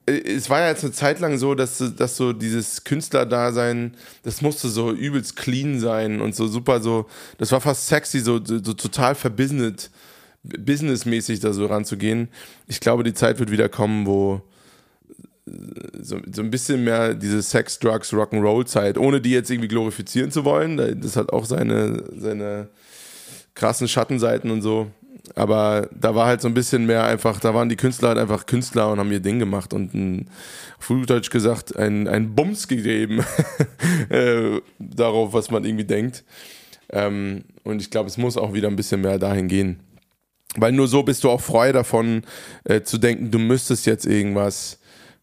äh, 0.06 0.22
es 0.22 0.48
war 0.48 0.60
ja 0.60 0.68
jetzt 0.68 0.84
eine 0.84 0.92
Zeit 0.92 1.20
lang 1.20 1.36
so, 1.38 1.54
dass, 1.54 1.82
dass 1.96 2.16
so 2.16 2.32
dieses 2.32 2.84
Künstlerdasein, 2.84 3.96
das 4.22 4.40
musste 4.40 4.68
so 4.68 4.92
übelst 4.92 5.36
clean 5.36 5.80
sein 5.80 6.20
und 6.20 6.34
so 6.34 6.46
super 6.46 6.80
so, 6.80 7.06
das 7.38 7.52
war 7.52 7.60
fast 7.60 7.88
sexy, 7.88 8.20
so, 8.20 8.40
so, 8.44 8.60
total 8.60 9.14
verbusiness, 9.14 9.90
businessmäßig 10.42 11.40
da 11.40 11.52
so 11.52 11.66
ranzugehen. 11.66 12.28
Ich 12.68 12.80
glaube, 12.80 13.02
die 13.02 13.14
Zeit 13.14 13.38
wird 13.38 13.50
wieder 13.50 13.68
kommen, 13.68 14.06
wo 14.06 14.42
äh, 15.46 15.50
so, 16.00 16.20
so 16.32 16.42
ein 16.42 16.50
bisschen 16.50 16.84
mehr 16.84 17.14
diese 17.14 17.42
Sex, 17.42 17.80
Drugs, 17.80 18.12
Rock'n'Roll-Zeit, 18.12 18.96
ohne 18.96 19.20
die 19.20 19.30
jetzt 19.32 19.50
irgendwie 19.50 19.68
glorifizieren 19.68 20.30
zu 20.30 20.44
wollen. 20.44 21.00
Das 21.00 21.16
hat 21.16 21.32
auch 21.32 21.44
seine, 21.44 22.04
seine 22.16 22.68
krassen 23.58 23.88
Schattenseiten 23.88 24.50
und 24.50 24.62
so. 24.62 24.90
Aber 25.34 25.88
da 25.92 26.14
war 26.14 26.26
halt 26.26 26.40
so 26.40 26.48
ein 26.48 26.54
bisschen 26.54 26.86
mehr 26.86 27.04
einfach, 27.04 27.38
da 27.38 27.52
waren 27.52 27.68
die 27.68 27.76
Künstler 27.76 28.08
halt 28.08 28.18
einfach 28.18 28.46
Künstler 28.46 28.90
und 28.90 28.98
haben 28.98 29.12
ihr 29.12 29.20
Ding 29.20 29.38
gemacht 29.38 29.74
und 29.74 29.92
ein, 29.92 30.30
auf 30.78 30.90
Deutsch 31.06 31.28
gesagt, 31.30 31.76
ein, 31.76 32.08
ein 32.08 32.34
Bums 32.34 32.66
gegeben 32.66 33.22
äh, 34.08 34.60
darauf, 34.78 35.34
was 35.34 35.50
man 35.50 35.64
irgendwie 35.64 35.84
denkt. 35.84 36.24
Ähm, 36.90 37.44
und 37.64 37.82
ich 37.82 37.90
glaube, 37.90 38.08
es 38.08 38.16
muss 38.16 38.38
auch 38.38 38.54
wieder 38.54 38.68
ein 38.68 38.76
bisschen 38.76 39.02
mehr 39.02 39.18
dahin 39.18 39.48
gehen. 39.48 39.80
Weil 40.56 40.72
nur 40.72 40.88
so 40.88 41.02
bist 41.02 41.24
du 41.24 41.30
auch 41.30 41.42
frei 41.42 41.72
davon, 41.72 42.22
äh, 42.64 42.80
zu 42.82 42.96
denken, 42.96 43.30
du 43.30 43.38
müsstest 43.38 43.84
jetzt 43.84 44.06
irgendwas 44.06 44.78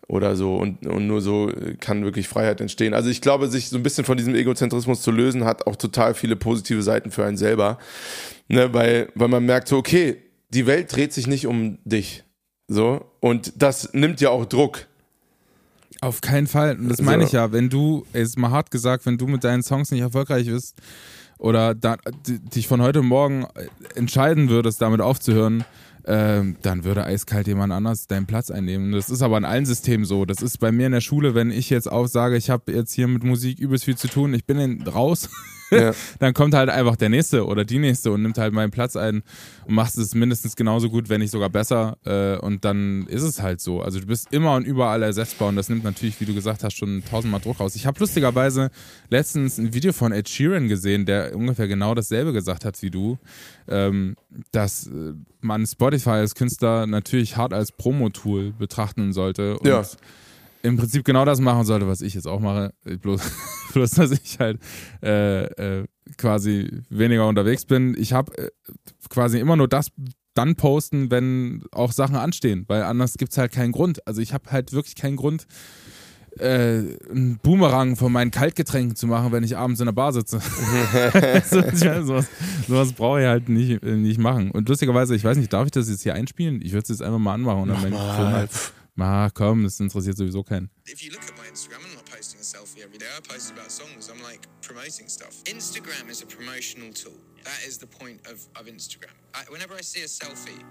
oder 0.08 0.36
so. 0.36 0.56
Und, 0.56 0.86
und 0.86 1.08
nur 1.08 1.22
so 1.22 1.50
äh, 1.50 1.76
kann 1.76 2.04
wirklich 2.04 2.28
Freiheit 2.28 2.62
entstehen. 2.62 2.94
Also 2.94 3.10
ich 3.10 3.22
glaube, 3.22 3.48
sich 3.48 3.70
so 3.70 3.78
ein 3.78 3.84
bisschen 3.84 4.06
von 4.06 4.18
diesem 4.18 4.36
Egozentrismus 4.36 5.02
zu 5.02 5.12
lösen, 5.12 5.46
hat 5.46 5.68
auch 5.68 5.76
total 5.76 6.14
viele 6.14 6.36
positive 6.36 6.84
Seiten 6.84 7.12
für 7.12 7.26
einen 7.26 7.38
selber. 7.38 7.78
Ne, 8.48 8.74
weil, 8.74 9.10
weil 9.16 9.28
man 9.28 9.46
merkt 9.46 9.68
so, 9.68 9.78
okay, 9.78 10.18
die 10.50 10.68
Welt 10.68 10.96
dreht 10.96 11.14
sich 11.14 11.28
nicht 11.28 11.48
um 11.48 11.80
dich. 11.84 12.24
So. 12.68 13.06
Und 13.20 13.54
das 13.62 13.94
nimmt 13.94 14.22
ja 14.22 14.30
auch 14.30 14.46
Druck. 14.46 14.88
Auf 16.02 16.22
keinen 16.22 16.48
Fall. 16.48 16.78
Und 16.78 16.90
das 16.90 17.02
meine 17.02 17.24
So. 17.24 17.28
ich 17.28 17.34
ja, 17.34 17.52
wenn 17.52 17.70
du, 17.70 18.06
ist 18.14 18.38
mal 18.38 18.52
hart 18.52 18.70
gesagt, 18.70 19.06
wenn 19.06 19.18
du 19.18 19.28
mit 19.28 19.44
deinen 19.44 19.64
Songs 19.64 19.92
nicht 19.92 20.02
erfolgreich 20.02 20.48
bist 20.48 20.76
oder 21.40 21.74
da, 21.74 21.98
dich 22.28 22.68
von 22.68 22.82
heute 22.82 23.02
Morgen 23.02 23.48
entscheiden 23.96 24.50
würdest, 24.50 24.82
damit 24.82 25.02
aufzuhören, 25.02 25.64
ähm, 26.08 26.56
dann 26.62 26.84
würde 26.84 27.04
eiskalt 27.06 27.48
jemand 27.48 27.74
anders 27.74 28.08
deinen 28.08 28.26
Platz 28.26 28.52
einnehmen. 28.52 28.92
Das 28.92 29.10
ist 29.10 29.22
aber 29.22 29.38
in 29.38 29.46
allen 29.46 29.66
Systemen 29.66 30.06
so. 30.06 30.26
Das 30.26 30.42
ist 30.42 30.60
bei 30.60 30.72
mir 30.72 30.86
in 30.86 30.92
der 30.92 31.02
Schule, 31.02 31.36
wenn 31.36 31.52
ich 31.52 31.70
jetzt 31.70 31.92
auch 31.92 32.08
sage, 32.08 32.38
ich 32.38 32.50
habe 32.50 32.72
jetzt 32.72 32.94
hier 32.94 33.08
mit 33.08 33.24
Musik 33.24 33.60
übelst 33.60 33.86
viel 33.86 33.98
zu 33.98 34.08
tun, 34.08 34.34
ich 34.34 34.46
bin 34.46 34.60
in, 34.60 34.82
raus, 34.84 35.30
Ja. 35.82 35.92
dann 36.20 36.34
kommt 36.34 36.54
halt 36.54 36.70
einfach 36.70 36.96
der 36.96 37.10
Nächste 37.10 37.46
oder 37.46 37.66
die 37.66 37.80
Nächste 37.80 38.12
und 38.12 38.22
nimmt 38.22 38.38
halt 38.38 38.54
meinen 38.54 38.72
Platz 38.72 38.96
ein 38.96 39.24
und 39.66 39.74
macht 39.76 39.98
es 39.98 40.16
mindestens 40.16 40.56
genauso 40.56 40.90
gut, 40.90 41.10
wenn 41.10 41.22
nicht 41.22 41.32
sogar 41.32 41.50
besser. 41.50 41.98
Äh, 42.06 42.38
und 42.38 42.66
dann 42.66 43.06
ist 43.08 43.24
es 43.24 43.42
halt 43.42 43.62
so. 43.62 43.82
Also 43.82 44.00
du 44.00 44.08
bist 44.08 44.32
immer 44.32 44.56
und 44.56 44.66
überall 44.66 45.04
ersetzbar 45.04 45.50
und 45.50 45.56
das 45.56 45.70
nimmt 45.70 45.84
natürlich, 45.84 46.20
wie 46.20 46.26
du 46.26 46.34
gesagt 46.34 46.64
hast, 46.64 46.76
schon 46.78 47.04
tausendmal 47.10 47.42
Druck 47.42 47.60
raus. 47.60 47.76
Ich 47.76 47.86
habe 47.86 48.00
lustigerweise 48.00 48.70
letztens 49.10 49.58
ein 49.58 49.74
Video 49.74 49.94
von 49.94 50.12
Ed 50.12 50.30
Sheeran 50.30 50.68
gesehen, 50.68 51.06
der 51.06 51.36
ungefähr 51.36 51.68
genau 51.68 51.96
dasselbe 51.96 52.34
gesagt 52.34 52.66
hat 52.66 52.82
wie 52.82 52.90
du, 52.90 53.18
ähm, 53.68 54.16
dass 54.52 54.88
äh, 54.88 55.14
man 55.42 55.66
Spotify 55.66 56.12
als 56.12 56.36
Künstler 56.36 56.88
natürlich 56.88 57.38
hart 57.38 57.54
als 57.54 57.72
Promo-Tool 57.72 58.54
betrachten 58.54 59.14
sollte 59.14 59.58
und 59.60 59.68
Ja. 59.68 59.84
Im 60.66 60.78
Prinzip 60.78 61.06
genau 61.06 61.26
das 61.26 61.40
machen 61.40 61.66
sollte, 61.66 61.88
was 61.88 62.02
ich 62.02 62.14
jetzt 62.14 62.28
auch 62.28 62.40
mache. 62.40 62.74
Bloß, 63.02 63.22
bloß 63.74 63.92
dass 63.92 64.12
ich 64.12 64.40
halt 64.40 64.60
äh, 65.04 65.46
äh, 65.46 65.86
quasi 66.18 66.82
weniger 66.90 67.28
unterwegs 67.28 67.66
bin. 67.66 67.96
Ich 67.98 68.14
habe 68.14 68.38
äh, 68.38 68.50
quasi 69.10 69.40
immer 69.40 69.56
nur 69.56 69.68
das 69.68 69.92
dann 70.34 70.56
posten, 70.56 71.12
wenn 71.12 71.64
auch 71.72 71.92
Sachen 71.92 72.16
anstehen, 72.16 72.66
weil 72.68 72.84
anders 72.84 73.14
gibt 73.14 73.32
es 73.32 73.38
halt 73.38 73.54
keinen 73.54 73.72
Grund. 73.72 74.06
Also 74.06 74.22
ich 74.22 74.34
habe 74.34 74.52
halt 74.52 74.74
wirklich 74.74 74.96
keinen 74.96 75.16
Grund, 75.16 75.48
äh, 76.40 76.98
einen 77.10 77.40
Boomerang 77.42 77.96
von 77.96 78.12
meinen 78.12 78.32
Kaltgetränken 78.32 78.98
zu 78.98 79.08
machen, 79.08 79.32
wenn 79.32 79.44
ich 79.44 79.56
abends 79.56 79.80
in 79.80 79.86
der 79.86 79.94
Bar 79.94 80.12
sitze. 80.12 80.40
so, 81.50 81.62
sowas 81.72 82.28
sowas 82.68 82.94
brauche 82.94 83.22
ich 83.22 83.28
halt 83.28 83.48
nicht, 83.48 83.82
äh, 83.84 83.96
nicht 83.96 84.20
machen. 84.20 84.52
Und 84.52 84.68
lustigerweise, 84.68 85.16
ich 85.16 85.24
weiß 85.24 85.38
nicht, 85.38 85.54
darf 85.54 85.66
ich 85.66 85.72
das 85.72 85.90
jetzt 85.90 86.04
hier 86.04 86.14
einspielen? 86.14 86.62
Ich 86.62 86.74
würde 86.74 86.84
es 86.84 86.90
jetzt 86.90 87.02
einfach 87.02 87.20
mal 87.20 87.34
anmachen 87.34 87.62
und 87.62 87.70
dann 87.70 87.82
mein 87.82 87.92
Mikrofon 87.92 88.32
halt. 88.32 88.52
Ah, 88.98 89.30
komm, 89.34 89.64
das 89.64 89.80
interessiert 89.80 90.18
sowieso 90.18 90.44
keinen. 90.44 90.70
if 90.88 91.04
you 91.04 91.12
look 91.12 91.24
at 91.24 91.38
my 91.38 91.46
Instagram, 91.52 91.84
I'm 91.84 91.96
not 91.96 92.06
posting 92.06 92.40
a 92.40 92.44
selfie 92.44 92.82
every 92.82 92.98
day. 92.98 93.08
I 93.18 93.20
post 93.20 93.52
about 93.52 93.70
songs. 93.70 94.10
I'm 94.10 94.22
like 94.24 94.48
promoting 94.62 95.10
stuff. 95.10 95.44
Instagram 95.44 96.10
is 96.10 96.22
a 96.22 96.26
promotional 96.26 96.94
tool. 96.94 97.20
That 97.44 97.62
is 97.68 97.78
the 97.78 97.88
point 97.88 98.26
of, 98.26 98.40
of 98.56 98.68
Instagram. 98.68 99.14
I, 99.34 99.44
whenever 99.50 99.74
I 99.76 99.82
see 99.82 100.02
a 100.02 100.08
selfie, 100.08 100.64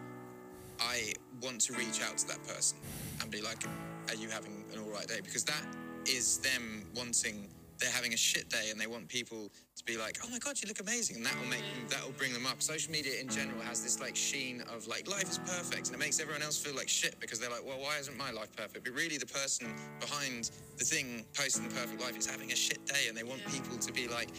I 0.80 1.12
want 1.42 1.60
to 1.62 1.74
reach 1.74 2.00
out 2.02 2.16
to 2.18 2.26
that 2.28 2.42
person 2.48 2.78
and 3.20 3.30
be 3.30 3.42
like, 3.42 3.62
"Are 4.08 4.16
you 4.16 4.28
having 4.30 4.64
an 4.72 4.80
all 4.80 4.90
right 4.90 5.06
day?" 5.06 5.20
Because 5.22 5.44
that 5.44 5.62
is 6.06 6.38
them 6.38 6.86
wanting. 6.96 7.48
They're 7.84 7.92
having 7.92 8.14
a 8.14 8.16
shit 8.16 8.48
day, 8.48 8.70
and 8.70 8.80
they 8.80 8.86
want 8.86 9.08
people 9.08 9.52
to 9.76 9.84
be 9.84 9.98
like, 9.98 10.16
"Oh 10.24 10.28
my 10.30 10.38
god, 10.38 10.58
you 10.58 10.66
look 10.68 10.80
amazing," 10.80 11.16
and 11.16 11.26
that 11.26 11.36
will 11.38 11.50
make 11.56 11.60
them, 11.60 11.84
that 11.90 12.02
will 12.02 12.16
bring 12.16 12.32
them 12.32 12.46
up. 12.46 12.62
Social 12.62 12.90
media 12.90 13.20
in 13.20 13.28
general 13.28 13.60
has 13.60 13.82
this 13.82 14.00
like 14.00 14.16
sheen 14.16 14.62
of 14.74 14.86
like 14.86 15.06
life 15.06 15.28
is 15.28 15.38
perfect, 15.44 15.88
and 15.88 15.94
it 15.94 15.98
makes 15.98 16.18
everyone 16.18 16.40
else 16.40 16.56
feel 16.56 16.74
like 16.74 16.88
shit 16.88 17.20
because 17.20 17.38
they're 17.38 17.50
like, 17.50 17.66
"Well, 17.68 17.78
why 17.78 17.98
isn't 17.98 18.16
my 18.16 18.30
life 18.30 18.48
perfect?" 18.56 18.84
But 18.84 18.94
really, 18.94 19.18
the 19.18 19.26
person 19.26 19.66
behind 20.00 20.50
the 20.78 20.84
thing 20.86 21.26
posting 21.36 21.68
the 21.68 21.74
perfect 21.74 22.00
life 22.00 22.16
is 22.16 22.26
having 22.26 22.52
a 22.52 22.56
shit 22.56 22.80
day, 22.86 23.08
and 23.08 23.14
they 23.18 23.22
want 23.22 23.44
people 23.52 23.76
to 23.76 23.92
be 23.92 24.08
like, 24.08 24.30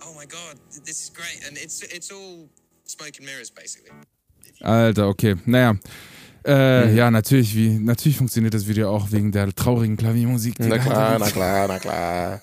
"Oh 0.00 0.14
my 0.14 0.24
god, 0.24 0.58
this 0.88 1.02
is 1.04 1.10
great," 1.10 1.44
and 1.46 1.58
it's 1.58 1.82
it's 1.82 2.10
all 2.10 2.48
smoke 2.84 3.18
and 3.18 3.26
mirrors 3.26 3.50
basically. 3.50 3.92
Alter, 4.64 5.02
okay. 5.12 5.34
Naja. 5.34 5.78
Äh, 6.46 6.94
Ja, 6.94 7.10
natürlich, 7.10 7.54
wie, 7.56 7.70
natürlich 7.70 8.18
funktioniert 8.18 8.52
das 8.54 8.66
Video 8.68 8.90
auch 8.90 9.10
wegen 9.12 9.32
der 9.32 9.52
traurigen 9.54 9.96
Klaviermusik. 9.96 10.56
die 10.56 10.68
Na 10.68 10.78
klar, 10.78 11.18
na 11.18 11.28
klar, 11.30 11.68
na 11.68 11.78
klar. 11.78 12.40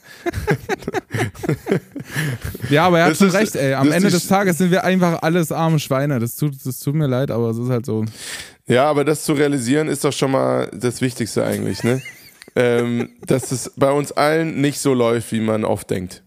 Ja, 2.69 2.87
aber 2.87 2.99
er 2.99 3.05
hat 3.05 3.11
Das 3.11 3.17
schon 3.19 3.27
ist- 3.27 3.33
recht, 3.35 3.55
ey. 3.55 3.73
Am 3.73 3.91
Ende 3.91 4.09
des 4.09 4.27
Tages 4.27 4.57
sind 4.57 4.71
wir 4.71 4.83
einfach 4.83 5.21
alles 5.21 5.51
arme 5.51 5.79
Schweine. 5.79 6.19
Das 6.19 6.35
tut, 6.35 6.55
das 6.63 6.79
tut 6.79 6.95
mir 6.95 7.07
leid, 7.07 7.31
aber 7.31 7.49
es 7.49 7.57
ist 7.57 7.69
halt 7.69 7.85
so. 7.85 8.05
Ja, 8.67 8.89
aber 8.89 9.03
das 9.05 9.23
zu 9.23 9.33
realisieren 9.33 9.87
ist 9.87 10.03
doch 10.03 10.13
schon 10.13 10.31
mal 10.31 10.69
das 10.73 11.01
Wichtigste 11.01 11.43
eigentlich, 11.45 11.83
ne? 11.83 12.01
ähm, 12.55 13.09
dass 13.25 13.51
es 13.51 13.71
bei 13.75 13.91
uns 13.91 14.11
allen 14.11 14.59
nicht 14.61 14.79
so 14.79 14.93
läuft, 14.93 15.31
wie 15.31 15.39
man 15.41 15.63
oft 15.63 15.89
denkt. 15.89 16.23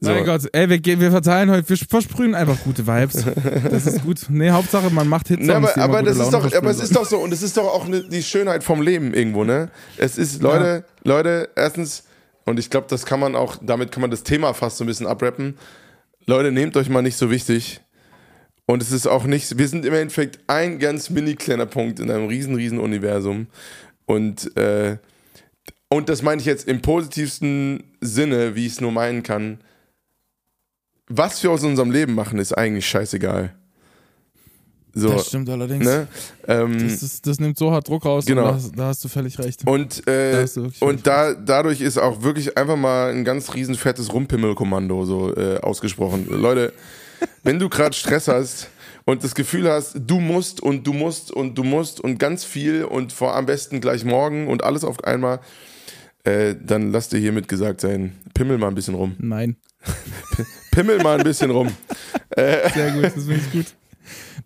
So. 0.00 0.10
Mein 0.10 0.24
Gott, 0.24 0.42
ey, 0.52 0.68
wir, 0.68 1.00
wir 1.00 1.10
verteilen 1.10 1.50
heute, 1.50 1.68
wir 1.68 1.76
versprühen 1.76 2.34
einfach 2.34 2.58
gute 2.62 2.86
Vibes. 2.86 3.24
Das 3.70 3.86
ist 3.86 4.04
gut. 4.04 4.26
Nee, 4.28 4.50
Hauptsache, 4.50 4.90
man 4.90 5.08
macht 5.08 5.28
Hits. 5.28 5.44
Ne, 5.44 5.56
aber 5.56 5.76
aber 5.76 6.02
das 6.02 6.18
ist 6.18 6.30
doch, 6.30 6.52
aber 6.54 6.70
es 6.70 6.80
ist 6.80 6.94
doch 6.94 7.04
so 7.04 7.18
und 7.18 7.32
es 7.32 7.42
ist 7.42 7.56
doch 7.56 7.66
auch 7.66 7.88
ne, 7.88 8.04
die 8.04 8.22
Schönheit 8.22 8.62
vom 8.62 8.80
Leben 8.80 9.12
irgendwo, 9.12 9.42
ne? 9.42 9.70
Es 9.96 10.16
ist 10.16 10.40
Leute, 10.40 10.84
Leute, 11.02 11.48
erstens 11.56 12.04
und 12.48 12.58
ich 12.58 12.70
glaube, 12.70 12.86
das 12.88 13.04
kann 13.04 13.20
man 13.20 13.36
auch, 13.36 13.56
damit 13.60 13.92
kann 13.92 14.00
man 14.00 14.10
das 14.10 14.22
Thema 14.22 14.54
fast 14.54 14.78
so 14.78 14.84
ein 14.84 14.86
bisschen 14.86 15.06
abrappen. 15.06 15.58
Leute, 16.26 16.50
nehmt 16.50 16.76
euch 16.76 16.88
mal 16.88 17.02
nicht 17.02 17.16
so 17.16 17.30
wichtig. 17.30 17.80
Und 18.64 18.82
es 18.82 18.92
ist 18.92 19.06
auch 19.06 19.24
nicht, 19.24 19.58
wir 19.58 19.68
sind 19.68 19.84
im 19.84 19.94
Endeffekt 19.94 20.40
ein 20.46 20.78
ganz 20.78 21.10
mini 21.10 21.34
kleiner 21.34 21.66
Punkt 21.66 22.00
in 22.00 22.10
einem 22.10 22.26
riesen, 22.26 22.54
riesen 22.54 22.78
Universum. 22.78 23.48
Und, 24.06 24.56
äh, 24.56 24.96
und 25.88 26.08
das 26.08 26.22
meine 26.22 26.40
ich 26.40 26.46
jetzt 26.46 26.68
im 26.68 26.80
positivsten 26.80 27.84
Sinne, 28.00 28.54
wie 28.54 28.66
ich 28.66 28.72
es 28.72 28.80
nur 28.80 28.92
meinen 28.92 29.22
kann. 29.22 29.58
Was 31.08 31.42
wir 31.42 31.50
aus 31.50 31.64
unserem 31.64 31.90
Leben 31.90 32.14
machen, 32.14 32.38
ist 32.38 32.52
eigentlich 32.56 32.86
scheißegal. 32.86 33.54
So, 34.94 35.10
Das 35.10 35.26
stimmt 35.28 35.48
allerdings. 35.50 35.84
ne? 35.84 36.08
ähm, 36.48 36.78
Das, 36.88 37.02
ist, 37.02 37.26
das 37.26 37.38
nimmt 37.38 37.56
so 37.56 37.70
hart 37.70 37.88
Druck 37.88 38.04
raus. 38.04 38.24
Genau. 38.26 38.44
Da, 38.48 38.54
hast- 38.54 38.72
da 38.76 38.86
hast 38.86 39.04
du 39.04 39.08
völlig 39.08 39.38
recht. 39.38 39.66
und 39.66 40.06
Da 40.06 40.12
äh, 40.12 40.56
wirklich 40.56 40.82
und 40.82 41.06
da, 41.06 41.34
dadurch 41.34 41.80
ist 41.80 41.98
auch 41.98 42.22
wirklich 42.22 42.56
einfach 42.58 42.76
mal 42.76 43.10
ein 43.10 43.24
ganz 43.24 43.54
riesen 43.54 43.74
fettes 43.76 44.12
Rumpimmelkommando 44.12 45.04
so 45.04 45.34
äh, 45.36 45.58
ausgesprochen. 45.58 46.26
Leute, 46.30 46.72
wenn 47.44 47.58
du 47.58 47.68
gerade 47.68 47.94
Stress 47.94 48.26
hast 48.28 48.70
und 49.04 49.22
das 49.22 49.34
Gefühl 49.34 49.70
hast, 49.70 49.96
du 50.06 50.18
musst 50.20 50.60
und 50.60 50.86
du 50.86 50.92
musst 50.92 51.30
und 51.30 51.56
du 51.56 51.64
musst 51.64 52.00
und 52.00 52.18
ganz 52.18 52.44
viel 52.44 52.84
und 52.84 53.12
vor 53.12 53.36
am 53.36 53.46
besten 53.46 53.80
gleich 53.80 54.04
morgen 54.04 54.48
und 54.48 54.64
alles 54.64 54.84
auf 54.84 55.04
einmal, 55.04 55.38
äh, 56.24 56.56
dann 56.60 56.90
lass 56.92 57.08
dir 57.08 57.18
hiermit 57.18 57.46
gesagt 57.46 57.80
sein, 57.82 58.16
pimmel 58.34 58.58
mal 58.58 58.68
ein 58.68 58.74
bisschen 58.74 58.94
rum. 58.94 59.14
Nein. 59.18 59.56
Pimmel 60.78 61.02
mal 61.02 61.18
ein 61.18 61.24
bisschen 61.24 61.50
rum. 61.50 61.68
Sehr 62.36 62.92
gut, 62.92 63.04
das 63.04 63.14
finde 63.14 63.34
ich 63.34 63.50
gut. 63.50 63.66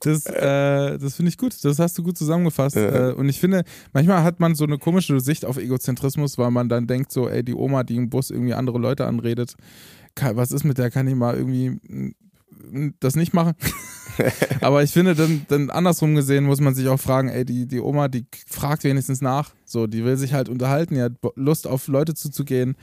Das, 0.01 0.25
äh, 0.27 0.99
das 0.99 1.15
finde 1.15 1.29
ich 1.29 1.37
gut. 1.37 1.55
Das 1.63 1.79
hast 1.79 1.99
du 1.99 2.03
gut 2.03 2.17
zusammengefasst. 2.17 2.77
Ja. 2.77 3.11
Äh, 3.11 3.13
und 3.13 3.29
ich 3.29 3.39
finde, 3.39 3.65
manchmal 3.93 4.25
hat 4.25 4.41
man 4.41 4.55
so 4.55 4.65
eine 4.65 4.79
komische 4.79 5.21
Sicht 5.21 5.45
auf 5.45 5.59
Egozentrismus, 5.59 6.39
weil 6.39 6.51
man 6.51 6.71
dann 6.71 6.87
denkt, 6.87 7.13
so, 7.13 7.29
ey, 7.29 7.43
die 7.45 7.55
Oma, 7.55 7.85
die 7.85 7.97
im 7.97 8.09
Bus 8.09 8.31
irgendwie 8.31 8.55
andere 8.55 8.79
Leute 8.79 9.07
anredet, 9.07 9.57
kann, 10.15 10.37
was 10.37 10.53
ist 10.53 10.65
mit 10.65 10.79
der? 10.79 10.91
Kann 10.91 11.07
ich 11.07 11.15
mal 11.15 11.37
irgendwie 11.37 11.69
mm, 11.69 12.95
das 12.99 13.15
nicht 13.15 13.35
machen? 13.35 13.53
Aber 14.63 14.83
ich 14.83 14.91
finde, 14.91 15.15
dann, 15.15 15.45
dann 15.49 15.69
andersrum 15.69 16.15
gesehen 16.15 16.45
muss 16.45 16.63
man 16.63 16.75
sich 16.75 16.89
auch 16.89 16.99
fragen, 16.99 17.29
ey, 17.29 17.45
die, 17.45 17.67
die 17.67 17.81
Oma, 17.81 18.09
die 18.09 18.25
fragt 18.47 18.85
wenigstens 18.85 19.21
nach. 19.21 19.51
So, 19.67 19.87
die 19.87 20.03
will 20.03 20.17
sich 20.17 20.33
halt 20.33 20.49
unterhalten, 20.49 20.95
die 20.95 21.03
hat 21.03 21.13
Lust 21.37 21.67
auf 21.67 21.89
Leute 21.89 22.15
zuzugehen. 22.15 22.75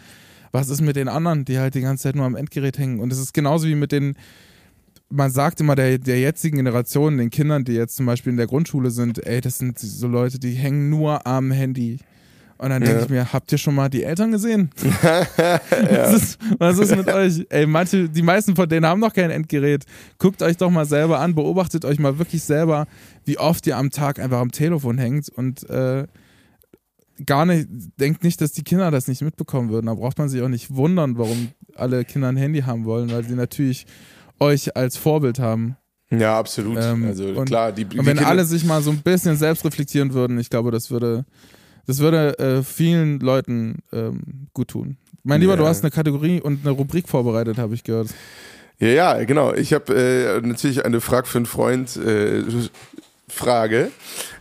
Was 0.51 0.69
ist 0.69 0.81
mit 0.81 0.95
den 0.95 1.07
anderen, 1.07 1.45
die 1.45 1.59
halt 1.59 1.75
die 1.75 1.81
ganze 1.81 2.03
Zeit 2.03 2.15
nur 2.15 2.25
am 2.25 2.35
Endgerät 2.35 2.77
hängen? 2.77 2.99
Und 2.99 3.11
es 3.13 3.19
ist 3.19 3.33
genauso 3.33 3.67
wie 3.67 3.75
mit 3.75 3.91
den, 3.91 4.15
man 5.09 5.31
sagt 5.31 5.59
immer 5.61 5.75
der, 5.75 5.97
der 5.97 6.19
jetzigen 6.19 6.57
Generation, 6.57 7.17
den 7.17 7.29
Kindern, 7.29 7.63
die 7.65 7.73
jetzt 7.73 7.95
zum 7.95 8.05
Beispiel 8.05 8.31
in 8.31 8.37
der 8.37 8.47
Grundschule 8.47 8.91
sind, 8.91 9.25
ey, 9.25 9.41
das 9.41 9.57
sind 9.59 9.77
so 9.79 10.07
Leute, 10.07 10.39
die 10.39 10.51
hängen 10.53 10.89
nur 10.89 11.25
am 11.27 11.51
Handy. 11.51 11.99
Und 12.57 12.71
dann 12.71 12.81
denke 12.81 12.97
Ja. 12.97 13.03
ich 13.05 13.09
mir, 13.09 13.31
habt 13.33 13.49
ihr 13.53 13.57
schon 13.57 13.73
mal 13.73 13.87
die 13.89 14.03
Eltern 14.03 14.31
gesehen? 14.33 14.69
was, 15.01 16.13
ist, 16.13 16.37
was 16.57 16.77
ist 16.77 16.93
mit 16.95 17.07
euch? 17.07 17.45
Ey, 17.49 17.65
manche, 17.65 18.09
die 18.09 18.21
meisten 18.21 18.53
von 18.55 18.67
denen 18.67 18.85
haben 18.85 18.99
noch 18.99 19.13
kein 19.13 19.31
Endgerät. 19.31 19.85
Guckt 20.17 20.41
euch 20.41 20.57
doch 20.57 20.69
mal 20.69 20.85
selber 20.85 21.19
an, 21.21 21.35
beobachtet 21.35 21.85
euch 21.85 21.99
mal 21.99 22.19
wirklich 22.19 22.43
selber, 22.43 22.85
wie 23.25 23.37
oft 23.37 23.65
ihr 23.65 23.77
am 23.77 23.91
Tag 23.91 24.19
einfach 24.19 24.39
am 24.39 24.51
Telefon 24.51 24.97
hängt 24.97 25.29
und 25.29 25.69
äh, 25.69 26.05
gar 27.25 27.45
nicht, 27.45 27.67
denkt 27.99 28.23
nicht, 28.23 28.39
dass 28.41 28.51
die 28.51 28.63
Kinder 28.63 28.91
das 28.91 29.07
nicht 29.07 29.21
mitbekommen 29.21 29.69
würden. 29.69 29.87
Da 29.87 29.93
braucht 29.93 30.17
man 30.17 30.29
sich 30.29 30.41
auch 30.41 30.47
nicht 30.49 30.73
wundern, 30.75 31.17
warum 31.17 31.49
alle 31.75 32.05
Kinder 32.05 32.27
ein 32.29 32.37
Handy 32.37 32.61
haben 32.61 32.85
wollen, 32.85 33.11
weil 33.11 33.23
sie 33.23 33.35
natürlich 33.35 33.85
euch 34.39 34.75
als 34.75 34.97
Vorbild 34.97 35.39
haben. 35.39 35.75
Ja, 36.11 36.39
absolut. 36.39 36.77
Ähm, 36.81 37.05
also 37.05 37.25
und- 37.27 37.45
klar, 37.45 37.71
die, 37.71 37.85
die 37.85 37.99
Und 37.99 38.05
wenn 38.05 38.15
Kinder- 38.17 38.29
alle 38.29 38.45
sich 38.45 38.65
mal 38.65 38.81
so 38.81 38.91
ein 38.91 39.01
bisschen 39.01 39.35
selbst 39.35 39.63
reflektieren 39.65 40.13
würden, 40.13 40.39
ich 40.39 40.49
glaube, 40.49 40.71
das 40.71 40.89
würde, 40.89 41.25
das 41.85 41.99
würde 41.99 42.37
äh, 42.39 42.63
vielen 42.63 43.19
Leuten 43.19 43.79
ähm, 43.91 44.47
gut 44.53 44.69
tun. 44.69 44.97
Mein 45.23 45.41
Lieber, 45.41 45.53
Ja. 45.53 45.57
du 45.59 45.65
hast 45.67 45.83
eine 45.83 45.91
Kategorie 45.91 46.41
und 46.41 46.61
eine 46.65 46.71
Rubrik 46.71 47.07
vorbereitet, 47.09 47.57
habe 47.57 47.75
ich 47.75 47.83
gehört. 47.83 48.07
Ja, 48.79 48.87
ja, 48.87 49.23
genau. 49.25 49.53
Ich 49.53 49.73
habe 49.73 49.93
äh, 49.93 50.39
natürlich 50.47 50.85
eine 50.85 51.01
Frag 51.01 51.27
für 51.27 51.39
einen 51.39 51.45
Freund 51.45 51.97
äh, 51.97 52.41
Frage. 53.29 53.91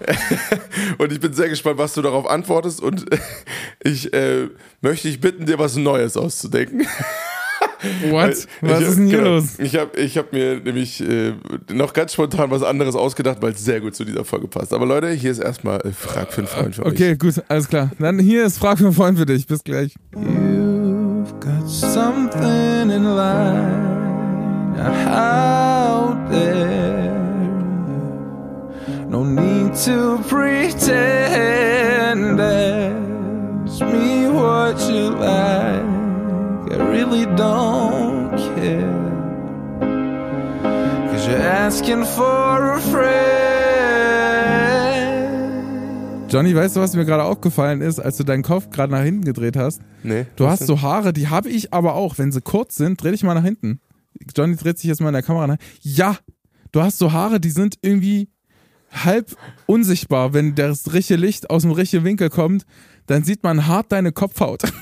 und 0.99 1.12
ich 1.12 1.20
bin 1.20 1.32
sehr 1.32 1.49
gespannt, 1.49 1.78
was 1.78 1.95
du 1.95 2.03
darauf 2.03 2.28
antwortest. 2.28 2.80
Und 2.80 3.07
ich 3.82 4.12
äh, 4.12 4.49
möchte 4.80 5.09
dich 5.09 5.20
bitten, 5.20 5.47
dir 5.47 5.59
was 5.59 5.76
Neues 5.76 6.16
auszudenken. 6.16 6.86
What? 8.11 8.30
Ich 8.30 8.47
Was 8.61 8.80
ist 8.80 8.99
denn 8.99 9.07
hier 9.07 9.18
genau, 9.18 9.30
los? 9.36 9.59
Ich 9.59 9.76
habe 9.76 9.97
ich 10.01 10.18
hab 10.18 10.32
mir 10.32 10.61
nämlich 10.61 11.01
äh, 11.01 11.34
noch 11.70 11.93
ganz 11.93 12.12
spontan 12.12 12.51
was 12.51 12.64
anderes 12.64 12.97
ausgedacht, 12.97 13.39
weil 13.41 13.53
es 13.53 13.64
sehr 13.64 13.80
gut 13.80 13.95
zu 13.95 14.05
dieser 14.05 14.24
Folge 14.24 14.49
passt. 14.49 14.72
Aber 14.72 14.84
Leute, 14.84 15.11
hier 15.11 15.30
ist 15.30 15.39
erstmal 15.39 15.80
äh, 15.82 15.93
Frag 15.93 16.32
für 16.32 16.41
einen 16.41 16.49
Freund 16.49 16.74
für 16.74 16.86
Okay, 16.86 17.16
gut, 17.16 17.34
alles 17.47 17.68
klar. 17.68 17.91
Dann 17.99 18.18
hier 18.18 18.45
ist 18.45 18.59
Frage 18.59 18.78
für 18.78 18.86
einen 18.86 18.95
Freund 18.95 19.18
für 19.18 19.26
dich. 19.26 19.47
Bis 19.47 19.62
gleich. 19.62 19.95
You've 20.14 21.39
got 21.39 21.68
something 21.68 22.91
in 22.91 23.05
line 23.05 23.89
out 24.80 26.30
there. 26.30 27.18
No 29.11 29.25
need 29.25 29.75
to 29.87 30.19
pretend. 30.29 32.39
Ask 32.41 33.81
me 33.81 34.29
what 34.29 34.79
you 34.89 35.11
like. 35.11 35.83
I 36.71 36.77
really 36.91 37.25
don't 37.37 38.37
care. 38.55 38.95
Cause 41.11 41.27
you're 41.27 41.39
asking 41.41 42.05
for 42.05 42.75
a 42.75 42.79
friend. 42.81 43.17
Johnny, 46.31 46.55
weißt 46.55 46.77
du, 46.77 46.81
was 46.81 46.95
mir 46.95 47.07
gerade 47.07 47.25
aufgefallen 47.25 47.81
ist, 47.81 47.99
als 48.01 48.19
du 48.19 48.25
deinen 48.25 48.43
Kopf 48.43 48.69
gerade 48.69 48.93
nach 48.93 49.03
hinten 49.03 49.25
gedreht 49.25 49.57
hast? 49.57 49.81
Nee, 50.03 50.27
Du 50.37 50.47
hast 50.47 50.59
denn? 50.61 50.67
so 50.67 50.83
Haare, 50.83 51.15
die 51.15 51.29
habe 51.29 51.49
ich 51.49 51.73
aber 51.73 51.95
auch. 51.95 52.19
Wenn 52.19 52.33
sie 52.33 52.43
kurz 52.43 52.77
sind, 52.77 53.03
dreh 53.03 53.13
dich 53.13 53.23
mal 53.23 53.33
nach 53.33 53.45
hinten. 53.45 53.81
Johnny 54.37 54.55
dreht 54.57 54.77
sich 54.79 54.89
jetzt 54.89 55.01
mal 55.01 55.09
in 55.09 55.15
der 55.15 55.23
Kamera 55.23 55.47
nach. 55.47 55.57
Ja, 55.81 56.19
du 56.73 56.83
hast 56.83 56.99
so 56.99 57.13
Haare, 57.13 57.41
die 57.41 57.49
sind 57.49 57.77
irgendwie 57.81 58.29
halb 58.93 59.34
unsichtbar. 59.66 60.32
Wenn 60.34 60.55
das 60.55 60.93
richtige 60.93 61.20
Licht 61.20 61.51
aus 61.51 61.62
dem 61.62 61.72
richtigen 61.72 62.05
Winkel 62.05 62.30
kommt, 62.30 62.64
dann 63.07 63.24
sieht 63.24 63.43
man 63.43 63.66
hart 63.66 63.93
deine 63.93 64.12
Kopfhaut. 64.12 64.62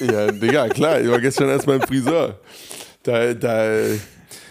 Ja, 0.00 0.32
Digga, 0.32 0.66
klar. 0.70 0.98
Ich 0.98 1.10
war 1.10 1.20
gestern 1.20 1.50
erst 1.50 1.66
beim 1.66 1.82
Friseur. 1.82 2.40
Da, 3.02 3.34
da, 3.34 3.66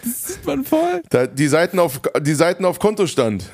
Das 0.04 0.24
sieht 0.28 0.46
man 0.46 0.64
voll. 0.64 1.02
da, 1.10 1.26
die 1.26 1.48
Seiten 1.48 1.80
auf, 1.80 2.00
die 2.20 2.34
Seiten 2.34 2.64
auf 2.64 2.78
Kontostand. 2.78 3.50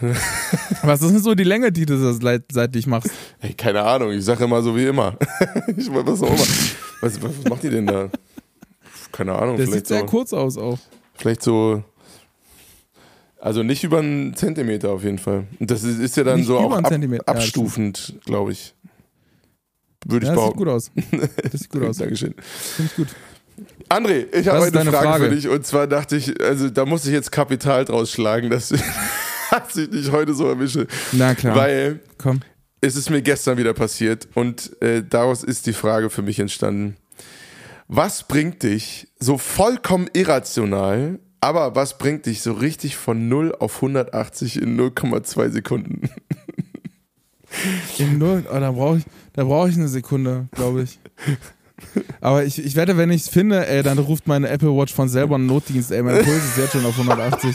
Was 0.82 1.00
ist 1.00 1.11
denn 1.12 1.22
so 1.22 1.34
die 1.34 1.44
Länge, 1.44 1.72
die 1.72 1.86
du 1.86 1.96
so 1.96 2.12
seit- 2.12 2.52
seitlich 2.52 2.86
machst? 2.86 3.11
Ey, 3.40 3.54
keine 3.54 3.82
Ahnung, 3.82 4.12
ich 4.12 4.22
sage 4.26 4.44
immer 4.44 4.61
so 4.62 4.76
wie 4.76 4.84
immer. 4.84 5.16
ich 5.74 5.88
was 5.90 6.20
auch 6.20 6.26
immer. 6.28 6.46
Was, 7.00 7.22
was 7.22 7.32
macht 7.48 7.62
die 7.62 7.70
denn 7.70 7.86
da? 7.86 8.11
Keine 9.11 9.34
Ahnung, 9.34 9.57
Der 9.57 9.66
sieht 9.66 9.86
sehr 9.86 10.00
so, 10.00 10.04
kurz 10.04 10.34
aus 10.34 10.59
auch. 10.59 10.78
vielleicht 11.14 11.42
so. 11.42 11.82
Also 13.39 13.62
nicht 13.62 13.84
über 13.84 13.99
einen 13.99 14.34
Zentimeter 14.34 14.91
auf 14.91 15.05
jeden 15.05 15.18
Fall. 15.18 15.45
Und 15.61 15.70
das 15.70 15.82
ist, 15.82 15.99
ist 15.99 16.16
ja 16.16 16.24
dann 16.24 16.39
Nicht 16.39 16.47
so 16.47 16.59
auch 16.59 16.72
ab, 16.76 16.87
Zentimeter. 16.89 17.24
Ja, 17.26 17.34
abstufend, 17.34 18.14
glaube 18.24 18.53
ich. 18.53 18.74
Würde 20.07 20.26
ich 20.26 20.30
Ja, 20.30 20.34
das 20.37 20.45
sieht 20.45 20.57
behaupten. 20.57 20.59
gut 20.59 20.68
aus. 20.68 20.91
Das 21.53 21.61
sieht 21.61 21.70
gut 21.70 21.82
aus. 21.84 21.97
Dankeschön. 21.99 22.34
Finde 22.76 22.91
ich 22.91 22.97
gut. 22.97 23.09
André, 23.89 24.26
ich 24.34 24.49
habe 24.49 24.64
eine 24.64 24.91
Frage, 24.91 24.91
Frage? 24.91 25.24
für 25.28 25.34
dich. 25.34 25.49
Und 25.49 25.66
zwar 25.66 25.87
dachte 25.87 26.16
ich, 26.16 26.41
also 26.43 26.68
da 26.70 26.84
muss 26.84 27.07
ich 27.07 27.12
jetzt 27.12 27.32
Kapital 27.32 27.84
draus 27.84 28.11
schlagen, 28.11 28.51
dass, 28.51 28.68
dass 29.51 29.76
ich 29.76 29.91
dich 29.91 30.11
heute 30.12 30.34
so 30.34 30.47
erwische. 30.49 30.87
Na 31.12 31.34
klar. 31.34 31.57
Weil 31.57 32.01
Komm. 32.18 32.41
es 32.80 32.97
ist 32.97 33.11
mir 33.11 33.22
gestern 33.22 33.57
wieder 33.59 33.74
passiert 33.74 34.28
und 34.34 34.80
äh, 34.82 35.03
daraus 35.09 35.43
ist 35.45 35.66
die 35.66 35.72
Frage 35.72 36.11
für 36.11 36.22
mich 36.22 36.39
entstanden. 36.39 36.97
Was 37.89 38.24
bringt 38.26 38.62
dich 38.62 39.09
so 39.18 39.39
vollkommen 39.39 40.09
irrational, 40.12 41.18
aber 41.41 41.74
was 41.74 41.99
bringt 41.99 42.26
dich 42.26 42.43
so 42.43 42.53
richtig 42.53 42.97
von 42.97 43.28
0 43.28 43.55
auf 43.59 43.76
180 43.76 44.61
in 44.61 44.78
0,2 44.78 45.51
Sekunden? 45.51 46.11
In 47.99 48.18
null, 48.18 48.45
oh, 48.51 48.59
da 48.59 48.70
brauche 48.72 48.99
ich, 48.99 49.05
da 49.32 49.45
brauch 49.45 49.66
ich 49.68 49.76
eine 49.76 49.89
Sekunde, 49.89 50.49
glaube 50.53 50.82
ich. 50.82 50.99
Aber 52.20 52.45
ich, 52.45 52.62
ich 52.62 52.76
wette, 52.76 52.97
wenn 52.97 53.11
ich 53.11 53.22
es 53.22 53.28
finde, 53.28 53.66
ey, 53.66 53.82
dann 53.82 53.99
ruft 53.99 54.26
meine 54.26 54.49
Apple 54.49 54.76
Watch 54.76 54.95
von 54.95 55.09
selber 55.09 55.37
einen 55.37 55.47
Notdienst, 55.47 55.91
ey, 55.91 56.03
mein 56.03 56.24
Puls 56.24 56.45
ist 56.45 56.59
jetzt 56.59 56.72
schon 56.72 56.84
auf 56.84 56.99
180. 56.99 57.55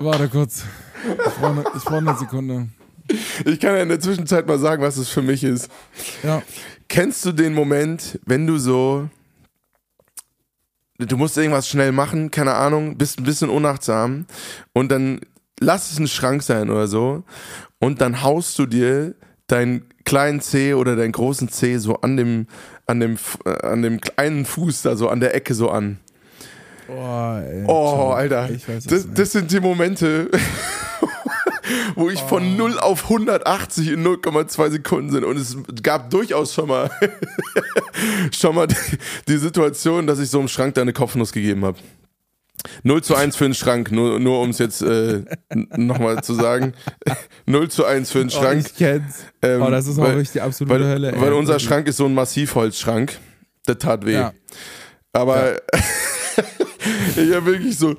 Warte 0.00 0.28
kurz. 0.28 0.64
Ich 1.04 1.34
brauche 1.34 1.46
eine, 1.46 1.62
brauch 1.62 1.92
eine 1.92 2.16
Sekunde. 2.16 2.68
Ich 3.44 3.60
kann 3.60 3.74
ja 3.74 3.82
in 3.82 3.88
der 3.88 4.00
Zwischenzeit 4.00 4.46
mal 4.46 4.58
sagen, 4.58 4.82
was 4.82 4.96
es 4.96 5.08
für 5.08 5.22
mich 5.22 5.44
ist. 5.44 5.70
Ja. 6.22 6.42
Kennst 6.88 7.24
du 7.24 7.32
den 7.32 7.54
Moment, 7.54 8.18
wenn 8.24 8.46
du 8.46 8.58
so, 8.58 9.08
du 10.98 11.16
musst 11.16 11.36
irgendwas 11.38 11.68
schnell 11.68 11.92
machen, 11.92 12.30
keine 12.30 12.54
Ahnung, 12.54 12.96
bist 12.96 13.18
ein 13.18 13.24
bisschen 13.24 13.50
unachtsam 13.50 14.26
und 14.72 14.90
dann 14.90 15.20
lass 15.60 15.92
es 15.92 15.98
ein 15.98 16.08
Schrank 16.08 16.42
sein 16.42 16.70
oder 16.70 16.88
so 16.88 17.22
und 17.78 18.00
dann 18.00 18.22
haust 18.22 18.58
du 18.58 18.66
dir 18.66 19.14
deinen 19.46 19.84
kleinen 20.04 20.40
Zeh 20.40 20.74
oder 20.74 20.96
deinen 20.96 21.12
großen 21.12 21.48
Zeh 21.48 21.78
so 21.78 21.96
an 22.00 22.16
dem, 22.16 22.46
an 22.86 22.98
dem, 23.00 23.16
äh, 23.44 23.66
an 23.66 23.82
dem 23.82 24.00
kleinen 24.00 24.44
Fuß 24.44 24.82
da 24.82 24.96
so 24.96 25.08
an 25.08 25.20
der 25.20 25.34
Ecke 25.34 25.54
so 25.54 25.70
an. 25.70 25.98
Oh, 26.88 27.36
ey, 27.38 27.64
Oh. 27.66 28.10
Alter. 28.16 28.48
Weiß 28.48 28.84
das, 28.84 29.06
das 29.12 29.32
sind 29.32 29.52
die 29.52 29.60
Momente, 29.60 30.30
wo 31.96 32.08
ich 32.08 32.22
Oh. 32.22 32.28
von 32.28 32.56
0 32.56 32.78
auf 32.78 33.04
180 33.04 33.88
in 33.92 34.02
0,2 34.06 34.70
Sekunden 34.70 35.10
sind. 35.12 35.24
Und 35.24 35.36
es 35.36 35.56
gab 35.82 36.08
durchaus 36.10 36.54
schon 36.54 36.68
mal, 36.68 36.90
schon 38.32 38.54
mal 38.54 38.66
die, 38.66 38.74
die 39.28 39.36
Situation, 39.38 40.06
dass 40.06 40.18
ich 40.18 40.30
so 40.30 40.40
im 40.40 40.48
Schrank 40.48 40.74
da 40.74 40.82
eine 40.82 40.92
Kopfnuss 40.92 41.32
gegeben 41.32 41.64
habe. 41.64 41.78
0 42.82 43.02
zu 43.04 43.14
1 43.14 43.36
für 43.36 43.44
den 43.44 43.54
Schrank, 43.54 43.92
nur, 43.92 44.18
nur 44.18 44.40
um 44.40 44.50
es 44.50 44.58
jetzt 44.58 44.82
äh, 44.82 45.22
nochmal 45.76 46.22
zu 46.24 46.34
sagen. 46.34 46.74
0 47.46 47.68
zu 47.70 47.84
1 47.84 48.10
für 48.10 48.18
den 48.18 48.28
Oh, 48.28 48.30
Schrank. 48.32 48.64
ich 48.66 48.74
kenn's. 48.74 49.24
Ähm, 49.42 49.62
oh, 49.62 49.70
das 49.70 49.86
ist 49.86 49.98
auch 49.98 50.02
weil- 50.02 50.10
wirklich 50.14 50.32
die 50.32 50.40
absolute 50.40 50.74
Weil, 50.74 50.84
Hölle, 50.84 51.12
ey. 51.12 51.20
weil 51.20 51.32
unser 51.34 51.58
Schrank 51.60 51.86
ist 51.86 51.98
so 51.98 52.06
ein 52.06 52.14
Massivholzschrank. 52.14 53.16
Der 53.68 53.78
tat 53.78 54.04
weh. 54.04 54.14
Ja. 54.14 54.32
Aber 55.12 55.56
ich 57.16 57.32
habe 57.32 57.46
wirklich 57.46 57.78
so. 57.78 57.94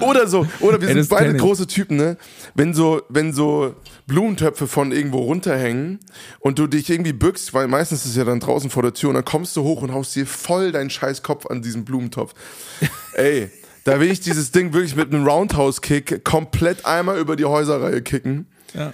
oder 0.00 0.26
so, 0.26 0.46
oder 0.60 0.80
wir 0.80 0.88
sind 0.88 1.08
beide 1.08 1.34
große 1.34 1.66
Typen, 1.66 1.96
ne? 1.96 2.16
Wenn 2.54 2.74
so, 2.74 3.02
wenn 3.08 3.32
so 3.32 3.74
Blumentöpfe 4.06 4.66
von 4.66 4.92
irgendwo 4.92 5.18
runterhängen 5.18 6.00
und 6.38 6.58
du 6.58 6.66
dich 6.66 6.88
irgendwie 6.90 7.12
bückst, 7.12 7.54
weil 7.54 7.66
meistens 7.66 8.04
ist 8.04 8.12
es 8.12 8.16
ja 8.16 8.24
dann 8.24 8.40
draußen 8.40 8.70
vor 8.70 8.82
der 8.82 8.94
Tür 8.94 9.10
und 9.10 9.14
dann 9.16 9.24
kommst 9.24 9.56
du 9.56 9.62
hoch 9.62 9.82
und 9.82 9.92
haust 9.92 10.14
dir 10.14 10.26
voll 10.26 10.72
deinen 10.72 10.90
scheiß 10.90 11.22
Kopf 11.22 11.46
an 11.46 11.62
diesen 11.62 11.84
Blumentopf. 11.84 12.34
Ey, 13.14 13.50
da 13.84 14.00
will 14.00 14.10
ich 14.10 14.20
dieses 14.20 14.52
Ding 14.52 14.72
wirklich 14.72 14.96
mit 14.96 15.12
einem 15.12 15.26
Roundhouse-Kick 15.26 16.24
komplett 16.24 16.86
einmal 16.86 17.18
über 17.18 17.36
die 17.36 17.44
Häuserreihe 17.44 18.02
kicken. 18.02 18.46
Ja. 18.74 18.92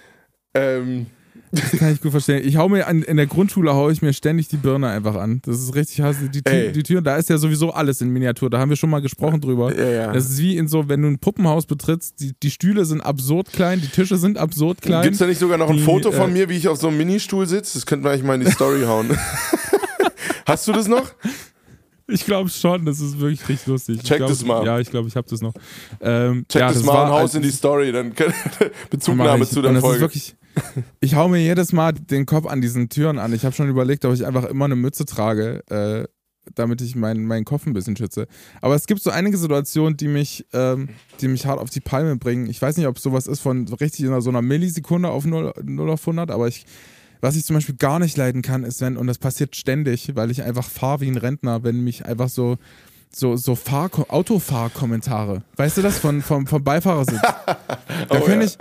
Ähm, 0.55 1.07
Das 1.53 1.71
kann 1.73 1.93
ich 1.93 2.01
gut 2.01 2.13
verstehen. 2.13 2.43
Ich 2.47 2.57
hau 2.57 2.69
mir 2.71 2.87
an, 2.87 3.03
in 3.03 3.19
der 3.19 3.27
Grundschule 3.27 3.75
hau 3.75 3.91
ich 3.91 4.01
mir 4.01 4.15
ständig 4.15 4.49
die 4.49 4.57
Birne 4.57 4.89
einfach 4.89 5.17
an. 5.17 5.43
Das 5.45 5.61
ist 5.61 5.75
richtig 5.75 6.01
hasse. 6.01 6.31
Die, 6.31 6.41
Tür, 6.41 6.69
die 6.69 6.83
Tür, 6.83 7.03
da 7.03 7.17
ist 7.17 7.29
ja 7.29 7.37
sowieso 7.37 7.73
alles 7.73 8.01
in 8.01 8.09
Miniatur. 8.09 8.49
Da 8.49 8.59
haben 8.59 8.71
wir 8.71 8.77
schon 8.77 8.89
mal 8.89 9.03
gesprochen 9.03 9.41
drüber. 9.43 9.77
Ja, 9.77 9.89
ja. 9.89 10.13
Das 10.13 10.31
ist 10.31 10.39
wie 10.39 10.57
in 10.57 10.67
so, 10.67 10.89
wenn 10.89 11.03
du 11.03 11.09
ein 11.09 11.19
Puppenhaus 11.19 11.67
betrittst, 11.67 12.21
die, 12.21 12.33
die 12.43 12.51
Stühle 12.51 12.87
sind 12.87 13.03
absurd 13.03 13.53
klein, 13.53 13.83
die 13.83 13.89
Tische 13.89 14.17
sind 14.17 14.39
absurd 14.39 14.81
klein. 14.81 15.03
Gibt's 15.03 15.19
da 15.19 15.27
nicht 15.27 15.39
sogar 15.39 15.59
noch 15.59 15.69
ein 15.69 15.77
Die, 15.77 15.83
Foto 15.83 16.11
von 16.11 16.31
äh, 16.31 16.33
mir, 16.33 16.49
wie 16.49 16.57
ich 16.57 16.69
auf 16.69 16.79
so 16.79 16.89
einem 16.89 16.97
Ministuhl 16.97 17.47
sitze? 17.47 17.75
Das 17.75 17.85
könnten 17.85 18.05
wir 18.05 18.13
eigentlich 18.13 18.25
mal 18.25 18.35
in 18.35 18.47
die 18.47 18.51
Story 18.51 18.85
hauen. 18.85 19.11
Hast 20.47 20.67
du 20.67 20.73
das 20.73 20.89
noch? 20.89 21.13
Ich 22.13 22.25
glaube 22.25 22.51
schon, 22.51 22.85
das 22.85 23.01
ist 23.01 23.19
wirklich 23.19 23.49
richtig 23.49 23.67
lustig. 23.67 24.03
Check 24.03 24.19
glaub, 24.19 24.29
das 24.29 24.45
mal. 24.45 24.65
Ja, 24.65 24.79
ich 24.79 24.91
glaube, 24.91 25.09
ich 25.09 25.17
habe 25.17 25.29
das 25.29 25.41
noch. 25.41 25.55
Ähm, 26.01 26.45
Check 26.49 26.61
ja, 26.61 26.69
das, 26.73 26.83
mal 26.83 26.93
war- 26.95 27.05
und 27.07 27.11
haus 27.13 27.21
also- 27.23 27.39
in 27.39 27.43
die 27.45 27.51
Story, 27.51 27.93
dann 27.93 28.13
Bezugnahme 28.91 29.47
zu 29.47 29.63
der 29.63 29.73
das 29.73 29.81
Folge. 29.81 30.01
wirklich, 30.01 30.37
ich 31.01 31.15
hau 31.15 31.29
mir 31.29 31.39
jedes 31.41 31.73
Mal 31.73 31.93
den 31.93 32.27
Kopf 32.27 32.47
an 32.47 32.61
diesen 32.61 32.89
Türen 32.89 33.19
an. 33.19 33.33
Ich 33.33 33.45
habe 33.45 33.55
schon 33.55 33.69
überlegt, 33.69 34.05
ob 34.05 34.13
ich 34.15 34.27
einfach 34.27 34.45
immer 34.45 34.67
eine 34.67 34.77
Mütze 34.77 35.05
trage, 35.07 35.63
äh, 35.71 36.07
damit 36.55 36.81
ich 36.81 36.97
meinen 36.97 37.25
meinen 37.25 37.45
Kopf 37.45 37.67
ein 37.67 37.73
bisschen 37.73 37.97
schütze. 37.97 38.27
Aber 38.61 38.75
es 38.75 38.87
gibt 38.87 39.01
so 39.03 39.11
einige 39.11 39.37
Situationen, 39.37 39.97
die 39.97 40.09
mich, 40.09 40.45
ähm, 40.53 40.89
die 41.21 41.29
mich 41.29 41.47
hart 41.47 41.61
auf 41.61 41.71
die 41.71 41.81
Palme 41.81 42.17
bringen. 42.17 42.47
Ich 42.51 42.61
weiß 42.61 42.77
nicht, 42.77 42.87
ob 42.89 42.99
sowas 42.99 43.27
ist 43.27 43.41
von 43.41 43.67
richtig 43.69 44.05
in 44.05 44.21
so 44.21 44.29
einer 44.31 44.43
Millisekunde 44.43 45.09
auf 45.09 45.25
0, 45.25 45.53
0 45.63 45.91
auf 45.91 46.01
100, 46.03 46.31
aber 46.31 46.49
ich, 46.49 46.67
was 47.23 47.37
ich 47.37 47.45
zum 47.47 47.55
Beispiel 47.55 47.77
gar 47.77 47.99
nicht 47.99 48.17
leiden 48.19 48.43
kann, 48.43 48.65
ist, 48.65 48.81
wenn, 48.83 48.99
und 48.99 49.07
das 49.07 49.17
passiert 49.19 49.57
ständig, 49.57 50.15
weil 50.15 50.31
ich 50.31 50.43
einfach 50.43 50.69
fahre 50.69 51.01
wie 51.01 51.09
ein 51.09 51.17
Rentner, 51.17 51.65
wenn 51.65 51.83
mich 51.83 52.05
einfach 52.05 52.29
so, 52.29 52.59
so, 53.15 53.37
so 53.37 53.55
Fahr 53.55 53.91
Autofahrkommentare, 54.09 55.43
weißt 55.57 55.79
du 55.79 55.83
das, 55.83 55.99
von, 55.99 56.21
vom, 56.21 56.47
vom 56.47 56.63
Beifahrersitz. 56.63 57.21
Da 58.09 58.21
Oh, 58.21 58.25
kann 58.27 58.41
ja. 58.41 58.47
ich 58.47 58.59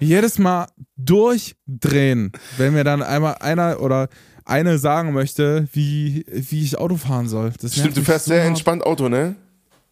jedes 0.00 0.38
Mal 0.38 0.66
durchdrehen, 0.96 2.32
wenn 2.56 2.72
mir 2.72 2.84
dann 2.84 3.02
einmal 3.02 3.36
einer 3.40 3.80
oder 3.80 4.08
eine 4.44 4.78
sagen 4.78 5.12
möchte, 5.12 5.68
wie, 5.72 6.24
wie 6.28 6.62
ich 6.62 6.78
Auto 6.78 6.96
fahren 6.96 7.28
soll. 7.28 7.52
Das 7.60 7.74
Stimmt, 7.74 7.96
du 7.96 8.02
fährst 8.02 8.26
so 8.26 8.30
sehr 8.30 8.40
hart. 8.40 8.48
entspannt 8.48 8.82
Auto, 8.84 9.08
ne? 9.08 9.36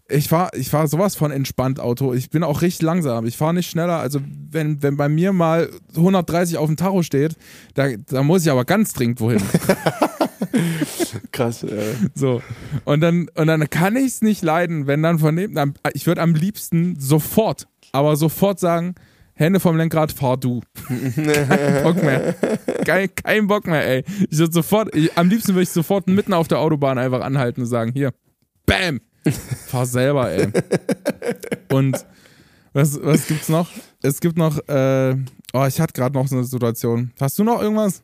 Ich 0.09 0.29
fahr, 0.29 0.51
ich 0.55 0.71
fahr 0.71 0.87
sowas 0.87 1.17
von 1.17 1.33
entspannt 1.33 1.81
Auto. 1.81 2.15
Ich 2.15 2.31
bin 2.31 2.45
auch 2.45 2.63
richtig 2.63 2.83
langsam. 2.83 3.27
Ich 3.27 3.37
fahre 3.37 3.55
nicht 3.55 3.69
schneller. 3.69 3.99
Also 3.99 4.21
wenn, 4.51 4.83
wenn 4.83 4.97
bei 4.97 5.09
mir 5.09 5.33
mal 5.33 5.69
130 5.97 6.59
auf 6.59 6.67
dem 6.67 6.77
Tacho 6.77 7.03
steht, 7.03 7.37
da, 7.75 7.89
da 8.09 8.23
muss 8.23 8.45
ich 8.45 8.51
aber 8.51 8.65
ganz 8.65 8.93
dringend 8.93 9.21
wohin. 9.21 9.43
Krass. 11.33 11.65
Äh. 11.65 11.95
So. 12.15 12.41
Und 12.85 13.01
dann, 13.01 13.29
und 13.35 13.49
dann 13.49 13.69
kann 13.69 13.97
ich 13.97 14.07
es 14.07 14.23
nicht 14.23 14.43
leiden, 14.43 14.87
wenn 14.87 15.03
dann 15.03 15.19
von 15.19 15.35
neben, 15.35 15.75
ich 15.93 16.07
würde 16.07 16.23
am 16.23 16.35
liebsten 16.35 16.99
sofort, 17.01 17.67
aber 17.93 18.17
sofort 18.17 18.61
sagen, 18.61 18.95
Hände 19.39 19.61
vom 19.61 19.77
Lenkrad, 19.77 20.13
fahr 20.13 20.39
du. 20.39 20.63
kein 20.87 21.83
Bock 21.83 22.03
mehr. 22.03 22.35
Kein, 22.87 23.15
kein 23.15 23.47
Bock 23.47 23.67
mehr, 23.67 23.87
ey. 23.87 24.05
Ich 24.31 24.39
würde 24.39 24.53
sofort, 24.53 24.95
ich, 24.95 25.17
am 25.19 25.29
liebsten 25.29 25.53
würde 25.53 25.65
ich 25.65 25.69
sofort 25.69 26.07
mitten 26.07 26.33
auf 26.33 26.49
der 26.49 26.59
Autobahn 26.59 26.97
einfach 26.97 27.21
anhalten 27.21 27.61
und 27.61 27.67
sagen, 27.67 27.93
hier, 27.93 28.15
bam, 28.65 29.01
fahr 29.67 29.87
selber, 29.87 30.31
ey. 30.31 30.49
Und 31.73 32.05
was, 32.73 33.03
was 33.03 33.27
gibt's 33.27 33.49
noch? 33.49 33.71
Es 34.03 34.21
gibt 34.21 34.37
noch, 34.37 34.59
äh, 34.69 35.17
oh, 35.53 35.65
ich 35.67 35.81
hatte 35.81 35.93
gerade 35.93 36.15
noch 36.15 36.29
so 36.29 36.37
eine 36.37 36.45
Situation. 36.45 37.13
Hast 37.21 37.39
du 37.39 37.45
noch 37.45 37.61
irgendwas, 37.61 38.03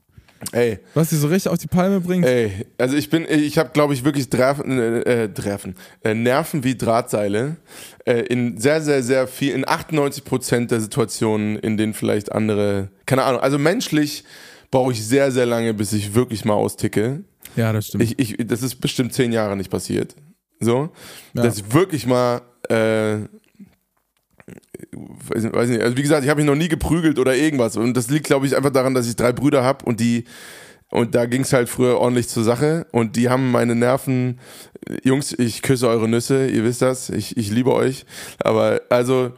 Ey, 0.51 0.81
was 0.95 1.11
dich 1.11 1.21
so 1.21 1.29
richtig 1.29 1.53
auf 1.53 1.59
die 1.59 1.69
Palme 1.69 2.01
bringt? 2.01 2.27
ey, 2.27 2.67
also 2.77 2.97
ich 2.97 3.09
bin, 3.11 3.25
ich 3.29 3.59
habe, 3.59 3.71
glaube 3.73 3.95
ich, 3.95 4.05
wirklich 4.05 4.29
Drafen, 4.29 4.79
äh, 4.79 5.25
äh, 5.25 5.29
Drafen, 5.29 5.77
äh, 6.03 6.15
Nerven 6.15 6.65
wie 6.65 6.75
Drahtseile 6.77 7.57
äh, 8.05 8.23
in 8.23 8.59
sehr, 8.59 8.83
sehr, 8.83 9.03
sehr 9.05 9.29
viel, 9.29 9.55
in 9.55 9.67
98 9.67 10.25
Prozent 10.25 10.71
der 10.73 10.81
Situationen, 10.81 11.57
in 11.57 11.77
denen 11.77 11.95
vielleicht 11.95 12.33
andere, 12.33 12.89
keine 13.07 13.23
Ahnung, 13.23 13.41
also 13.41 13.57
menschlich 13.59 14.25
brauche 14.73 14.93
ich 14.93 15.05
sehr, 15.05 15.31
sehr 15.31 15.47
lange, 15.47 15.75
bis 15.75 15.93
ich 15.93 16.15
wirklich 16.15 16.45
mal 16.45 16.55
austicke. 16.55 17.23
Ja, 17.55 17.73
das 17.73 17.87
stimmt. 17.89 18.03
Ich, 18.03 18.19
ich, 18.19 18.47
das 18.47 18.63
ist 18.63 18.77
bestimmt 18.77 19.13
zehn 19.13 19.31
Jahre 19.33 19.57
nicht 19.57 19.71
passiert. 19.71 20.17
So, 20.63 20.91
Ja. 21.35 21.43
dass 21.43 21.59
ich 21.59 21.75
wirklich 21.75 22.07
mal, 22.07 22.41
äh, 22.69 23.17
weiß 24.93 25.69
nicht, 25.69 25.83
also 25.83 25.97
wie 25.97 26.03
gesagt, 26.03 26.25
ich 26.25 26.31
habe 26.31 26.41
mich 26.41 26.47
noch 26.49 26.57
nie 26.57 26.69
geprügelt 26.69 27.19
oder 27.19 27.35
irgendwas. 27.35 27.77
Und 27.77 27.97
das 27.97 28.09
liegt, 28.09 28.27
glaube 28.27 28.47
ich, 28.47 28.57
einfach 28.57 28.71
daran, 28.71 28.95
dass 28.95 29.07
ich 29.07 29.17
drei 29.17 29.33
Brüder 29.33 29.63
habe 29.65 29.85
und 29.85 30.01
die, 30.01 30.25
und 30.91 31.15
da 31.15 31.27
ging 31.27 31.43
es 31.43 31.53
halt 31.53 31.69
früher 31.69 31.99
ordentlich 31.99 32.29
zur 32.29 32.45
Sache. 32.45 32.87
Und 32.93 33.17
die 33.17 33.29
haben 33.29 33.51
meine 33.51 33.75
Nerven, 33.75 34.39
Jungs, 35.05 35.33
ich 35.33 35.63
küsse 35.63 35.89
eure 35.89 36.09
Nüsse, 36.09 36.47
ihr 36.49 36.65
wisst 36.65 36.83
das, 36.83 37.09
ich, 37.11 37.37
ich 37.37 37.51
liebe 37.51 37.73
euch. 37.73 38.05
Aber 38.41 38.83
also, 38.91 39.33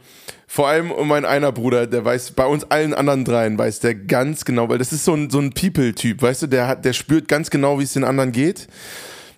vor 0.47 0.67
allem 0.67 0.91
um 0.91 1.07
mein 1.07 1.25
einer 1.25 1.51
Bruder, 1.51 1.87
der 1.87 2.03
weiß, 2.05 2.31
bei 2.31 2.45
uns 2.45 2.65
allen 2.65 2.93
anderen 2.93 3.25
dreien 3.25 3.57
weiß 3.57 3.79
der 3.79 3.95
ganz 3.95 4.45
genau, 4.45 4.69
weil 4.69 4.77
das 4.77 4.91
ist 4.93 5.05
so 5.05 5.13
ein, 5.13 5.29
so 5.29 5.39
ein 5.39 5.51
People-Typ, 5.51 6.21
weißt 6.21 6.43
du, 6.43 6.47
der 6.47 6.67
hat, 6.67 6.85
der 6.85 6.93
spürt 6.93 7.27
ganz 7.27 7.49
genau, 7.49 7.79
wie 7.79 7.83
es 7.83 7.93
den 7.93 8.03
anderen 8.03 8.31
geht. 8.31 8.67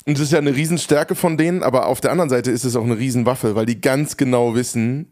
Und 0.07 0.17
das 0.17 0.27
ist 0.27 0.31
ja 0.31 0.37
eine 0.37 0.55
Riesenstärke 0.55 1.15
von 1.15 1.35
denen, 1.35 1.63
aber 1.63 1.87
auf 1.87 1.99
der 1.99 2.11
anderen 2.11 2.29
Seite 2.29 2.49
ist 2.49 2.63
es 2.63 2.77
auch 2.77 2.85
eine 2.85 2.97
Riesenwaffe, 2.97 3.55
weil 3.55 3.65
die 3.65 3.81
ganz 3.81 4.15
genau 4.15 4.55
wissen, 4.55 5.11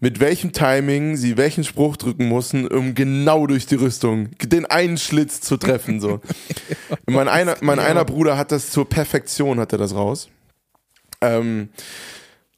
mit 0.00 0.18
welchem 0.18 0.52
Timing 0.52 1.16
sie 1.16 1.36
welchen 1.36 1.62
Spruch 1.62 1.98
drücken 1.98 2.26
mussten, 2.26 2.66
um 2.66 2.94
genau 2.94 3.46
durch 3.46 3.66
die 3.66 3.74
Rüstung 3.74 4.30
den 4.42 4.64
einen 4.64 4.96
Schlitz 4.96 5.42
zu 5.42 5.58
treffen. 5.58 6.00
So. 6.00 6.20
mein 7.06 7.28
einer, 7.28 7.58
mein 7.60 7.78
einer 7.78 8.06
Bruder 8.06 8.38
hat 8.38 8.50
das 8.50 8.70
zur 8.70 8.88
Perfektion, 8.88 9.60
hat 9.60 9.72
er 9.72 9.78
das 9.78 9.94
raus. 9.94 10.30
Ähm, 11.20 11.68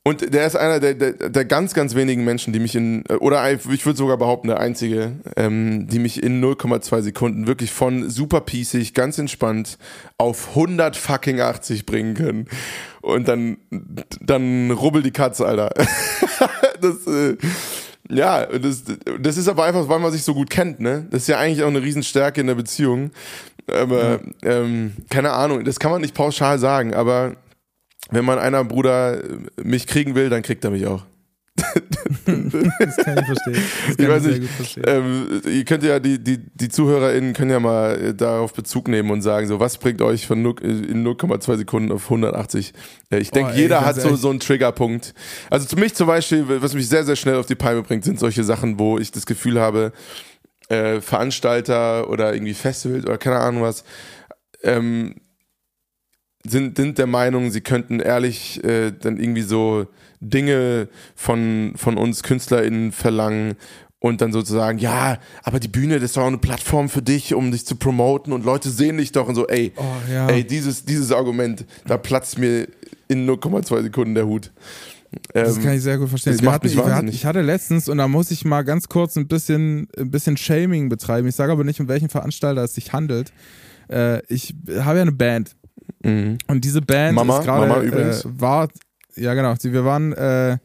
und 0.04 0.34
der 0.34 0.46
ist 0.46 0.56
einer 0.56 0.80
der, 0.80 0.94
der, 0.94 1.30
der 1.30 1.44
ganz, 1.44 1.74
ganz 1.74 1.94
wenigen 1.94 2.24
Menschen, 2.24 2.52
die 2.52 2.58
mich 2.58 2.74
in, 2.74 3.04
oder 3.20 3.52
ich 3.52 3.86
würde 3.86 3.96
sogar 3.96 4.16
behaupten, 4.16 4.48
der 4.48 4.58
einzige, 4.58 5.12
ähm, 5.36 5.86
die 5.86 6.00
mich 6.00 6.20
in 6.20 6.42
0,2 6.42 7.02
Sekunden 7.02 7.46
wirklich 7.46 7.70
von 7.70 8.10
super 8.10 8.40
piecig, 8.40 8.94
ganz 8.94 9.18
entspannt 9.18 9.78
auf 10.18 10.50
100 10.50 10.96
fucking 10.96 11.40
80 11.40 11.86
bringen 11.86 12.14
können. 12.14 12.48
Und 13.00 13.28
dann, 13.28 13.58
dann 14.20 14.72
rubbel 14.72 15.04
die 15.04 15.12
Katze, 15.12 15.46
Alter. 15.46 15.72
das, 16.80 17.06
äh, 17.06 17.36
ja, 18.10 18.46
das, 18.46 18.82
das 19.20 19.36
ist 19.36 19.46
aber 19.46 19.64
einfach, 19.64 19.88
weil 19.88 20.00
man 20.00 20.10
sich 20.10 20.24
so 20.24 20.34
gut 20.34 20.50
kennt, 20.50 20.80
ne? 20.80 21.06
Das 21.10 21.22
ist 21.22 21.28
ja 21.28 21.38
eigentlich 21.38 21.62
auch 21.62 21.68
eine 21.68 21.82
Riesenstärke 21.82 22.40
in 22.40 22.48
der 22.48 22.56
Beziehung. 22.56 23.12
Aber, 23.68 24.18
ähm, 24.42 24.94
keine 25.08 25.30
Ahnung, 25.30 25.64
das 25.64 25.78
kann 25.78 25.92
man 25.92 26.00
nicht 26.00 26.14
pauschal 26.14 26.58
sagen, 26.58 26.92
aber 26.92 27.36
wenn 28.12 28.24
mein 28.24 28.38
einer 28.38 28.64
Bruder 28.64 29.22
mich 29.62 29.86
kriegen 29.86 30.14
will, 30.14 30.30
dann 30.30 30.42
kriegt 30.42 30.64
er 30.64 30.70
mich 30.70 30.86
auch. 30.86 31.04
Das 32.24 32.96
kann 32.96 33.18
ich 33.18 33.26
verstehen. 33.26 33.54
Das 33.54 33.90
Ich 33.90 33.96
kann 33.96 34.08
weiß 34.08 34.22
nicht, 34.24 34.50
verstehen. 34.50 34.84
ähm, 34.86 35.42
ihr 35.44 35.64
könnt 35.64 35.82
ja, 35.82 35.98
die, 35.98 36.22
die, 36.22 36.38
die 36.38 36.68
ZuhörerInnen 36.68 37.32
können 37.32 37.50
ja 37.50 37.60
mal 37.60 38.00
äh, 38.00 38.14
darauf 38.14 38.52
Bezug 38.52 38.88
nehmen 38.88 39.10
und 39.10 39.22
sagen, 39.22 39.48
so, 39.48 39.58
was 39.60 39.78
bringt 39.78 40.00
euch 40.02 40.26
von 40.26 40.40
0, 40.40 40.54
in 40.62 41.04
0,2 41.06 41.56
Sekunden 41.56 41.90
auf 41.92 42.04
180? 42.04 42.72
Äh, 43.10 43.18
ich 43.18 43.30
denke, 43.32 43.52
Oh, 43.54 43.56
jeder 43.56 43.84
hat 43.84 43.96
so, 44.00 44.14
so 44.16 44.30
einen 44.30 44.40
Triggerpunkt. 44.40 45.14
Also 45.50 45.66
zu 45.66 45.76
mich 45.76 45.94
zum 45.94 46.06
Beispiel, 46.06 46.44
was 46.48 46.74
mich 46.74 46.88
sehr, 46.88 47.04
sehr 47.04 47.16
schnell 47.16 47.36
auf 47.36 47.46
die 47.46 47.54
Palme 47.56 47.82
bringt, 47.82 48.04
sind 48.04 48.18
solche 48.20 48.44
Sachen, 48.44 48.78
wo 48.78 48.98
ich 48.98 49.10
das 49.10 49.26
Gefühl 49.26 49.60
habe, 49.60 49.92
äh, 50.68 51.00
Veranstalter 51.00 52.08
oder 52.08 52.32
irgendwie 52.34 52.54
Festivals 52.54 53.04
oder 53.04 53.18
keine 53.18 53.38
Ahnung 53.38 53.62
was, 53.62 53.84
ähm, 54.62 55.16
sind, 56.46 56.76
sind 56.76 56.98
der 56.98 57.06
Meinung, 57.06 57.50
sie 57.50 57.60
könnten 57.60 58.00
ehrlich 58.00 58.62
äh, 58.64 58.92
dann 58.92 59.18
irgendwie 59.18 59.42
so 59.42 59.86
Dinge 60.20 60.88
von, 61.14 61.72
von 61.76 61.96
uns 61.98 62.22
KünstlerInnen 62.22 62.92
verlangen 62.92 63.54
und 63.98 64.20
dann 64.20 64.32
sozusagen, 64.32 64.78
ja, 64.78 65.18
aber 65.44 65.60
die 65.60 65.68
Bühne, 65.68 65.94
das 65.96 66.10
ist 66.10 66.16
doch 66.16 66.22
auch 66.22 66.26
eine 66.28 66.38
Plattform 66.38 66.88
für 66.88 67.02
dich, 67.02 67.34
um 67.34 67.52
dich 67.52 67.64
zu 67.66 67.76
promoten 67.76 68.32
und 68.32 68.44
Leute 68.44 68.70
sehen 68.70 68.98
dich 68.98 69.12
doch 69.12 69.28
und 69.28 69.34
so, 69.36 69.46
ey, 69.46 69.72
Oh, 69.76 69.82
ja. 70.12 70.28
ey, 70.28 70.44
dieses, 70.44 70.84
dieses 70.84 71.12
Argument, 71.12 71.64
da 71.86 71.96
platzt 71.96 72.38
mir 72.38 72.66
in 73.08 73.28
0,2 73.28 73.82
Sekunden 73.82 74.14
der 74.14 74.26
Hut. 74.26 74.50
Das 75.34 75.56
Ähm, 75.58 75.62
kann 75.62 75.74
ich 75.74 75.82
sehr 75.82 75.98
gut 75.98 76.08
verstehen. 76.08 76.32
das 76.32 76.42
macht 76.42 76.64
mich 76.64 76.76
hatten, 76.76 76.88
wahnsinnig. 76.90 77.14
ich 77.16 77.26
hatte 77.26 77.42
letztens, 77.42 77.88
und 77.88 77.98
da 77.98 78.08
muss 78.08 78.30
ich 78.30 78.44
mal 78.44 78.62
ganz 78.62 78.88
kurz 78.88 79.16
ein 79.16 79.28
bisschen, 79.28 79.86
ein 79.96 80.10
bisschen 80.10 80.36
Shaming 80.36 80.88
betreiben. 80.88 81.28
Ich 81.28 81.34
sage 81.36 81.52
aber 81.52 81.64
nicht, 81.64 81.80
um 81.80 81.86
welchen 81.88 82.08
Veranstalter 82.08 82.64
es 82.64 82.74
sich 82.74 82.92
handelt. 82.92 83.30
Äh, 83.88 84.22
ich 84.32 84.54
habe 84.78 84.96
ja 84.96 85.02
eine 85.02 85.12
Band. 85.12 85.54
Mhm. 86.02 86.38
Und 86.48 86.64
diese 86.64 86.80
Band 86.82 87.14
Mama, 87.14 87.38
ist 87.40 87.46
Mama 87.46 87.80
übrigens. 87.80 88.24
Äh, 88.24 88.28
war, 88.40 88.68
ja 89.16 89.34
genau, 89.34 89.54
die- 89.54 89.72
wir 89.72 89.84
waren, 89.84 90.12
äh, 90.12 90.58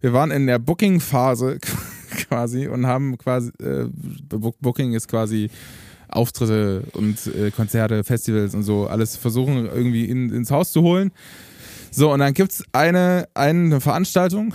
wir 0.00 0.12
waren 0.12 0.30
in 0.30 0.46
der 0.46 0.58
Booking-Phase 0.58 1.58
quasi 2.28 2.66
und 2.68 2.86
haben 2.86 3.16
quasi, 3.18 3.50
äh, 3.62 3.86
Book- 4.28 4.58
Booking 4.60 4.92
ist 4.94 5.08
quasi 5.08 5.50
Auftritte 6.08 6.84
und 6.92 7.16
äh, 7.26 7.50
Konzerte, 7.50 8.04
Festivals 8.04 8.54
und 8.54 8.62
so, 8.62 8.86
alles 8.86 9.16
versuchen 9.16 9.66
irgendwie 9.66 10.04
in, 10.04 10.30
ins 10.32 10.50
Haus 10.50 10.70
zu 10.70 10.82
holen. 10.82 11.10
So, 11.90 12.12
und 12.12 12.18
dann 12.20 12.34
gibt 12.34 12.52
es 12.52 12.64
eine, 12.72 13.26
eine 13.34 13.80
Veranstaltung, 13.80 14.52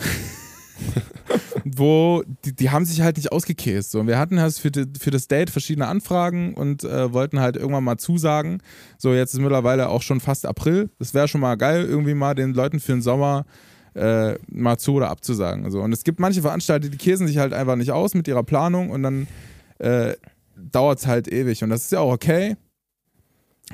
wo 1.66 2.24
die, 2.46 2.56
die 2.56 2.70
haben 2.70 2.86
sich 2.86 3.02
halt 3.02 3.18
nicht 3.18 3.32
ausgekäst. 3.32 3.92
So, 3.92 4.00
und 4.00 4.08
wir 4.08 4.18
hatten 4.18 4.40
halt 4.40 4.54
für, 4.54 4.72
die, 4.72 4.86
für 5.00 5.12
das 5.12 5.28
Date 5.28 5.50
verschiedene 5.50 5.88
Anfragen 5.88 6.54
und 6.54 6.84
äh, 6.84 7.14
wollten 7.14 7.40
halt 7.40 7.56
irgendwann 7.56 7.84
mal 7.84 7.98
zusagen. 7.98 8.62
So, 8.98 9.14
jetzt 9.14 9.34
ist 9.34 9.40
mittlerweile 9.40 9.90
auch 9.90 10.02
schon 10.02 10.20
fast 10.20 10.46
April. 10.46 10.90
Das 11.00 11.14
wäre 11.14 11.28
schon 11.28 11.42
mal 11.42 11.56
geil, 11.56 11.86
irgendwie 11.86 12.14
mal 12.14 12.36
den 12.36 12.54
Leuten 12.54 12.80
für 12.80 12.94
den 12.94 13.02
Sommer 13.02 13.46
äh, 13.96 14.36
mal 14.48 14.78
zu 14.78 14.94
oder 14.94 15.10
abzusagen. 15.10 15.66
Also, 15.66 15.82
und 15.82 15.92
es 15.92 16.04
gibt 16.04 16.20
manche 16.20 16.42
Veranstalter, 16.42 16.90
die 16.90 16.98
käsen 16.98 17.28
sich 17.28 17.38
halt 17.38 17.54
einfach 17.54 17.76
nicht 17.76 17.92
aus 17.92 18.14
mit 18.14 18.28
ihrer 18.28 18.44
Planung 18.44 18.92
und 18.92 19.04
dann 19.04 19.28
äh, 19.80 20.14
dauert 20.56 21.00
es 21.00 21.08
halt 21.08 21.28
ewig. 21.32 21.64
Und 21.64 21.70
das 21.70 21.86
ist 21.86 21.92
ja 21.92 22.00
auch 22.00 22.14
okay. 22.14 22.56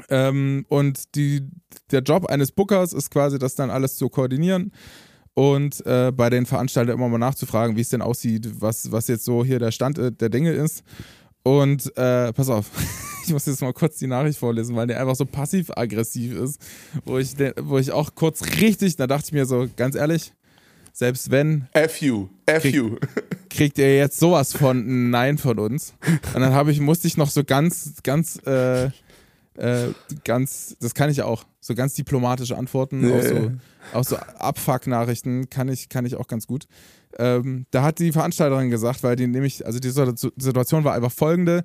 Ähm, 0.10 0.66
und 0.68 1.16
die, 1.16 1.48
der 1.92 2.02
Job 2.02 2.26
eines 2.26 2.52
Bookers 2.52 2.94
ist 2.94 3.12
quasi, 3.12 3.40
das 3.40 3.56
dann 3.56 3.70
alles 3.70 3.96
zu 3.96 4.10
koordinieren 4.10 4.72
und 5.36 5.86
äh, 5.86 6.12
bei 6.12 6.30
den 6.30 6.46
Veranstaltern 6.46 6.96
immer 6.96 7.10
mal 7.10 7.18
nachzufragen, 7.18 7.76
wie 7.76 7.82
es 7.82 7.90
denn 7.90 8.02
aussieht, 8.02 8.50
was, 8.60 8.92
was 8.92 9.08
jetzt 9.08 9.26
so 9.26 9.46
hier 9.46 9.60
der 9.60 9.72
Stand 9.72 10.00
äh, 10.00 10.12
der 10.12 10.30
Dinge 10.30 10.52
ist. 10.52 10.84
Und 11.44 11.96
äh, 11.98 12.34
pass 12.34 12.50
auf, 12.50 12.72
ich 13.26 13.34
muss 13.34 13.46
jetzt 13.46 13.62
mal 13.62 13.74
kurz 13.74 13.98
die 13.98 14.08
Nachricht 14.08 14.40
vorlesen, 14.40 14.76
weil 14.76 14.88
der 14.88 15.00
einfach 15.00 15.16
so 15.16 15.26
passiv-aggressiv 15.26 16.34
ist, 16.34 16.60
wo 17.04 17.18
ich, 17.20 17.36
wo 17.62 17.78
ich 17.78 17.92
auch 17.92 18.16
kurz 18.16 18.44
richtig, 18.62 18.96
da 18.96 19.08
dachte 19.08 19.26
ich 19.28 19.34
mir 19.34 19.46
so, 19.46 19.68
ganz 19.76 19.96
ehrlich, 19.96 20.34
selbst 20.94 21.30
wenn. 21.30 21.68
F 21.74 22.02
you, 22.02 22.30
F 22.46 22.62
krieg, 22.64 22.74
you. 22.74 22.96
Kriegt 23.50 23.78
ihr 23.78 23.98
jetzt 23.98 24.18
sowas 24.18 24.54
von 24.54 25.10
Nein 25.10 25.38
von 25.38 25.60
uns? 25.60 25.94
Und 26.34 26.42
dann 26.42 26.54
habe 26.54 26.72
ich, 26.72 26.80
musste 26.80 27.08
ich 27.08 27.18
noch 27.18 27.30
so 27.30 27.44
ganz, 27.44 27.96
ganz, 28.04 28.40
äh, 28.46 28.86
äh, 28.86 28.92
ganz, 30.24 30.78
das 30.80 30.94
kann 30.94 31.10
ich 31.10 31.22
auch, 31.22 31.44
so 31.66 31.74
ganz 31.74 31.96
diplomatische 31.96 32.56
Antworten, 32.56 33.10
Ja, 33.10 33.18
auch 33.18 33.24
so, 33.24 33.52
auch 33.94 34.04
so 34.04 34.18
Abfuck-Nachrichten 34.18 35.50
kann 35.50 35.68
ich, 35.68 35.90
kann 35.90 36.06
ich 36.06 36.16
auch 36.16 36.28
ganz 36.28 36.46
gut. 36.46 36.66
Ähm, 37.18 37.66
da 37.72 37.82
hat 37.82 37.98
die 37.98 38.12
Veranstalterin 38.12 38.70
gesagt, 38.70 39.02
weil 39.02 39.16
die 39.16 39.26
nämlich, 39.26 39.66
also 39.66 39.80
die 39.80 39.90
Situ- 39.90 40.30
Situation 40.38 40.84
war 40.84 40.94
einfach 40.94 41.12
folgende. 41.12 41.64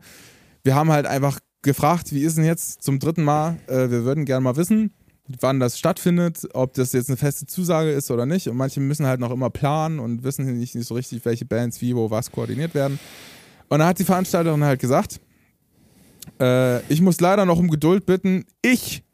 Wir 0.64 0.74
haben 0.74 0.90
halt 0.90 1.04
einfach 1.06 1.38
gefragt, 1.62 2.12
wie 2.14 2.22
ist 2.22 2.38
denn 2.38 2.44
jetzt 2.46 2.82
zum 2.82 2.98
dritten 2.98 3.24
Mal, 3.24 3.58
äh, 3.66 3.90
wir 3.90 4.04
würden 4.04 4.24
gerne 4.24 4.42
mal 4.42 4.56
wissen, 4.56 4.94
wann 5.40 5.60
das 5.60 5.78
stattfindet, 5.78 6.48
ob 6.54 6.72
das 6.72 6.92
jetzt 6.94 7.10
eine 7.10 7.18
feste 7.18 7.44
Zusage 7.46 7.90
ist 7.90 8.10
oder 8.10 8.24
nicht. 8.24 8.48
Und 8.48 8.56
manche 8.56 8.80
müssen 8.80 9.04
halt 9.06 9.20
noch 9.20 9.30
immer 9.30 9.50
planen 9.50 9.98
und 9.98 10.24
wissen 10.24 10.58
nicht, 10.58 10.74
nicht 10.74 10.86
so 10.88 10.94
richtig, 10.94 11.24
welche 11.26 11.44
Bands 11.44 11.82
wie, 11.82 11.94
wo, 11.94 12.10
was 12.10 12.30
koordiniert 12.32 12.74
werden. 12.74 12.98
Und 13.68 13.80
da 13.80 13.86
hat 13.88 13.98
die 13.98 14.04
Veranstalterin 14.04 14.64
halt 14.64 14.80
gesagt, 14.80 15.20
äh, 16.40 16.80
ich 16.90 17.02
muss 17.02 17.20
leider 17.20 17.44
noch 17.44 17.58
um 17.58 17.68
Geduld 17.68 18.06
bitten, 18.06 18.44
ich 18.62 19.04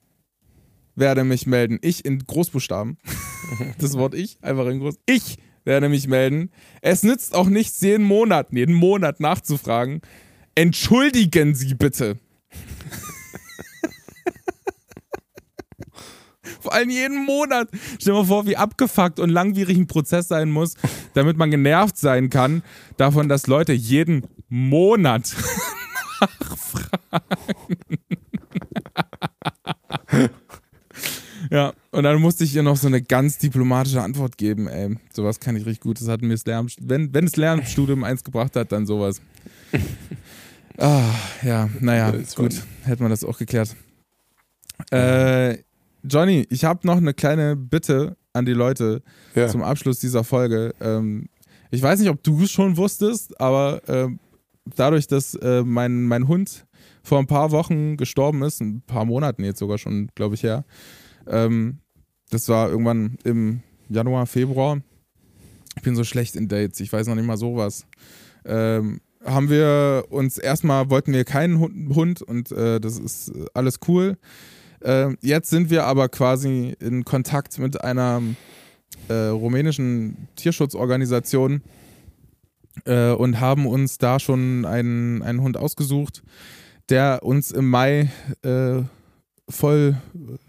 werde 0.96 1.24
mich 1.24 1.46
melden. 1.46 1.78
Ich 1.82 2.04
in 2.04 2.18
Großbuchstaben. 2.18 2.98
das 3.78 3.94
Wort 3.94 4.14
ich, 4.14 4.38
einfach 4.42 4.66
in 4.66 4.80
groß. 4.80 4.96
Ich 5.06 5.36
werde 5.64 5.88
mich 5.88 6.08
melden. 6.08 6.50
Es 6.80 7.02
nützt 7.02 7.34
auch 7.34 7.48
nichts, 7.48 7.80
jeden 7.80 8.04
Monat, 8.04 8.48
jeden 8.52 8.74
Monat 8.74 9.20
nachzufragen. 9.20 10.00
Entschuldigen 10.54 11.54
Sie 11.54 11.74
bitte. 11.74 12.18
Vor 16.60 16.72
allem 16.72 16.90
jeden 16.90 17.24
Monat. 17.24 17.68
Stell 18.00 18.14
dir 18.14 18.20
mal 18.20 18.24
vor, 18.24 18.46
wie 18.46 18.56
abgefuckt 18.56 19.20
und 19.20 19.30
langwierig 19.30 19.76
ein 19.76 19.86
Prozess 19.86 20.26
sein 20.26 20.50
muss, 20.50 20.74
damit 21.14 21.36
man 21.36 21.50
genervt 21.50 21.96
sein 21.96 22.30
kann 22.30 22.62
davon, 22.96 23.28
dass 23.28 23.46
Leute 23.46 23.72
jeden 23.72 24.26
Monat 24.48 25.36
nachfragen. 26.20 26.96
Ja, 31.50 31.72
und 31.90 32.02
dann 32.04 32.20
musste 32.20 32.44
ich 32.44 32.54
ihr 32.54 32.62
noch 32.62 32.76
so 32.76 32.86
eine 32.86 33.02
ganz 33.02 33.38
diplomatische 33.38 34.02
Antwort 34.02 34.36
geben, 34.38 34.68
ey. 34.68 34.96
Sowas 35.12 35.40
kann 35.40 35.56
ich 35.56 35.64
richtig 35.66 35.80
gut. 35.80 36.00
Das 36.00 36.08
hat 36.08 36.22
mir 36.22 36.34
das 36.34 36.44
Lärm, 36.46 36.68
wenn, 36.80 37.12
wenn 37.14 37.24
das 37.26 37.36
Lernstudium 37.36 38.04
eins 38.04 38.24
gebracht 38.24 38.56
hat, 38.56 38.72
dann 38.72 38.86
sowas. 38.86 39.20
Ah, 40.78 41.10
ja, 41.42 41.70
naja, 41.80 42.12
gut. 42.34 42.62
Hätte 42.82 43.02
man 43.02 43.08
das 43.10 43.24
auch 43.24 43.38
geklärt. 43.38 43.74
Äh, 44.90 45.58
Johnny, 46.04 46.46
ich 46.50 46.64
habe 46.64 46.86
noch 46.86 46.98
eine 46.98 47.14
kleine 47.14 47.56
Bitte 47.56 48.16
an 48.34 48.44
die 48.44 48.52
Leute 48.52 49.02
Ja. 49.34 49.48
zum 49.48 49.62
Abschluss 49.62 50.00
dieser 50.00 50.22
Folge. 50.22 50.74
Ähm, 50.80 51.28
ich 51.70 51.80
weiß 51.82 51.98
nicht, 52.00 52.10
ob 52.10 52.22
du 52.22 52.42
es 52.42 52.50
schon 52.50 52.76
wusstest, 52.76 53.40
aber 53.40 53.80
ähm, 53.88 54.18
dadurch, 54.76 55.06
dass 55.06 55.34
äh, 55.36 55.62
mein, 55.64 56.04
mein 56.04 56.28
Hund 56.28 56.66
vor 57.02 57.18
ein 57.20 57.26
paar 57.26 57.50
Wochen 57.52 57.96
gestorben 57.96 58.42
ist, 58.42 58.60
ein 58.60 58.82
paar 58.82 59.06
Monaten 59.06 59.44
jetzt 59.44 59.58
sogar 59.60 59.78
schon, 59.78 60.10
glaube 60.14 60.34
ich, 60.34 60.42
her, 60.42 60.64
ähm, 61.28 61.78
das 62.30 62.48
war 62.48 62.70
irgendwann 62.70 63.18
im 63.24 63.60
Januar, 63.88 64.26
Februar. 64.26 64.80
Ich 65.76 65.82
bin 65.82 65.94
so 65.94 66.04
schlecht 66.04 66.36
in 66.36 66.48
Dates, 66.48 66.80
ich 66.80 66.92
weiß 66.92 67.06
noch 67.06 67.14
nicht 67.14 67.26
mal 67.26 67.36
sowas. 67.36 67.86
Ähm, 68.44 69.00
haben 69.24 69.50
wir 69.50 70.04
uns 70.08 70.38
erstmal, 70.38 70.90
wollten 70.90 71.12
wir 71.12 71.24
keinen 71.24 71.58
Hund, 71.58 72.22
und 72.22 72.52
äh, 72.52 72.80
das 72.80 72.98
ist 72.98 73.32
alles 73.54 73.80
cool. 73.88 74.16
Äh, 74.80 75.14
jetzt 75.20 75.50
sind 75.50 75.70
wir 75.70 75.84
aber 75.84 76.08
quasi 76.08 76.74
in 76.80 77.04
Kontakt 77.04 77.58
mit 77.58 77.82
einer 77.82 78.22
äh, 79.08 79.14
rumänischen 79.14 80.28
Tierschutzorganisation 80.36 81.62
äh, 82.84 83.10
und 83.12 83.40
haben 83.40 83.66
uns 83.66 83.98
da 83.98 84.20
schon 84.20 84.64
einen, 84.64 85.22
einen 85.22 85.42
Hund 85.42 85.56
ausgesucht, 85.56 86.22
der 86.88 87.20
uns 87.22 87.50
im 87.50 87.68
Mai 87.68 88.10
äh, 88.42 88.82
voll 89.48 89.96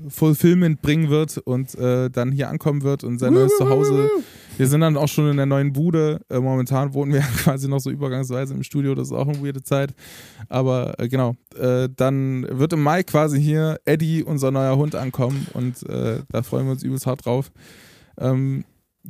Fulfillment 0.09 0.81
bringen 0.81 1.09
wird 1.09 1.37
und 1.37 1.75
äh, 1.75 2.09
dann 2.09 2.31
hier 2.31 2.49
ankommen 2.49 2.81
wird 2.81 3.03
und 3.03 3.19
sein 3.19 3.33
neues 3.33 3.55
Zuhause. 3.57 4.09
Wir 4.57 4.65
sind 4.65 4.81
dann 4.81 4.97
auch 4.97 5.07
schon 5.07 5.29
in 5.29 5.37
der 5.37 5.45
neuen 5.45 5.71
Bude. 5.71 6.19
Äh, 6.29 6.39
momentan 6.39 6.93
wohnen 6.93 7.13
wir 7.13 7.21
quasi 7.43 7.67
noch 7.67 7.79
so 7.79 7.91
übergangsweise 7.91 8.55
im 8.55 8.63
Studio, 8.63 8.95
das 8.95 9.09
ist 9.09 9.13
auch 9.13 9.27
eine 9.27 9.41
weirde 9.43 9.61
Zeit. 9.61 9.93
Aber 10.49 10.99
äh, 10.99 11.07
genau, 11.07 11.35
äh, 11.55 11.89
dann 11.95 12.47
wird 12.49 12.73
im 12.73 12.81
Mai 12.81 13.03
quasi 13.03 13.39
hier 13.39 13.79
Eddie, 13.85 14.23
unser 14.23 14.49
neuer 14.49 14.75
Hund, 14.75 14.95
ankommen 14.95 15.45
und 15.53 15.87
äh, 15.87 16.21
da 16.29 16.41
freuen 16.41 16.65
wir 16.65 16.71
uns 16.71 16.83
übelst 16.83 17.05
hart 17.05 17.25
drauf. 17.25 17.51
Ähm, 18.19 18.65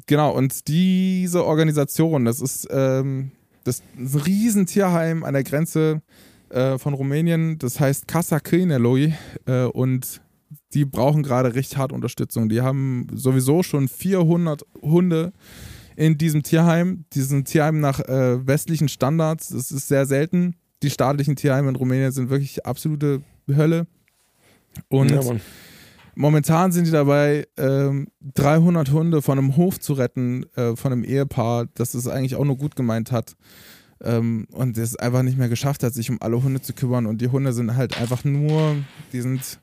genau, 0.05 0.31
und 0.35 0.67
diese 0.67 1.45
Organisation, 1.45 2.25
das 2.25 2.41
ist, 2.41 2.67
ähm, 2.69 3.31
das 3.63 3.75
ist 3.75 3.83
ein 3.97 4.21
riesen 4.21 4.65
Tierheim 4.65 5.23
an 5.23 5.33
der 5.33 5.43
Grenze 5.43 6.01
äh, 6.49 6.77
von 6.77 6.93
Rumänien, 6.93 7.57
das 7.59 7.79
heißt 7.79 8.07
Casa 8.07 8.39
Câinelui 8.39 9.13
äh, 9.45 9.63
und 9.65 10.21
die 10.73 10.85
brauchen 10.85 11.23
gerade 11.23 11.55
richtig 11.55 11.77
hart 11.77 11.91
Unterstützung. 11.91 12.49
Die 12.49 12.61
haben 12.61 13.07
sowieso 13.13 13.63
schon 13.63 13.87
400 13.87 14.63
Hunde 14.81 15.33
in 15.95 16.17
diesem 16.17 16.43
Tierheim. 16.43 17.05
Diesem 17.13 17.45
Tierheim 17.45 17.79
nach 17.79 17.99
äh, 17.99 18.45
westlichen 18.45 18.87
Standards. 18.87 19.49
Das 19.49 19.71
ist 19.71 19.87
sehr 19.87 20.05
selten. 20.05 20.55
Die 20.83 20.89
staatlichen 20.89 21.35
Tierheime 21.35 21.69
in 21.69 21.75
Rumänien 21.75 22.11
sind 22.11 22.29
wirklich 22.29 22.65
absolute 22.65 23.21
Hölle. 23.49 23.87
Und 24.89 25.11
ja. 25.11 25.21
Momentan 26.19 26.71
sind 26.71 26.87
die 26.87 26.91
dabei, 26.91 27.47
ähm, 27.57 28.07
300 28.33 28.89
Hunde 28.89 29.21
von 29.21 29.37
einem 29.37 29.55
Hof 29.55 29.79
zu 29.79 29.93
retten, 29.93 30.47
äh, 30.55 30.75
von 30.75 30.91
einem 30.91 31.03
Ehepaar, 31.03 31.67
das 31.75 31.93
es 31.93 32.07
eigentlich 32.07 32.35
auch 32.35 32.43
nur 32.43 32.57
gut 32.57 32.75
gemeint 32.75 33.11
hat. 33.11 33.35
Ähm, 34.03 34.47
und 34.51 34.77
es 34.77 34.95
einfach 34.95 35.23
nicht 35.23 35.37
mehr 35.37 35.49
geschafft 35.49 35.83
hat, 35.83 35.93
sich 35.93 36.09
um 36.09 36.17
alle 36.21 36.41
Hunde 36.41 36.61
zu 36.61 36.73
kümmern. 36.73 37.05
Und 37.05 37.21
die 37.21 37.29
Hunde 37.29 37.53
sind 37.53 37.75
halt 37.75 37.99
einfach 37.99 38.23
nur, 38.23 38.75
die 39.11 39.21
sind 39.21 39.59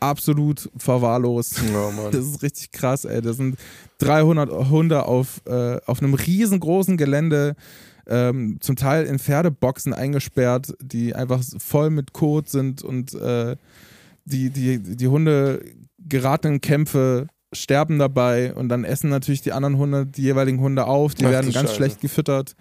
absolut 0.00 0.70
verwahrlost. 0.76 1.62
Mann. 1.72 1.96
Das 2.12 2.26
ist 2.26 2.42
richtig 2.42 2.72
krass, 2.72 3.04
ey. 3.04 3.20
Das 3.20 3.36
sind 3.36 3.56
300 3.98 4.70
Hunde 4.70 5.04
auf, 5.04 5.42
äh, 5.46 5.78
auf 5.86 6.02
einem 6.02 6.14
riesengroßen 6.14 6.96
Gelände, 6.96 7.54
ähm, 8.08 8.58
zum 8.60 8.76
Teil 8.76 9.04
in 9.06 9.18
Pferdeboxen 9.18 9.92
eingesperrt, 9.92 10.74
die 10.80 11.14
einfach 11.14 11.42
voll 11.58 11.90
mit 11.90 12.12
Kot 12.12 12.48
sind 12.48 12.82
und 12.82 13.14
äh, 13.14 13.56
die, 14.24 14.50
die, 14.50 14.78
die 14.78 15.08
Hunde 15.08 15.64
geraten 15.98 16.54
in 16.54 16.60
Kämpfe, 16.60 17.26
sterben 17.52 17.98
dabei 17.98 18.54
und 18.54 18.68
dann 18.68 18.84
essen 18.84 19.08
natürlich 19.08 19.40
die 19.40 19.52
anderen 19.52 19.78
Hunde 19.78 20.06
die 20.06 20.22
jeweiligen 20.22 20.60
Hunde 20.60 20.86
auf. 20.86 21.14
Die 21.14 21.26
Ach, 21.26 21.30
werden 21.30 21.52
ganz 21.52 21.68
Scheiße. 21.70 21.74
schlecht 21.76 22.00
gefüttert. 22.00 22.54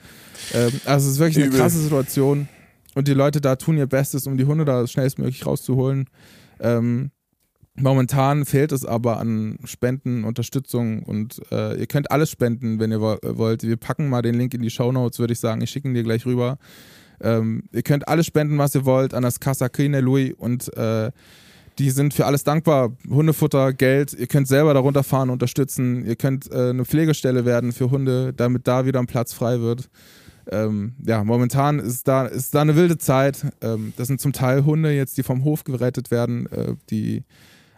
Ähm, 0.54 0.72
also 0.86 1.08
es 1.08 1.14
ist 1.14 1.20
wirklich 1.20 1.38
eine 1.38 1.48
Übel. 1.48 1.60
krasse 1.60 1.80
Situation. 1.80 2.48
Und 2.94 3.08
die 3.08 3.14
Leute 3.14 3.42
da 3.42 3.56
tun 3.58 3.78
ihr 3.78 3.88
Bestes, 3.88 4.26
um 4.28 4.38
die 4.38 4.46
Hunde 4.46 4.64
da 4.64 4.86
schnellstmöglich 4.88 5.46
rauszuholen. 5.46 6.06
Ähm, 6.60 7.12
momentan 7.76 8.46
fehlt 8.46 8.72
es 8.72 8.86
aber 8.86 9.20
an 9.20 9.58
Spenden, 9.66 10.24
Unterstützung 10.24 11.04
und 11.04 11.42
äh, 11.52 11.78
ihr 11.78 11.88
könnt 11.88 12.10
alles 12.12 12.30
spenden, 12.30 12.80
wenn 12.80 12.92
ihr 12.92 13.02
wo- 13.02 13.18
wollt. 13.22 13.64
Wir 13.64 13.76
packen 13.78 14.08
mal 14.08 14.22
den 14.22 14.36
Link 14.36 14.54
in 14.54 14.62
die 14.62 14.70
Show 14.70 14.92
Notes, 14.94 15.20
würde 15.20 15.34
ich 15.34 15.40
sagen. 15.40 15.62
Ich 15.62 15.72
schicke 15.72 15.90
ihn 15.90 15.94
dir 15.94 16.04
gleich 16.04 16.26
rüber. 16.26 16.58
Ähm, 17.22 17.64
ihr 17.74 17.82
könnt 17.82 18.08
alles 18.08 18.26
spenden, 18.28 18.58
was 18.58 18.76
ihr 18.76 18.86
wollt, 18.86 19.14
an 19.14 19.24
das 19.24 19.40
Casa 19.40 19.70
Louis 19.78 20.34
und 20.38 20.72
äh, 20.78 21.12
die 21.80 21.90
sind 21.92 22.14
für 22.14 22.26
alles 22.26 22.44
dankbar. 22.44 22.96
Hundefutter, 23.10 23.74
Geld. 23.74 24.14
Ihr 24.14 24.28
könnt 24.28 24.48
selber 24.48 24.74
darunter 24.74 25.04
fahren, 25.04 25.30
unterstützen. 25.30 26.06
Ihr 26.06 26.16
könnt 26.16 26.52
äh, 26.52 26.70
eine 26.70 26.86
Pflegestelle 26.86 27.46
werden 27.46 27.72
für 27.74 27.92
Hunde, 27.92 28.34
damit 28.34 28.68
da 28.68 28.86
wieder 28.86 29.00
ein 29.00 29.08
Platz 29.08 29.34
frei 29.34 29.60
wird. 29.60 29.90
Ähm, 30.52 30.94
ja, 31.06 31.24
momentan 31.24 31.80
ist 31.80 32.08
da, 32.08 32.26
ist 32.28 32.54
da 32.54 32.62
eine 32.62 32.76
wilde 32.76 32.98
Zeit. 32.98 33.46
Ähm, 33.62 33.94
das 33.98 34.08
sind 34.08 34.22
zum 34.22 34.32
Teil 34.32 34.64
Hunde 34.66 34.92
jetzt, 34.92 35.18
die 35.18 35.24
vom 35.24 35.44
Hof 35.44 35.64
gerettet 35.64 36.12
werden, 36.12 36.46
äh, 36.52 36.76
die 36.90 37.24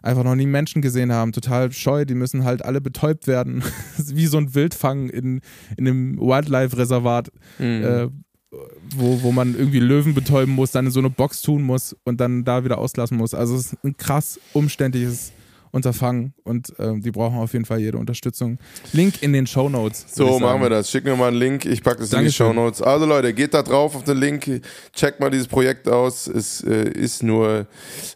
einfach 0.01 0.23
noch 0.23 0.35
nie 0.35 0.45
Menschen 0.45 0.81
gesehen 0.81 1.11
haben, 1.11 1.31
total 1.31 1.71
scheu, 1.71 2.05
die 2.05 2.13
müssen 2.13 2.43
halt 2.45 2.63
alle 2.63 2.79
betäubt 2.81 3.27
werden, 3.27 3.63
wie 3.97 4.27
so 4.27 4.37
ein 4.37 4.53
Wildfang 4.53 5.09
in, 5.09 5.41
in 5.75 5.87
einem 5.87 6.17
Wildlife-Reservat, 6.19 7.31
Mhm. 7.59 7.65
äh, 7.83 8.07
wo, 8.51 9.21
wo 9.23 9.31
man 9.31 9.55
irgendwie 9.55 9.79
Löwen 9.79 10.13
betäuben 10.13 10.53
muss, 10.53 10.71
dann 10.71 10.85
in 10.85 10.91
so 10.91 10.99
eine 10.99 11.09
Box 11.09 11.41
tun 11.41 11.63
muss 11.63 11.95
und 12.03 12.21
dann 12.21 12.43
da 12.43 12.63
wieder 12.63 12.77
auslassen 12.77 13.17
muss. 13.17 13.33
Also 13.33 13.55
es 13.55 13.73
ist 13.73 13.83
ein 13.83 13.97
krass 13.97 14.39
umständliches 14.53 15.33
Unterfangen 15.71 16.33
und 16.43 16.73
ähm, 16.79 17.01
die 17.01 17.11
brauchen 17.11 17.37
auf 17.37 17.53
jeden 17.53 17.65
Fall 17.65 17.79
jede 17.79 17.97
Unterstützung. 17.97 18.57
Link 18.93 19.21
in 19.21 19.33
den 19.33 19.45
Show 19.45 19.67
Notes. 19.67 20.05
So 20.13 20.39
machen 20.39 20.61
wir 20.61 20.69
das. 20.69 20.89
Schick 20.89 21.03
mir 21.03 21.15
mal 21.15 21.27
einen 21.27 21.37
Link. 21.37 21.65
Ich 21.65 21.83
packe 21.83 21.99
das 21.99 22.13
in 22.13 22.23
die. 22.23 22.31
Show 22.31 22.53
Notes. 22.53 22.81
Also 22.81 23.05
Leute, 23.05 23.33
geht 23.33 23.53
da 23.53 23.63
drauf 23.63 23.95
auf 23.95 24.03
den 24.03 24.17
Link. 24.17 24.61
Checkt 24.93 25.19
mal 25.19 25.29
dieses 25.29 25.47
Projekt 25.47 25.89
aus. 25.89 26.27
Es 26.27 26.63
äh, 26.63 26.89
ist 26.89 27.21
nur 27.21 27.67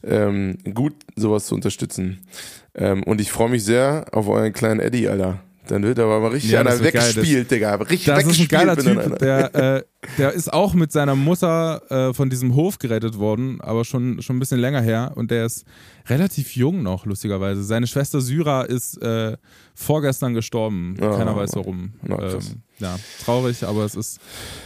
ähm, 0.03 0.57
gut, 0.73 0.93
sowas 1.15 1.45
zu 1.45 1.55
unterstützen. 1.55 2.25
Ähm, 2.73 3.03
und 3.03 3.19
ich 3.19 3.31
freue 3.31 3.49
mich 3.49 3.65
sehr 3.65 4.05
auf 4.11 4.29
euren 4.29 4.53
kleinen 4.53 4.79
Eddie, 4.79 5.09
Alter. 5.09 5.41
Dann 5.67 5.83
wird 5.83 5.99
aber 5.99 6.19
mal 6.19 6.31
richtig 6.31 6.51
Ja, 6.51 6.61
einer 6.61 6.79
wird 6.79 6.93
geil. 6.93 7.03
weggespielt, 7.09 7.51
Digga. 7.51 7.75
Richtig 7.75 8.05
Das 8.05 8.19
ist 8.19 8.23
ein 8.25 8.29
weggespielt. 8.29 8.49
geiler 8.49 8.75
Typ. 8.77 9.19
Der, 9.19 9.55
äh, 9.77 9.83
der 10.17 10.33
ist 10.33 10.51
auch 10.51 10.73
mit 10.73 10.91
seiner 10.91 11.15
Mutter 11.15 12.09
äh, 12.09 12.13
von 12.13 12.29
diesem 12.31 12.55
Hof 12.55 12.79
gerettet 12.79 13.19
worden, 13.19 13.61
aber 13.61 13.85
schon, 13.85 14.21
schon 14.21 14.37
ein 14.37 14.39
bisschen 14.39 14.59
länger 14.59 14.81
her. 14.81 15.11
Und 15.15 15.29
der 15.29 15.45
ist 15.45 15.63
relativ 16.09 16.55
jung 16.55 16.81
noch, 16.81 17.05
lustigerweise. 17.05 17.63
Seine 17.63 17.85
Schwester 17.85 18.21
Syra 18.21 18.63
ist 18.63 19.01
äh, 19.03 19.37
vorgestern 19.75 20.33
gestorben. 20.33 20.97
Ah. 20.99 21.15
Keiner 21.17 21.35
weiß 21.35 21.51
warum. 21.55 21.93
Krass. 22.07 22.49
ähm, 22.49 22.61
ja, 22.79 22.95
traurig, 23.23 23.63
aber 23.63 23.85
es 23.85 23.93
ist, 23.93 24.19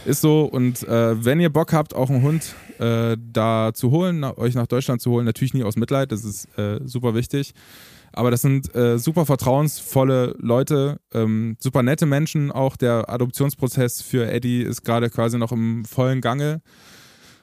ist 0.06 0.22
so. 0.22 0.44
Und 0.44 0.82
äh, 0.88 1.22
wenn 1.24 1.38
ihr 1.40 1.50
Bock 1.50 1.74
habt, 1.74 1.94
auch 1.94 2.08
einen 2.08 2.22
Hund 2.22 2.54
äh, 2.78 3.16
da 3.32 3.72
zu 3.74 3.90
holen, 3.90 4.20
na, 4.20 4.36
euch 4.38 4.54
nach 4.54 4.66
Deutschland 4.66 5.02
zu 5.02 5.10
holen, 5.10 5.26
natürlich 5.26 5.52
nie 5.52 5.62
aus 5.62 5.76
Mitleid, 5.76 6.10
das 6.10 6.24
ist 6.24 6.46
äh, 6.58 6.80
super 6.86 7.14
wichtig. 7.14 7.52
Aber 8.16 8.30
das 8.30 8.40
sind 8.40 8.74
äh, 8.74 8.98
super 8.98 9.26
vertrauensvolle 9.26 10.34
Leute, 10.38 10.98
ähm, 11.12 11.56
super 11.60 11.82
nette 11.82 12.06
Menschen. 12.06 12.50
Auch 12.50 12.76
der 12.76 13.10
Adoptionsprozess 13.10 14.00
für 14.00 14.30
Eddie 14.30 14.62
ist 14.62 14.84
gerade 14.84 15.10
quasi 15.10 15.36
noch 15.36 15.52
im 15.52 15.84
vollen 15.84 16.22
Gange. 16.22 16.62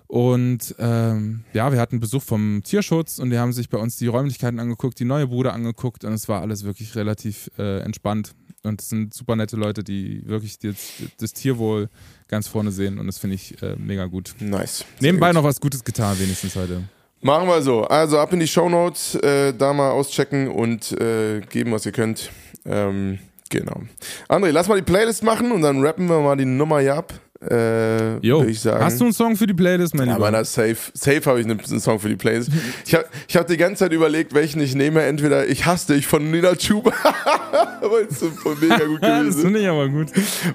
Und 0.08 0.76
ähm, 0.80 1.44
ja, 1.54 1.72
wir 1.72 1.80
hatten 1.80 2.00
Besuch 2.00 2.24
vom 2.24 2.62
Tierschutz 2.64 3.20
und 3.20 3.30
die 3.30 3.38
haben 3.38 3.54
sich 3.54 3.70
bei 3.70 3.78
uns 3.78 3.98
die 3.98 4.08
Räumlichkeiten 4.08 4.60
angeguckt, 4.60 5.00
die 5.00 5.06
neue 5.06 5.28
Bude 5.28 5.54
angeguckt 5.54 6.04
und 6.06 6.14
es 6.14 6.28
war 6.28 6.42
alles 6.42 6.64
wirklich 6.64 6.96
relativ 6.96 7.52
äh, 7.58 7.80
entspannt. 7.80 8.34
Und 8.64 8.82
es 8.82 8.90
sind 8.90 9.14
super 9.14 9.36
nette 9.36 9.58
Leute, 9.58 9.84
die 9.84 10.28
wirklich 10.28 10.58
das, 10.58 10.78
das 11.20 11.34
Tierwohl 11.34 11.90
ganz 12.28 12.48
vorne 12.48 12.72
sehen 12.72 12.98
und 12.98 13.08
das 13.08 13.20
finde 13.20 13.36
ich 13.36 13.62
äh, 13.62 13.76
mega 13.76 14.06
gut. 14.06 14.36
Nice. 14.40 14.86
Nebenbei 15.00 15.28
gut. 15.28 15.36
noch 15.36 15.44
was 15.44 15.60
Gutes 15.60 15.84
getan, 15.84 16.18
wenigstens 16.20 16.56
heute. 16.56 16.84
Machen 17.24 17.48
wir 17.48 17.62
so. 17.62 17.84
Also 17.86 18.20
ab 18.20 18.34
in 18.34 18.40
die 18.40 18.48
Shownotes, 18.48 19.16
äh, 19.16 19.54
da 19.54 19.74
mal 19.74 19.92
auschecken 19.92 20.50
und 20.50 20.92
äh, 21.00 21.42
geben, 21.50 21.72
was 21.72 21.86
ihr 21.86 21.92
könnt. 21.94 22.30
Ähm, 22.66 23.20
genau. 23.50 23.82
André, 24.30 24.52
lass 24.52 24.68
mal 24.68 24.76
die 24.76 24.82
Playlist 24.84 25.24
machen 25.24 25.52
und 25.52 25.62
dann 25.62 25.82
rappen 25.82 26.08
wir 26.08 26.20
mal 26.20 26.36
die 26.36 26.46
Nummer 26.46 26.80
hier 26.80 26.96
ab. 26.96 27.14
Äh, 27.50 28.20
Jo, 28.26 28.42
ich 28.44 28.62
sagen. 28.62 28.84
hast 28.86 29.02
du 29.02 29.04
einen 29.06 29.14
Song 29.14 29.36
für 29.36 29.46
die 29.46 29.54
Playlist, 29.54 29.94
mein 29.96 30.08
ja, 30.08 30.14
Lieber? 30.14 30.28
meiner 30.32 30.46
safe. 30.46 30.78
Safe 30.94 31.22
habe 31.26 31.42
ich 31.42 31.46
einen, 31.46 31.60
Song 31.80 32.00
für 32.00 32.08
die 32.08 32.16
Playlist. 32.16 32.50
Ich 32.86 32.94
habe 32.96 33.06
ich 33.28 33.36
hab 33.36 33.48
die 33.48 33.58
ganze 33.58 33.80
Zeit 33.84 33.92
überlegt, 33.92 34.34
welchen 34.34 34.62
ich 34.62 34.76
nehme. 34.76 35.02
Entweder 35.04 35.48
Ich 35.48 35.66
hasse 35.66 35.94
dich 35.94 36.08
von 36.08 36.30
Nina 36.32 36.56
Chuba, 36.56 36.92
weil 37.82 38.08
es 38.10 38.20
so 38.22 38.30
voll 38.32 38.56
mega 38.62 38.86
gut 38.86 39.00
das 39.02 39.10
gewesen 39.20 39.30
ist. 39.30 39.42
finde 39.42 39.60
ich 39.60 39.68
aber 39.68 39.90
gut. 39.90 40.08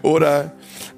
Oder, 0.02 0.52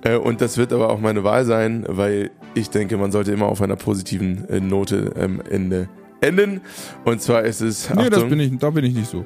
äh, 0.05 0.14
und 0.16 0.41
das 0.41 0.57
wird 0.59 0.73
aber 0.73 0.91
auch 0.91 1.01
meine 1.01 1.25
Wahl 1.25 1.45
sein, 1.45 1.85
weil 1.89 2.31
ich 2.55 2.70
denke, 2.70 2.96
man 2.96 3.12
sollte 3.12 3.32
immer 3.32 3.46
auf 3.46 3.62
einer 3.62 3.76
positiven 3.76 4.48
äh, 4.48 4.61
Note 4.61 5.12
ähm, 5.16 5.42
Ende 5.48 5.88
enden. 6.20 6.61
Und 7.05 7.22
zwar 7.22 7.42
ist 7.42 7.61
es. 7.61 7.88
Nee, 7.90 8.11
das 8.11 8.18
Achtung, 8.18 8.30
bin 8.30 8.40
ich, 8.40 8.59
da 8.59 8.70
bin 8.70 8.84
ich 8.84 8.94
nicht 8.94 9.11
so. 9.11 9.24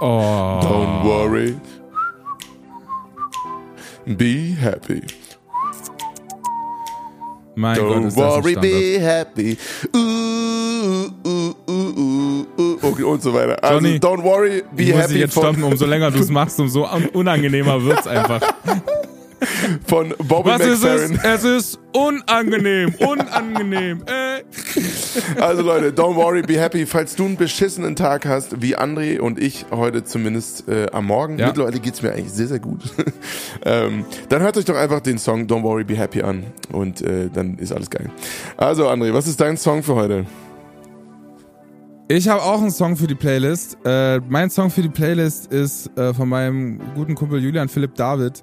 Oh. 0.00 0.60
Don't 0.62 1.04
worry. 1.04 1.56
Be 4.06 4.54
happy. 4.58 5.02
Mein 7.56 7.78
Gott, 7.78 7.96
Don't 7.96 8.06
ist 8.08 8.16
das 8.18 8.24
ein 8.36 8.42
worry, 8.44 8.52
Standard. 8.52 8.72
be 8.72 9.00
happy. 9.00 9.58
Uh, 9.94 11.06
uh, 11.24 11.54
uh, 11.70 12.76
okay, 12.82 13.02
und 13.04 13.22
so 13.22 13.32
weiter. 13.32 13.62
Also, 13.62 13.74
Johnny, 13.86 13.98
don't 13.98 14.22
worry, 14.24 14.62
be 14.74 14.82
Ich 14.84 14.88
muss 14.92 15.02
happy 15.02 15.12
dich 15.14 15.22
jetzt 15.22 15.32
stoppen, 15.32 15.62
umso 15.62 15.86
länger 15.86 16.10
du 16.10 16.18
es 16.18 16.30
machst, 16.30 16.58
umso 16.58 16.84
un- 16.84 17.06
unangenehmer 17.12 17.82
wird's 17.84 18.06
einfach. 18.06 18.40
von 19.86 20.14
Bobby 20.18 20.50
Was 20.50 20.60
ist 20.60 20.84
es? 20.84 21.10
Es 21.22 21.44
ist 21.44 21.78
unangenehm, 21.92 22.94
unangenehm. 22.98 24.02
Äh. 24.06 24.42
Also 25.40 25.62
Leute, 25.62 25.90
don't 25.92 26.16
worry, 26.16 26.42
be 26.42 26.60
happy. 26.60 26.86
Falls 26.86 27.14
du 27.14 27.24
einen 27.24 27.36
beschissenen 27.36 27.94
Tag 27.96 28.26
hast, 28.26 28.60
wie 28.62 28.76
André 28.76 29.18
und 29.20 29.38
ich 29.40 29.66
heute 29.70 30.04
zumindest 30.04 30.68
äh, 30.68 30.86
am 30.92 31.06
Morgen, 31.06 31.38
Ja. 31.38 31.46
mittlerweile 31.48 31.78
geht's 31.80 32.02
mir 32.02 32.12
eigentlich 32.12 32.32
sehr, 32.32 32.48
sehr 32.48 32.58
gut, 32.58 32.80
ähm, 33.64 34.04
dann 34.28 34.42
hört 34.42 34.56
euch 34.56 34.64
doch 34.64 34.76
einfach 34.76 35.00
den 35.00 35.18
Song 35.18 35.46
Don't 35.46 35.62
Worry, 35.62 35.84
Be 35.84 35.96
Happy 35.96 36.22
an 36.22 36.44
und 36.72 37.00
äh, 37.02 37.28
dann 37.32 37.58
ist 37.58 37.72
alles 37.72 37.90
geil. 37.90 38.10
Also 38.56 38.88
André, 38.88 39.12
was 39.12 39.26
ist 39.26 39.40
dein 39.40 39.56
Song 39.56 39.82
für 39.82 39.94
heute? 39.94 40.26
Ich 42.06 42.28
habe 42.28 42.42
auch 42.42 42.60
einen 42.60 42.70
Song 42.70 42.96
für 42.96 43.06
die 43.06 43.14
Playlist. 43.14 43.78
Äh, 43.84 44.20
mein 44.28 44.50
Song 44.50 44.68
für 44.68 44.82
die 44.82 44.90
Playlist 44.90 45.50
ist 45.50 45.90
äh, 45.96 46.12
von 46.12 46.28
meinem 46.28 46.78
guten 46.94 47.14
Kumpel 47.14 47.42
Julian 47.42 47.66
Philipp 47.66 47.94
David, 47.94 48.42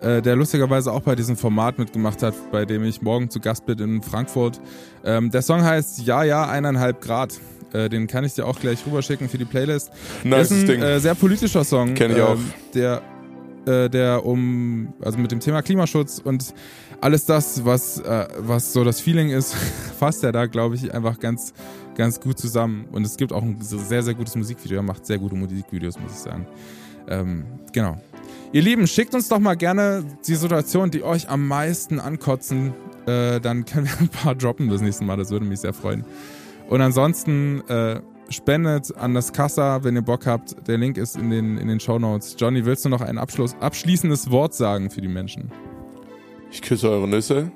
äh, 0.00 0.20
der 0.20 0.36
lustigerweise 0.36 0.92
auch 0.92 1.00
bei 1.00 1.14
diesem 1.14 1.34
Format 1.34 1.78
mitgemacht 1.78 2.22
hat, 2.22 2.34
bei 2.52 2.66
dem 2.66 2.84
ich 2.84 3.00
morgen 3.00 3.30
zu 3.30 3.40
Gast 3.40 3.64
bin 3.64 3.78
in 3.78 4.02
Frankfurt. 4.02 4.60
Ähm, 5.04 5.30
der 5.30 5.40
Song 5.40 5.64
heißt 5.64 6.06
Ja, 6.06 6.22
ja, 6.22 6.46
eineinhalb 6.48 7.00
Grad. 7.00 7.32
Äh, 7.72 7.88
den 7.88 8.08
kann 8.08 8.24
ich 8.24 8.34
dir 8.34 8.46
auch 8.46 8.60
gleich 8.60 8.84
rüberschicken 8.86 9.30
für 9.30 9.38
die 9.38 9.46
Playlist. 9.46 9.90
Nice 10.24 10.50
ist 10.50 10.60
ein 10.60 10.66
Ding. 10.66 10.82
Äh, 10.82 11.00
sehr 11.00 11.14
politischer 11.14 11.64
Song. 11.64 11.94
Kenn 11.94 12.12
ich 12.12 12.20
auch. 12.20 12.36
Der, 12.74 13.00
äh, 13.64 13.88
der 13.88 14.26
um, 14.26 14.92
also 15.00 15.18
mit 15.18 15.32
dem 15.32 15.40
Thema 15.40 15.62
Klimaschutz 15.62 16.20
und 16.22 16.52
alles 17.00 17.24
das, 17.24 17.64
was, 17.64 18.00
äh, 18.00 18.26
was 18.38 18.72
so 18.72 18.84
das 18.84 19.00
Feeling 19.00 19.30
ist, 19.30 19.54
fasst 19.98 20.24
er 20.24 20.32
da, 20.32 20.46
glaube 20.46 20.74
ich, 20.74 20.92
einfach 20.92 21.18
ganz, 21.18 21.52
ganz 21.98 22.20
gut 22.20 22.38
zusammen. 22.38 22.86
Und 22.92 23.04
es 23.04 23.18
gibt 23.18 23.32
auch 23.32 23.42
ein 23.42 23.58
sehr, 23.60 24.02
sehr 24.02 24.14
gutes 24.14 24.34
Musikvideo. 24.36 24.78
Er 24.78 24.82
macht 24.82 25.04
sehr 25.04 25.18
gute 25.18 25.34
Musikvideos, 25.34 25.98
muss 25.98 26.12
ich 26.12 26.18
sagen. 26.18 26.46
Ähm, 27.08 27.44
genau. 27.72 28.00
Ihr 28.52 28.62
Lieben, 28.62 28.86
schickt 28.86 29.14
uns 29.14 29.28
doch 29.28 29.40
mal 29.40 29.56
gerne 29.56 30.04
die 30.26 30.34
Situation, 30.36 30.90
die 30.90 31.02
euch 31.02 31.28
am 31.28 31.46
meisten 31.46 32.00
ankotzen. 32.00 32.72
Äh, 33.06 33.40
dann 33.40 33.66
können 33.66 33.86
wir 33.86 34.00
ein 34.00 34.08
paar 34.08 34.34
droppen 34.34 34.70
das 34.70 34.80
nächste 34.80 35.04
Mal. 35.04 35.16
Das 35.16 35.30
würde 35.30 35.44
mich 35.44 35.60
sehr 35.60 35.74
freuen. 35.74 36.04
Und 36.68 36.80
ansonsten 36.80 37.62
äh, 37.68 38.00
spendet 38.30 38.96
an 38.96 39.14
das 39.14 39.32
Kassa, 39.32 39.82
wenn 39.84 39.96
ihr 39.96 40.02
Bock 40.02 40.26
habt. 40.26 40.68
Der 40.68 40.78
Link 40.78 40.96
ist 40.96 41.16
in 41.16 41.30
den, 41.30 41.58
in 41.58 41.68
den 41.68 41.80
Show 41.80 41.98
Notes. 41.98 42.36
Johnny, 42.38 42.64
willst 42.64 42.84
du 42.84 42.88
noch 42.88 43.00
ein 43.00 43.18
Abschluss, 43.18 43.56
abschließendes 43.60 44.30
Wort 44.30 44.54
sagen 44.54 44.90
für 44.90 45.00
die 45.00 45.08
Menschen? 45.08 45.50
Ich 46.50 46.62
küsse 46.62 46.88
eure 46.88 47.08
Nüsse. 47.08 47.50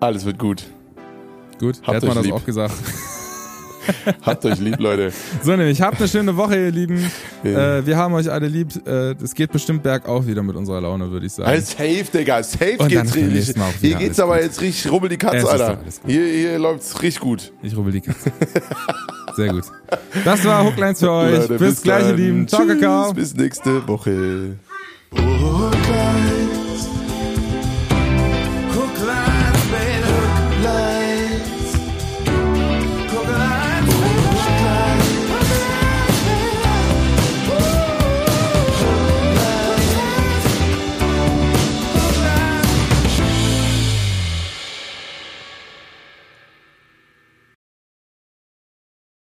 Alles 0.00 0.24
wird 0.24 0.38
gut. 0.38 0.66
Gut, 1.58 1.80
Habt 1.84 1.96
hätte 1.96 2.06
man 2.06 2.16
euch 2.18 2.22
das 2.22 2.24
lieb. 2.26 2.34
auch 2.34 2.44
gesagt. 2.44 2.74
Habt 4.22 4.44
euch 4.44 4.58
lieb, 4.58 4.78
Leute. 4.80 5.10
So 5.42 5.56
nämlich, 5.56 5.80
habt 5.80 5.98
eine 5.98 6.08
schöne 6.08 6.36
Woche, 6.36 6.56
ihr 6.66 6.70
Lieben. 6.70 7.10
Ja. 7.42 7.78
Äh, 7.78 7.86
wir 7.86 7.96
haben 7.96 8.12
euch 8.12 8.30
alle 8.30 8.46
lieb. 8.46 8.68
Äh, 8.86 9.12
Es 9.22 9.34
geht 9.34 9.50
bestimmt 9.50 9.82
bergauf 9.82 10.26
wieder 10.26 10.42
mit 10.42 10.56
unserer 10.56 10.82
Laune, 10.82 11.10
würde 11.10 11.24
ich 11.24 11.32
sagen. 11.32 11.48
Alles 11.48 11.70
safe, 11.70 12.04
Digga. 12.12 12.42
Safe 12.42 12.76
Und 12.76 12.88
geht's 12.88 13.14
richtig. 13.14 13.54
Hier 13.80 13.94
geht's 13.96 14.20
aber 14.20 14.34
gut. 14.34 14.44
jetzt 14.44 14.60
richtig 14.60 14.92
rubbel 14.92 15.08
die 15.08 15.16
Katze, 15.16 15.38
Es 15.38 15.46
Alter. 15.46 15.78
Hier, 16.06 16.22
hier 16.26 16.58
läuft's 16.58 17.00
richtig 17.00 17.20
gut. 17.22 17.50
Ich 17.62 17.74
rubbel 17.74 17.92
die 17.94 18.02
Katze. 18.02 18.30
Sehr 19.36 19.52
gut. 19.54 19.64
Das 20.22 20.44
war 20.44 20.64
Hooklines 20.66 20.98
für 20.98 21.10
euch. 21.10 21.38
Leute, 21.38 21.54
bis, 21.58 21.80
gleich, 21.80 22.08
ihr. 22.08 22.12
Lieben. 22.14 22.46
Ciao, 22.46 22.66
Tschüss, 22.66 22.80
Kakao. 22.80 23.12
Bis 23.14 23.34
nächste 23.34 23.88
Woche. 23.88 24.56
Hookline. 25.12 26.37